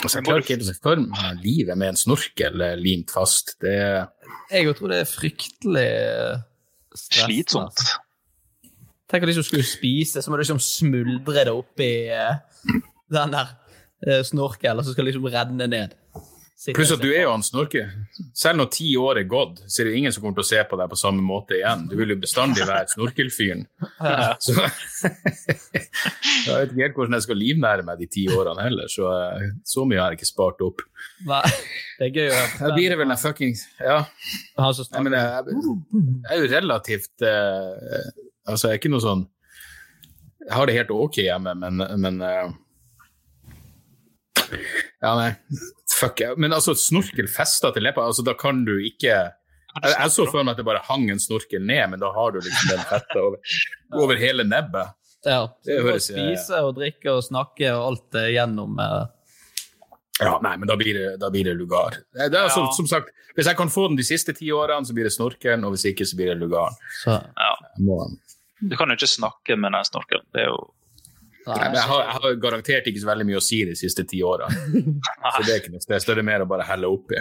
Altså, 0.00 0.16
jeg 0.16 0.24
klarer 0.24 0.42
ikke 0.42 0.54
helt 0.56 0.64
å 0.64 0.70
se 0.70 0.76
for 0.80 1.02
meg 1.04 1.42
livet 1.44 1.76
med 1.78 1.92
en 1.92 1.98
snorkel 2.00 2.62
limt 2.80 3.12
fast. 3.12 3.58
Det 3.60 3.76
Jeg 4.50 4.76
tror 4.78 4.94
det 4.94 5.02
er 5.04 5.10
fryktelig 5.10 5.90
stressende. 6.96 7.26
Slitsomt. 7.28 7.84
Tenk 9.10 9.24
at 9.24 9.30
liksom 9.30 9.46
skulle 9.46 9.66
spise, 9.66 10.22
så 10.22 10.30
må 10.30 10.38
du 10.38 10.44
liksom 10.44 10.62
smuldre 10.62 11.46
det 11.48 11.54
oppi 11.54 11.90
uh, 12.14 12.38
den 13.10 13.34
der 13.34 13.54
uh, 14.06 14.20
snorkelen, 14.26 14.86
så 14.86 14.94
skal 14.94 15.10
liksom 15.10 15.26
renne 15.32 15.66
ned. 15.70 15.96
Pluss 16.76 16.92
at 16.92 17.00
du 17.00 17.08
er 17.08 17.24
jo 17.24 17.32
han 17.32 17.44
snorke. 17.44 17.86
Selv 18.36 18.60
når 18.60 18.68
ti 18.74 18.90
år 19.00 19.22
er 19.22 19.28
gått, 19.28 19.62
så 19.64 19.80
er 19.80 19.88
det 19.88 19.96
ingen 19.96 20.12
som 20.12 20.20
kommer 20.20 20.42
til 20.42 20.44
å 20.44 20.50
se 20.50 20.64
på 20.68 20.76
deg 20.76 20.90
på 20.92 20.98
samme 21.00 21.24
måte 21.24 21.56
igjen. 21.56 21.86
Du 21.88 21.94
vil 21.96 22.12
jo 22.12 22.18
bestandig 22.20 22.66
være 22.68 22.92
snorkelfyren. 22.92 23.64
Så 26.40 26.54
jeg 26.54 26.62
vet 26.62 26.72
ikke 26.72 26.84
helt 26.84 26.98
hvordan 26.98 27.16
jeg 27.16 27.26
skal 27.26 27.40
livnære 27.40 27.84
meg 27.86 28.00
de 28.00 28.08
ti 28.12 28.24
årene 28.32 28.64
heller, 28.64 28.88
så 28.92 29.10
eh, 29.12 29.50
så 29.66 29.84
mye 29.88 30.00
har 30.00 30.14
jeg 30.14 30.20
ikke 30.20 30.30
spart 30.30 30.62
opp. 30.64 30.84
Nei, 31.28 31.42
det 31.98 32.08
er 32.08 32.14
gøy 32.14 32.30
å 32.30 32.36
høre. 32.36 32.54
Da 32.62 32.72
blir 32.76 32.92
det 32.92 32.98
vel 33.00 33.12
den 33.12 33.20
fuckings 33.20 33.66
Ja. 33.80 33.98
Jeg, 34.56 34.78
som 34.78 35.10
jeg, 35.10 35.12
jeg 35.12 36.32
er 36.32 36.40
jo 36.40 36.50
relativt 36.54 37.26
eh, 37.26 38.08
Altså, 38.50 38.68
jeg 38.68 38.76
er 38.76 38.80
ikke 38.82 38.90
noe 38.92 39.04
sånn 39.04 39.22
Jeg 40.46 40.52
har 40.56 40.66
det 40.66 40.74
helt 40.78 40.90
ok 40.90 41.18
hjemme, 41.22 41.52
men, 41.60 41.82
men 42.00 42.20
eh, 42.26 42.50
Ja, 45.00 45.14
nei. 45.16 45.30
Fuck. 46.00 46.20
jeg- 46.20 46.38
Men 46.38 46.52
altså, 46.52 46.74
snorkel 46.76 47.28
festa 47.28 47.70
til 47.72 47.82
leppa, 47.82 48.02
altså, 48.06 48.24
da 48.24 48.34
kan 48.34 48.64
du 48.64 48.78
ikke 48.78 49.02
jeg, 49.84 49.92
jeg 49.94 50.10
så 50.10 50.24
for 50.26 50.42
meg 50.42 50.52
at 50.52 50.56
det 50.58 50.64
bare 50.66 50.80
hang 50.82 51.04
en 51.12 51.20
snorkel 51.22 51.62
ned, 51.62 51.90
men 51.92 52.00
da 52.00 52.08
har 52.12 52.32
du 52.34 52.40
liksom 52.40 52.72
den 52.72 52.80
fetta 52.90 53.20
over, 53.22 53.36
over 54.02 54.16
hele 54.18 54.42
nebbet. 54.42 54.90
Ja, 55.24 55.44
så 55.62 55.76
du 55.76 55.82
må 55.84 55.90
høres, 55.92 56.08
eh, 56.10 56.16
spise 56.16 56.58
og 56.64 56.74
drikke 56.80 57.12
og 57.12 57.22
snakke 57.22 57.68
og 57.76 57.84
alt 57.92 58.06
det 58.16 58.24
gjennom 58.34 58.80
eh, 58.82 59.06
Ja, 60.20 60.34
nei, 60.42 60.56
men 60.56 60.66
da 60.68 60.74
blir 60.76 60.92
det, 60.98 61.20
da 61.22 61.30
blir 61.30 61.44
det 61.46 61.54
lugar. 61.56 61.94
Det 62.12 62.26
er 62.34 62.42
altså, 62.48 62.64
Ja. 62.66 62.72
Som 62.76 62.86
sagt, 62.90 63.08
hvis 63.36 63.46
jeg 63.46 63.56
kan 63.56 63.70
få 63.72 63.86
den 63.88 63.96
de 63.96 64.02
siste 64.04 64.34
ti 64.36 64.50
årene, 64.52 64.84
så 64.84 64.92
blir 64.96 65.04
det 65.06 65.12
snorkelen, 65.14 65.62
og 65.64 65.76
hvis 65.76 65.86
ikke, 65.92 66.04
så 66.04 66.16
blir 66.18 66.34
det 66.34 66.40
lugaren. 66.42 66.74
Så 67.04 67.14
Ja. 67.38 67.54
Jeg 67.78 67.86
må, 67.86 68.00
Du 68.60 68.76
kan 68.76 68.92
jo 68.92 68.98
ikke 68.98 69.08
snakke 69.08 69.56
med 69.56 69.72
den 69.76 69.88
snorkelen. 69.88 70.26
Det 70.34 70.44
er 70.44 70.52
jo 70.52 70.60
Nei, 71.40 71.56
men 71.56 71.74
jeg, 71.78 71.86
har, 71.88 72.02
jeg 72.04 72.16
har 72.20 72.34
garantert 72.42 72.88
ikke 72.90 73.00
så 73.00 73.08
veldig 73.08 73.24
mye 73.30 73.38
å 73.38 73.42
si 73.42 73.62
de 73.64 73.72
siste 73.78 74.04
ti 74.06 74.18
åra. 74.22 74.46
Så 74.52 75.44
det 75.46 75.54
er 75.54 75.62
ikke 75.62 75.72
noe 75.72 75.80
Så 75.80 76.12
Det 76.12 76.20
er 76.20 76.26
mer 76.28 76.44
å 76.44 76.48
bare 76.50 76.66
helle 76.68 76.90
oppi. 76.92 77.16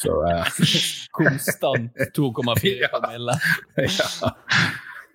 Så, 0.00 0.14
uh... 0.24 0.48
Konstant 1.18 2.00
2,4 2.16 2.88
promille. 2.94 3.36
ja. 3.84 4.08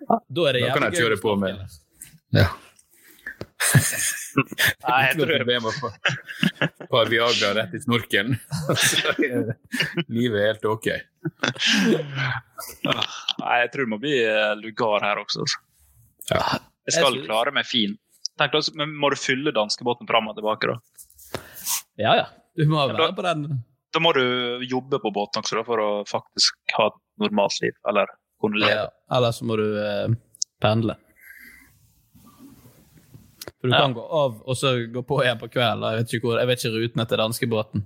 Da 0.05 0.45
er 0.45 0.59
det 0.59 0.61
Da 0.67 0.75
kan 0.75 0.85
jeg 0.85 0.99
jævlig 0.99 1.01
kjøre 1.01 1.17
på 1.23 1.33
med 1.41 1.65
ja. 2.35 2.45
Nei, 4.85 4.97
jeg 5.07 5.15
tror 5.17 5.31
jeg 5.31 5.61
å 5.63 5.71
få 5.73 5.89
et 5.89 6.81
par 6.91 7.09
Viagra 7.09 7.53
rett 7.57 7.75
i 7.77 7.79
snorkelen. 7.81 8.35
Livet 10.15 10.39
er 10.41 10.49
helt 10.51 10.67
ok. 10.69 10.89
Nei, 13.41 13.55
jeg 13.63 13.71
tror 13.73 13.85
det 13.85 13.91
må 13.93 13.99
bli 14.01 14.15
eh, 14.23 14.53
lugar 14.59 15.05
her 15.05 15.21
også. 15.23 15.45
altså. 15.45 15.61
Ja. 16.33 16.41
Jeg 16.85 16.97
skal 16.99 17.19
klare 17.25 17.53
meg 17.55 17.67
fin. 17.69 17.95
Tenk, 18.39 18.57
men 18.77 18.91
må 18.99 19.09
du 19.13 19.17
fylle 19.19 19.53
danskebåten 19.55 20.07
fram 20.09 20.27
og 20.31 20.35
tilbake, 20.37 20.73
da? 20.73 21.41
Ja, 22.01 22.15
ja. 22.19 22.27
Du 22.55 22.65
må 22.69 22.83
Ja, 22.83 22.91
da- 22.93 22.99
være 23.07 23.15
på 23.17 23.25
den. 23.25 23.47
Da 23.95 24.01
må 24.03 24.11
du 24.15 24.59
jobbe 24.67 24.99
på 24.99 25.11
båten 25.15 25.39
også 25.41 25.55
da, 25.55 25.63
for 25.63 25.79
å 25.79 25.89
faktisk 26.09 26.57
ha 26.75 26.89
et 26.91 26.97
normalt 27.23 27.55
liv, 27.63 27.75
eller 27.87 28.09
kunne 28.43 28.59
leve. 28.59 28.81
Ja. 28.83 28.89
Eller 29.15 29.31
så 29.31 29.47
må 29.47 29.55
du 29.55 29.63
eh, 29.79 30.11
pendle. 30.59 30.97
For 33.61 33.67
du 33.67 33.73
Ja. 33.73 33.81
kan 33.81 33.93
gå 33.95 34.03
av 34.03 34.41
og 34.45 34.55
så 34.57 34.75
gå 34.91 35.01
på 35.05 35.21
igjen 35.23 35.39
på 35.41 35.49
kvelden. 35.51 35.85
Jeg 35.91 35.97
vet 36.03 36.13
ikke, 36.13 36.27
hvor, 36.27 36.39
jeg 36.39 36.47
vet 36.47 36.63
ikke 36.65 36.83
rutene 36.83 37.05
til 37.09 37.17
danskebåten. 37.23 37.85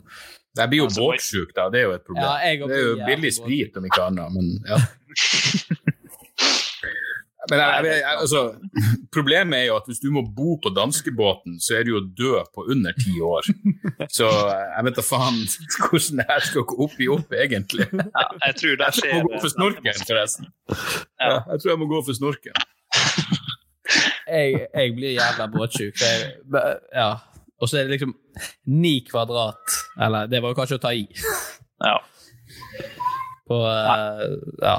Jeg 0.58 0.70
blir 0.70 0.78
jo 0.82 0.88
Altså, 0.90 1.02
båtsjuk, 1.06 1.52
da. 1.56 1.70
Det 1.70 1.80
er 1.80 1.86
jo 1.88 1.92
et 1.94 2.06
problem. 2.08 2.26
Ja, 2.26 2.34
jeg 2.50 2.60
det 2.68 2.78
er 2.78 2.86
jo 2.90 2.96
billig 3.06 3.34
sprit, 3.38 3.78
om 3.78 3.86
ikke 3.86 4.02
annet, 4.08 4.34
men 4.34 4.46
ja. 4.68 4.80
Men 7.50 7.58
jeg, 7.60 7.86
jeg, 7.86 8.00
jeg, 8.04 8.16
altså, 8.20 8.40
problemet 9.16 9.58
er 9.58 9.64
jo 9.70 9.76
at 9.80 9.88
hvis 9.90 10.02
du 10.04 10.10
må 10.14 10.22
bo 10.38 10.58
på 10.62 10.70
danskebåten, 10.76 11.56
så 11.64 11.80
er 11.80 11.88
du 11.88 11.94
jo 11.96 12.02
død 12.20 12.50
på 12.54 12.66
under 12.74 12.92
ti 13.00 13.16
år. 13.26 13.48
Så 14.18 14.28
jeg 14.76 14.86
vet 14.86 15.00
da 15.00 15.06
faen 15.08 15.40
hvordan 15.80 16.20
det 16.22 16.26
her 16.30 16.44
skal 16.46 16.66
gå 16.70 16.78
opp 16.86 17.00
i 17.02 17.08
opp, 17.10 17.34
egentlig. 17.34 17.88
Ja, 17.96 18.26
jeg 18.46 18.56
tror 18.60 18.76
det 18.76 18.90
Jeg 18.90 18.94
tror 19.00 19.10
jeg 19.10 19.24
må 19.24 19.32
gå 19.32 19.40
for 19.46 19.54
snorken, 19.56 20.04
forresten. 20.12 20.52
Ja, 21.24 21.32
jeg 21.54 21.64
tror 21.64 21.72
jeg 21.74 21.80
må 21.82 21.90
gå 21.96 22.04
for 22.10 22.20
snorkelen. 22.20 22.68
Jeg, 24.30 24.68
jeg 24.74 24.94
blir 24.96 25.16
jævla 25.18 25.48
båtsjuk. 25.54 26.02
Ja. 26.96 27.10
Og 27.60 27.68
så 27.70 27.80
er 27.82 27.88
det 27.90 27.98
liksom 27.98 28.14
ni 28.72 29.00
kvadrat. 29.08 29.76
Eller 30.00 30.30
det 30.32 30.42
var 30.44 30.54
jo 30.54 30.60
kanskje 30.60 30.78
å 30.80 30.84
ta 30.84 30.94
i. 30.96 31.04
Ja. 31.84 31.98
På 33.50 33.62
uh, 33.66 34.24
Ja. 34.64 34.78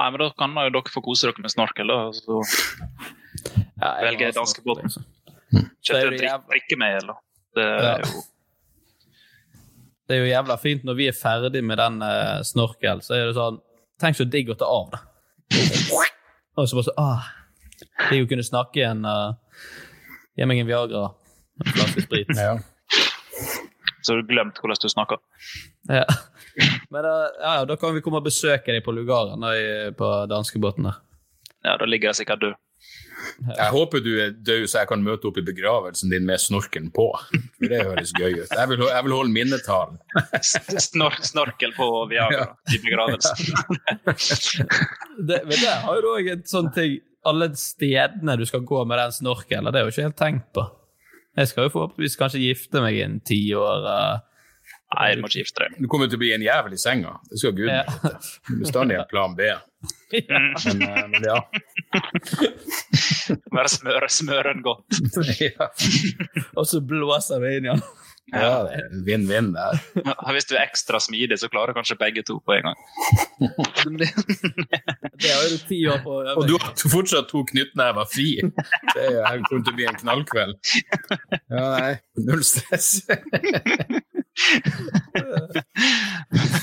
Nei, 0.00 0.06
men 0.14 0.20
da 0.22 0.30
kan 0.32 0.54
jo 0.56 0.70
dere 0.72 0.88
få 0.94 1.02
kose 1.04 1.28
dere 1.28 1.42
med 1.44 1.52
snorkel, 1.52 1.90
da. 1.92 1.96
Så 2.16 2.40
ja 3.80 3.90
velger 4.00 4.32
danskebåten. 4.36 4.88
Så 4.92 5.02
er 5.52 5.66
Kjøpte 5.84 6.06
en 6.06 6.16
drikk, 6.16 6.46
drikke 6.48 6.78
med, 6.80 6.96
eller? 7.02 7.18
Det 7.56 7.66
Ja. 7.66 7.94
er 7.96 8.04
jo 8.06 8.22
Det 10.08 10.16
er 10.16 10.20
jo 10.24 10.30
jævla 10.30 10.56
fint 10.58 10.84
når 10.88 10.96
vi 10.98 11.06
er 11.10 11.14
ferdig 11.14 11.60
med 11.64 11.78
den 11.78 12.00
uh, 12.02 12.40
snorkel, 12.42 13.02
så 13.04 13.14
er 13.14 13.26
det 13.28 13.36
sånn 13.36 13.60
Tenk 14.00 14.16
så 14.16 14.24
digg 14.24 14.48
å 14.50 14.56
ta 14.56 14.64
av 14.64 14.88
da. 14.94 15.00
Og 16.56 16.66
så 16.68 16.78
bare 16.78 16.86
så 16.88 16.94
ah, 16.98 17.26
Digg 18.08 18.24
å 18.24 18.30
kunne 18.30 18.46
snakke 18.46 18.82
igjen. 18.82 19.04
Uh, 19.04 19.34
Gi 20.38 20.46
meg 20.48 20.62
en 20.62 20.70
Viagra. 20.70 21.10
En 21.60 21.72
flaske 21.74 22.06
sprit. 22.06 22.36
Ja. 22.40 22.58
Så 24.00 24.14
har 24.14 24.22
du 24.22 24.30
glemt 24.30 24.56
hvordan 24.56 24.78
du 24.80 24.88
snakker. 24.88 25.18
Ja. 25.92 26.06
Men 26.88 27.04
uh, 27.04 27.26
ja, 27.36 27.50
ja, 27.58 27.66
da 27.68 27.76
kan 27.76 27.92
vi 27.92 28.00
komme 28.00 28.22
og 28.22 28.24
besøke 28.30 28.72
deg 28.72 28.80
på 28.86 28.94
lugaren 28.96 29.44
da, 29.44 29.52
på 29.92 30.08
danskebåten 30.30 30.88
der. 30.88 31.02
Ja, 31.66 31.76
da 31.76 31.84
ligger 31.84 32.08
jeg 32.08 32.22
sikkert 32.22 32.40
død. 32.40 32.56
Jeg 33.56 33.68
håper 33.72 34.00
du 34.00 34.10
er 34.20 34.32
død, 34.32 34.66
så 34.68 34.82
jeg 34.82 34.88
kan 34.88 35.02
møte 35.04 35.28
opp 35.28 35.38
i 35.40 35.44
begravelsen 35.44 36.12
din 36.12 36.24
med 36.28 36.40
snorkelen 36.40 36.88
på. 36.96 37.06
For 37.58 37.72
det 37.72 37.82
høres 37.84 38.12
gøy 38.16 38.38
ut. 38.38 38.54
Jeg 38.56 38.70
vil, 38.70 38.84
jeg 38.88 39.04
vil 39.06 39.14
holde 39.16 39.34
minnetalen. 39.34 40.00
Snor 40.88 41.16
snorkel 41.24 41.74
på 41.76 41.88
Viagra 42.10 42.48
i 42.72 42.80
begravelsen. 42.80 43.36
Det, 45.28 45.42
men 45.44 45.56
der 45.60 45.82
har 45.84 45.98
jo 45.98 46.00
du 46.00 46.10
òg 46.14 46.28
en 46.32 46.44
sånn 46.48 46.70
ting 46.72 46.94
Alle 47.28 47.50
stedene 47.58 48.36
du 48.40 48.46
skal 48.48 48.62
gå 48.64 48.84
med 48.88 48.96
den 48.98 49.12
snorkelen, 49.12 49.68
det 49.72 49.80
er 49.80 49.84
jo 49.88 49.92
ikke 49.92 50.06
helt 50.08 50.16
tenkt 50.20 50.46
på. 50.56 50.64
Jeg 51.36 51.48
skal 51.50 51.66
jo 51.68 51.72
forhåpentligvis 51.74 52.16
kanskje 52.18 52.40
gifte 52.42 52.80
meg 52.82 52.96
innen 52.98 53.20
ti 53.24 53.38
år. 53.54 53.84
uh, 53.86 54.18
Nei, 54.96 55.12
du 55.14 55.20
må 55.22 55.28
ikke 55.30 55.44
gifte 55.44 55.62
deg. 55.62 55.76
Du 55.78 55.86
kommer 55.90 56.08
til 56.10 56.18
å 56.18 56.22
bli 56.22 56.32
en 56.34 56.42
jævel 56.42 56.72
i 56.74 56.78
senga. 56.80 57.12
Det 57.30 57.38
skal 57.38 57.52
gud 57.54 57.68
Ja. 57.70 57.84
vite. 57.86 58.10
Bestandig 58.64 58.96
en 58.98 59.06
plan 59.10 59.36
B. 59.38 59.46
Men, 60.28 60.82
eh, 60.82 61.06
men 61.08 61.22
ja. 61.24 61.36
Bare 63.54 63.70
smøre, 63.70 64.08
smøren 64.12 64.60
godt. 64.64 64.98
ja. 65.44 65.68
Og 66.58 66.66
så 66.68 66.80
blåser 66.84 67.40
vi 67.44 67.52
inn 67.60 67.68
i 67.68 67.70
Ja, 67.70 67.76
det 68.32 68.76
er 68.78 69.02
vinn-vinn 69.06 69.52
der. 69.54 69.78
Ja, 70.06 70.14
Hvis 70.32 70.46
du 70.48 70.54
er 70.56 70.62
ekstra 70.64 71.00
smidig, 71.02 71.38
så 71.40 71.48
klarer 71.52 71.74
kanskje 71.76 71.96
begge 72.00 72.22
to 72.26 72.38
på 72.46 72.52
en 72.56 72.70
gang. 72.70 72.78
Det 75.20 75.30
har 75.30 75.48
du 75.50 75.56
ti 75.68 75.80
år 75.88 76.00
på 76.04 76.12
Og 76.36 76.46
du 76.48 76.54
har 76.56 76.72
fortsatt 76.90 77.28
to 77.30 77.42
knyttnever 77.48 78.04
fri. 78.08 78.28
Det 78.94 79.06
er 79.20 79.42
kommer 79.48 79.64
til 79.66 79.72
å 79.72 79.76
bli 79.76 79.88
en 79.90 79.98
knallkveld. 80.00 80.56
Ja, 81.50 81.64
nei, 81.76 81.92
null 82.24 82.44
stress. 82.46 82.88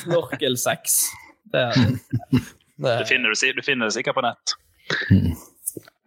Snorkelsex. 0.04 1.00
Det 1.54 1.62
er 1.68 1.78
det. 1.78 2.42
Det 2.78 3.06
finner 3.10 3.34
du, 3.34 3.54
du 3.58 3.64
finner 3.66 3.90
det 3.90 3.98
sikkert 3.98 4.18
på 4.18 4.26
nett. 4.26 4.58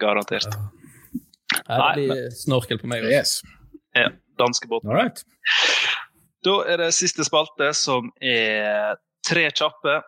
Garantert. 0.00 0.50
Ja, 1.66 1.92
det 1.96 2.06
blir 2.06 2.28
snorkel 2.34 2.78
på 2.80 2.90
meg 2.90 3.04
også. 3.04 3.14
Yes. 3.14 3.32
Ja, 3.96 4.11
Danskebåten. 4.41 4.91
All 4.91 4.99
right. 5.03 5.22
Da 6.45 6.57
er 6.72 6.80
det 6.80 6.91
siste 6.97 7.24
spalte, 7.26 7.70
som 7.76 8.09
er 8.24 8.97
tre 9.28 9.47
kjappe. 9.53 10.01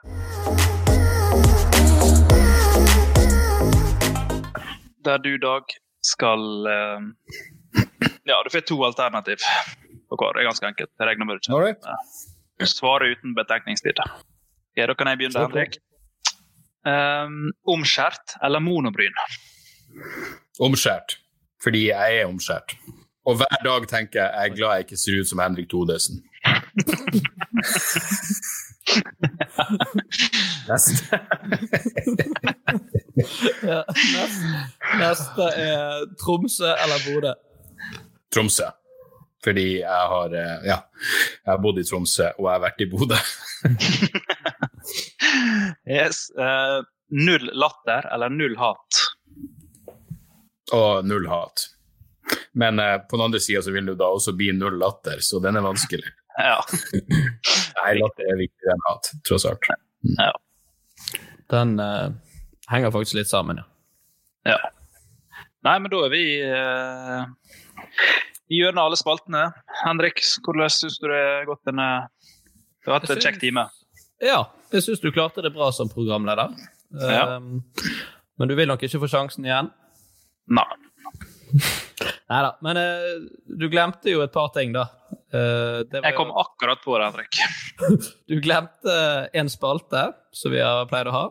Der 5.04 5.18
du, 5.18 5.36
Dag, 5.42 5.74
skal 6.02 6.66
eh, 6.66 7.00
Ja, 8.30 8.38
du 8.44 8.50
får 8.54 8.66
to 8.66 8.78
alternativ 8.86 9.42
på 10.08 10.18
hver. 10.18 10.34
Det 10.34 10.42
er 10.42 10.48
ganske 10.50 10.66
enkelt. 10.66 10.90
Jeg 10.98 11.08
regner 11.08 11.28
med 11.28 11.40
det. 11.40 11.52
All 11.52 11.64
right. 11.64 11.88
Svare 12.62 13.10
uten 13.12 13.34
betenkningstid. 13.34 13.98
Ja, 14.76 14.86
da 14.86 14.94
kan 14.94 15.10
jeg 15.10 15.18
begynne. 15.20 15.42
Henrik. 15.46 15.78
Um, 16.82 17.52
omskjært 17.68 18.36
eller 18.42 18.62
monobryn? 18.62 19.18
Omskjært. 20.62 21.18
Fordi 21.62 21.86
jeg 21.90 22.22
er 22.22 22.26
omskjært. 22.30 22.76
Og 23.24 23.38
hver 23.38 23.58
dag 23.64 23.86
tenker 23.88 24.20
jeg 24.20 24.30
jeg 24.34 24.50
er 24.50 24.56
glad 24.56 24.74
jeg 24.76 24.86
ikke 24.86 25.00
ser 25.00 25.20
ut 25.20 25.28
som 25.30 25.42
Henrik 25.42 25.68
Thodesen. 25.70 26.22
Neste. 30.68 31.18
Ja, 33.62 33.82
neste, 33.86 34.52
neste 34.98 35.48
er 35.62 36.06
Tromsø 36.20 36.70
eller 36.72 37.04
Bodø. 37.06 37.34
Tromsø. 38.34 38.70
Fordi 39.44 39.66
jeg 39.80 40.08
har, 40.12 40.34
eh, 40.38 40.66
ja, 40.70 40.78
jeg 41.44 41.50
har 41.50 41.62
bodd 41.62 41.78
i 41.82 41.84
Tromsø, 41.86 42.28
og 42.38 42.46
jeg 42.46 42.52
har 42.52 42.64
vært 42.66 42.84
i 42.84 42.90
Bodø. 42.90 43.18
Yes. 45.86 46.30
Uh, 46.38 46.82
null 47.10 47.50
latter 47.54 48.06
eller 48.14 48.32
null 48.32 48.56
hat? 48.58 49.02
Og 50.72 51.06
null 51.06 51.28
hat. 51.30 51.71
Men 52.52 52.78
eh, 52.78 52.98
på 52.98 53.16
den 53.16 53.24
andre 53.24 53.40
sida 53.40 53.62
så 53.62 53.72
vil 53.72 53.86
du 53.86 53.94
da 53.98 54.10
også 54.12 54.34
bli 54.36 54.50
null 54.56 54.78
latter, 54.80 55.22
så 55.24 55.40
den 55.42 55.60
er 55.60 55.66
vanskelig. 55.68 56.08
Ja. 56.32 56.62
Nei, 57.76 57.90
latter 57.98 58.24
er 58.24 58.38
viktigere 58.40 58.72
enn 58.72 58.84
hat, 58.86 59.10
tross 59.28 59.44
alt. 59.44 59.66
ja. 60.16 60.30
Den 61.52 61.74
eh, 61.76 62.06
henger 62.72 62.94
faktisk 62.94 63.18
litt 63.18 63.28
sammen, 63.28 63.60
ja. 63.60 63.66
Ja. 64.54 64.70
Nei, 65.62 65.74
men 65.78 65.92
da 65.92 66.00
er 66.06 66.10
vi 66.10 66.22
uh, 66.40 67.26
gjennom 68.50 68.80
alle 68.86 68.98
spaltene. 68.98 69.44
Henrik, 69.82 70.24
hvordan 70.42 70.72
syns 70.72 70.96
du 70.98 71.06
det 71.10 71.20
har 71.20 71.46
gått 71.50 71.68
denne 71.68 71.88
Du 72.80 72.90
har 72.90 72.98
hatt 72.98 73.12
en 73.12 73.22
kjekk 73.22 73.38
time. 73.44 73.68
Ja, 74.24 74.40
jeg 74.72 74.86
syns 74.88 75.04
du 75.04 75.12
klarte 75.12 75.44
det 75.44 75.52
bra 75.54 75.68
som 75.74 75.92
programleder. 75.92 76.56
Ja. 76.96 77.36
Um, 77.36 77.60
men 78.40 78.50
du 78.50 78.56
vil 78.58 78.72
nok 78.72 78.82
ikke 78.88 79.04
få 79.04 79.12
sjansen 79.12 79.46
igjen? 79.46 79.70
Nei. 80.50 80.66
Nei 82.32 82.40
da. 82.46 82.50
Men 82.64 82.78
uh, 82.80 83.26
du 83.60 83.66
glemte 83.68 84.08
jo 84.12 84.22
et 84.24 84.32
par 84.32 84.48
ting, 84.54 84.72
da. 84.72 84.86
Uh, 85.32 85.82
det 85.84 86.00
var 86.00 86.06
Jeg 86.08 86.16
kom 86.16 86.30
jo- 86.32 86.40
akkurat 86.40 86.80
på 86.84 86.96
det, 86.96 87.10
Henrik. 87.10 87.40
Du 88.30 88.38
glemte 88.40 88.94
en 89.36 89.50
spalte 89.52 90.06
som 90.32 90.54
vi 90.54 90.62
har 90.64 90.86
pleid 90.88 91.10
å 91.10 91.14
ha, 91.16 91.24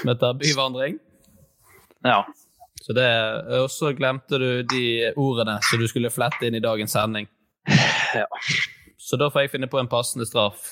som 0.00 0.10
heter 0.10 0.34
Byvandring. 0.40 0.98
Ja. 2.06 2.24
Så 2.82 2.94
det, 2.96 3.06
Og 3.60 3.68
så 3.74 3.92
glemte 3.94 4.38
du 4.40 4.62
de 4.70 4.84
ordene 5.18 5.58
som 5.66 5.80
du 5.82 5.86
skulle 5.90 6.10
flette 6.14 6.46
inn 6.48 6.58
i 6.58 6.64
dagens 6.64 6.94
sending. 6.98 7.30
Ja. 8.16 8.24
Så 8.96 9.18
da 9.20 9.26
får 9.28 9.42
jeg 9.44 9.50
finne 9.52 9.68
på 9.68 9.76
en 9.78 9.88
passende 9.88 10.24
straff. 10.26 10.70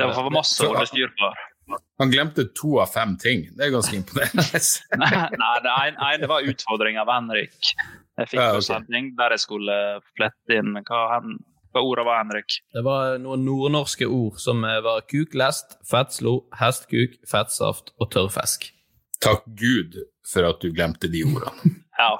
Det 0.00 0.06
var 0.08 0.30
masse 0.32 0.64
å 0.64 0.70
holde 0.72 0.86
styr 0.88 1.10
på. 1.18 1.28
Han 1.98 2.10
glemte 2.12 2.44
to 2.56 2.78
av 2.82 2.92
fem 2.94 3.16
ting. 3.20 3.46
Det 3.56 3.66
er 3.66 3.72
ganske 3.74 3.96
imponerende. 3.98 4.44
Nei, 5.02 5.54
det 5.64 5.72
ene, 5.74 6.28
var 6.30 6.46
utfordring 6.46 6.98
av 7.00 7.10
Henrik. 7.12 7.72
Jeg 8.18 8.30
fikk 8.32 8.38
Ja, 8.40 8.48
ja, 8.52 8.58
ok. 8.60 8.66
sending 8.66 9.12
der 9.18 9.34
jeg 9.36 9.42
skulle 9.44 9.76
flette 10.18 10.56
inn 10.58 10.74
hva, 10.78 11.00
hen, 11.16 11.36
hva 11.74 11.82
ordet 11.86 12.06
var, 12.08 12.20
Henrik. 12.22 12.56
Det 12.74 12.82
var 12.86 13.18
noen 13.22 13.44
nordnorske 13.46 14.06
ord 14.10 14.38
som 14.42 14.64
eh, 14.66 14.80
var 14.86 15.04
kuklest, 15.10 15.76
fettslo, 15.90 16.40
hestkuk, 16.58 17.18
fettsaft 17.30 17.92
og 17.98 18.10
tørrfisk. 18.14 18.70
Takk 19.22 19.42
Gud 19.58 19.98
for 20.28 20.46
at 20.46 20.62
du 20.62 20.70
glemte 20.74 21.10
de 21.12 21.24
ordene. 21.28 21.76
Ja. 21.98 22.12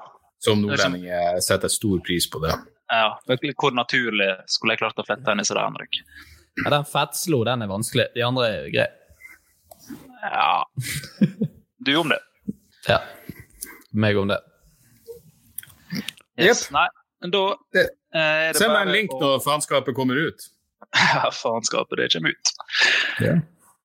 Som 0.43 0.59
nordlending 0.65 1.05
jeg 1.07 1.43
setter 1.47 1.71
stor 1.71 2.01
pris 2.03 2.25
på 2.31 2.41
det. 2.43 2.51
ja. 2.91 3.13
Hvor 3.27 3.75
naturlig 3.75 4.27
skulle 4.51 4.75
jeg 4.75 4.81
klart 4.83 4.99
å 4.99 5.05
flette 5.07 5.31
inn 5.35 5.43
i 5.43 5.45
seg 5.47 5.55
det, 5.59 5.63
Henrik? 5.69 5.99
Ja, 6.65 6.73
den 6.75 6.87
fettslo, 6.91 7.45
den 7.47 7.63
er 7.63 7.71
vanskelig. 7.71 8.09
De 8.17 8.25
andre 8.27 8.49
er 8.51 8.65
greie. 8.75 8.89
Ja. 10.23 10.65
Du 11.87 11.93
om 12.01 12.09
det. 12.13 12.19
Ja. 12.89 13.01
Meg 13.93 14.19
om 14.21 14.29
det. 14.31 14.39
Yes. 16.39 16.69
Nei, 16.75 16.87
men 17.23 17.33
da 17.35 17.43
eh, 17.75 17.89
er 18.15 18.53
det 18.53 18.61
Send 18.61 18.73
meg 18.75 18.87
en 18.87 18.93
link 18.95 19.15
å- 19.15 19.21
når 19.23 19.41
faenskapet 19.47 19.97
kommer 19.97 20.21
ut. 20.29 20.47
Ja, 21.15 21.31
faenskapet, 21.35 21.99
det 21.99 22.07
kommer 22.15 22.33
ut. 22.33 22.53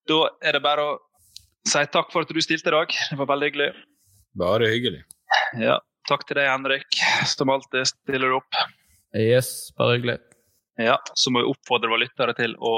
Da 0.07 0.19
er 0.45 0.55
det 0.55 0.61
bare 0.63 0.83
å 0.85 0.93
si 1.67 1.81
takk 1.91 2.11
for 2.13 2.23
at 2.23 2.29
du 2.31 2.39
stilte 2.43 2.69
i 2.69 2.75
dag. 2.75 2.93
Det 3.09 3.17
var 3.19 3.27
veldig 3.33 3.49
hyggelig. 3.51 3.71
Bare 4.39 4.69
hyggelig. 4.71 5.01
Ja, 5.61 5.79
Takk 6.09 6.25
til 6.27 6.35
deg, 6.35 6.49
Henrik, 6.51 6.97
som 7.31 7.47
alltid 7.53 7.87
stiller 7.87 8.33
opp. 8.35 8.57
Yes, 9.15 9.69
bare 9.79 9.93
hyggelig. 9.97 10.17
Ja, 10.83 10.97
Så 11.15 11.31
må 11.31 11.39
vi 11.45 11.51
oppfordre 11.53 11.87
våre 11.91 12.01
lyttere 12.03 12.33
til 12.35 12.55
å 12.59 12.73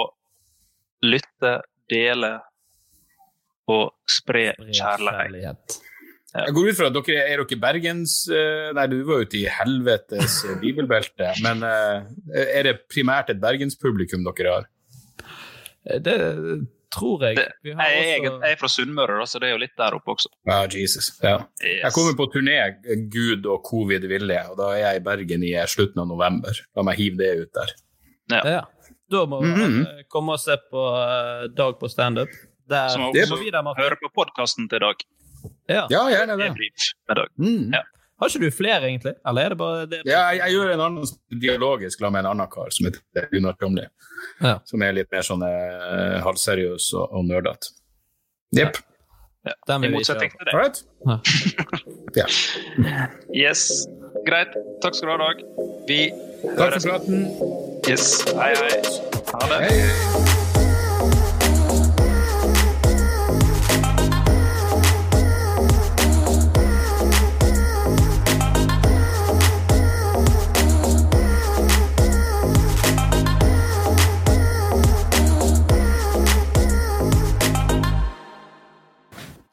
lytte, 1.01 1.55
dele 1.89 2.36
og 3.68 3.93
spre 4.09 4.51
kjærlighet. 4.59 5.80
Jeg 6.36 6.51
går 6.53 6.68
ut 6.70 6.76
fra 6.78 6.88
at 6.91 6.95
dere 6.97 7.22
er 7.32 7.39
dere 7.45 7.57
Bergens 7.63 8.16
eh, 8.28 8.74
Nei, 8.76 8.88
du 8.91 8.97
var 9.07 9.22
ute 9.24 9.38
i 9.39 9.45
helvetes 9.47 10.41
eh, 10.43 10.57
bibelbelte, 10.59 11.30
men 11.45 11.63
eh, 11.63 12.47
er 12.59 12.63
det 12.68 12.74
primært 12.91 13.30
et 13.32 13.39
bergenspublikum 13.39 14.26
dere 14.28 14.51
har? 14.57 14.66
Det 16.01 16.16
tror 16.95 17.24
jeg. 17.24 17.38
Vi 17.63 17.70
Jeg 17.72 17.78
har 17.78 17.86
er, 17.88 18.20
også- 18.30 18.41
jeg 18.43 18.51
er 18.51 18.59
fra 18.59 18.68
Sunnmøre, 18.72 19.28
så 19.28 19.39
det 19.39 19.47
er 19.49 19.51
jo 19.55 19.61
litt 19.63 19.76
der 19.78 19.95
oppe 19.95 20.11
også. 20.16 20.30
Ja, 20.47 20.59
Jesus. 20.68 21.11
Ja. 21.24 21.38
Yes. 21.63 21.82
Jeg 21.84 21.91
kommer 21.95 22.13
på 22.20 22.28
turné, 22.34 22.57
Gud 23.11 23.45
og 23.45 23.63
covid 23.68 24.07
vilje, 24.07 24.41
og 24.49 24.57
da 24.57 24.70
er 24.76 24.82
jeg 24.86 25.01
i 25.01 25.03
Bergen 25.07 25.43
i 25.43 25.53
slutten 25.68 25.99
av 26.03 26.07
november. 26.07 26.51
La 26.76 26.84
meg 26.88 26.97
hive 26.99 27.18
det 27.18 27.32
ut 27.45 27.51
der. 27.53 27.74
Ja. 28.32 28.61
Da 29.11 29.26
må 29.30 29.41
vi 29.43 29.51
Mhm. 29.53 29.82
eh, 29.86 30.03
komme 30.09 30.34
og 30.34 30.39
se 30.39 30.55
på 30.72 30.84
Dag 31.55 31.80
på 31.80 31.88
standup. 31.89 32.30
Der 32.70 32.88
som 32.89 33.09
også 33.09 33.38
vi 33.41 33.51
der, 33.53 33.61
Martin. 33.66 33.97
på 34.01 34.11
podkasten 34.16 34.70
til 34.70 34.82
Dag. 34.82 35.03
Ja. 35.70 35.84
Ja, 35.93 36.07
gjerne 36.09 36.38
det. 36.39 36.49
Debrief 36.49 36.88
med 37.07 37.16
Dag. 37.22 37.30
Mm. 37.38 37.74
Ja. 37.74 37.84
Har 38.20 38.32
ikke 38.32 38.45
du 38.45 38.51
flere, 38.55 38.80
egentlig? 38.88 39.13
Eller 39.28 39.41
er 39.41 39.49
det 39.49 39.57
bare 39.57 39.86
det? 39.91 40.01
Ja, 40.07 40.22
jeg, 40.32 40.39
jeg 40.39 40.55
gjør 40.55 40.72
en 40.74 40.84
annen 40.86 41.41
dialogisk 41.41 42.01
la 42.01 42.09
med 42.09 42.24
en 42.24 42.30
annen 42.32 42.47
kar 42.51 42.72
som 42.72 42.88
heter 42.88 43.28
Gunnar 43.32 43.57
Tomli. 43.59 43.84
Ja. 44.39 44.59
Som 44.66 44.86
er 44.88 44.95
litt 44.95 45.11
mer 45.11 45.26
sånn 45.28 45.43
eh, 45.43 46.22
halvseriøs 46.24 46.93
og, 46.95 47.09
og 47.11 47.28
nerdete. 47.28 47.76
Jepp. 48.55 48.80
Ja. 49.45 49.53
I 49.76 49.91
motsetning 49.91 50.32
til 50.32 50.47
det. 50.47 50.55
Right? 50.55 50.82
Ja. 52.16 52.26
Yes. 53.36 53.84
Greit. 54.26 54.55
Takk 54.82 54.95
skal 54.95 55.11
du 55.11 55.18
ha, 55.18 55.20
Dag. 55.28 55.43
Vi 55.91 55.99
Takk 56.55 56.80
for 56.80 56.88
praten. 56.88 57.28
Yes. 57.89 58.24
Hei, 58.32 58.55
hei. 58.63 58.82
Ha 59.36 59.45
det. 59.51 59.61
Hei. 59.68 60.44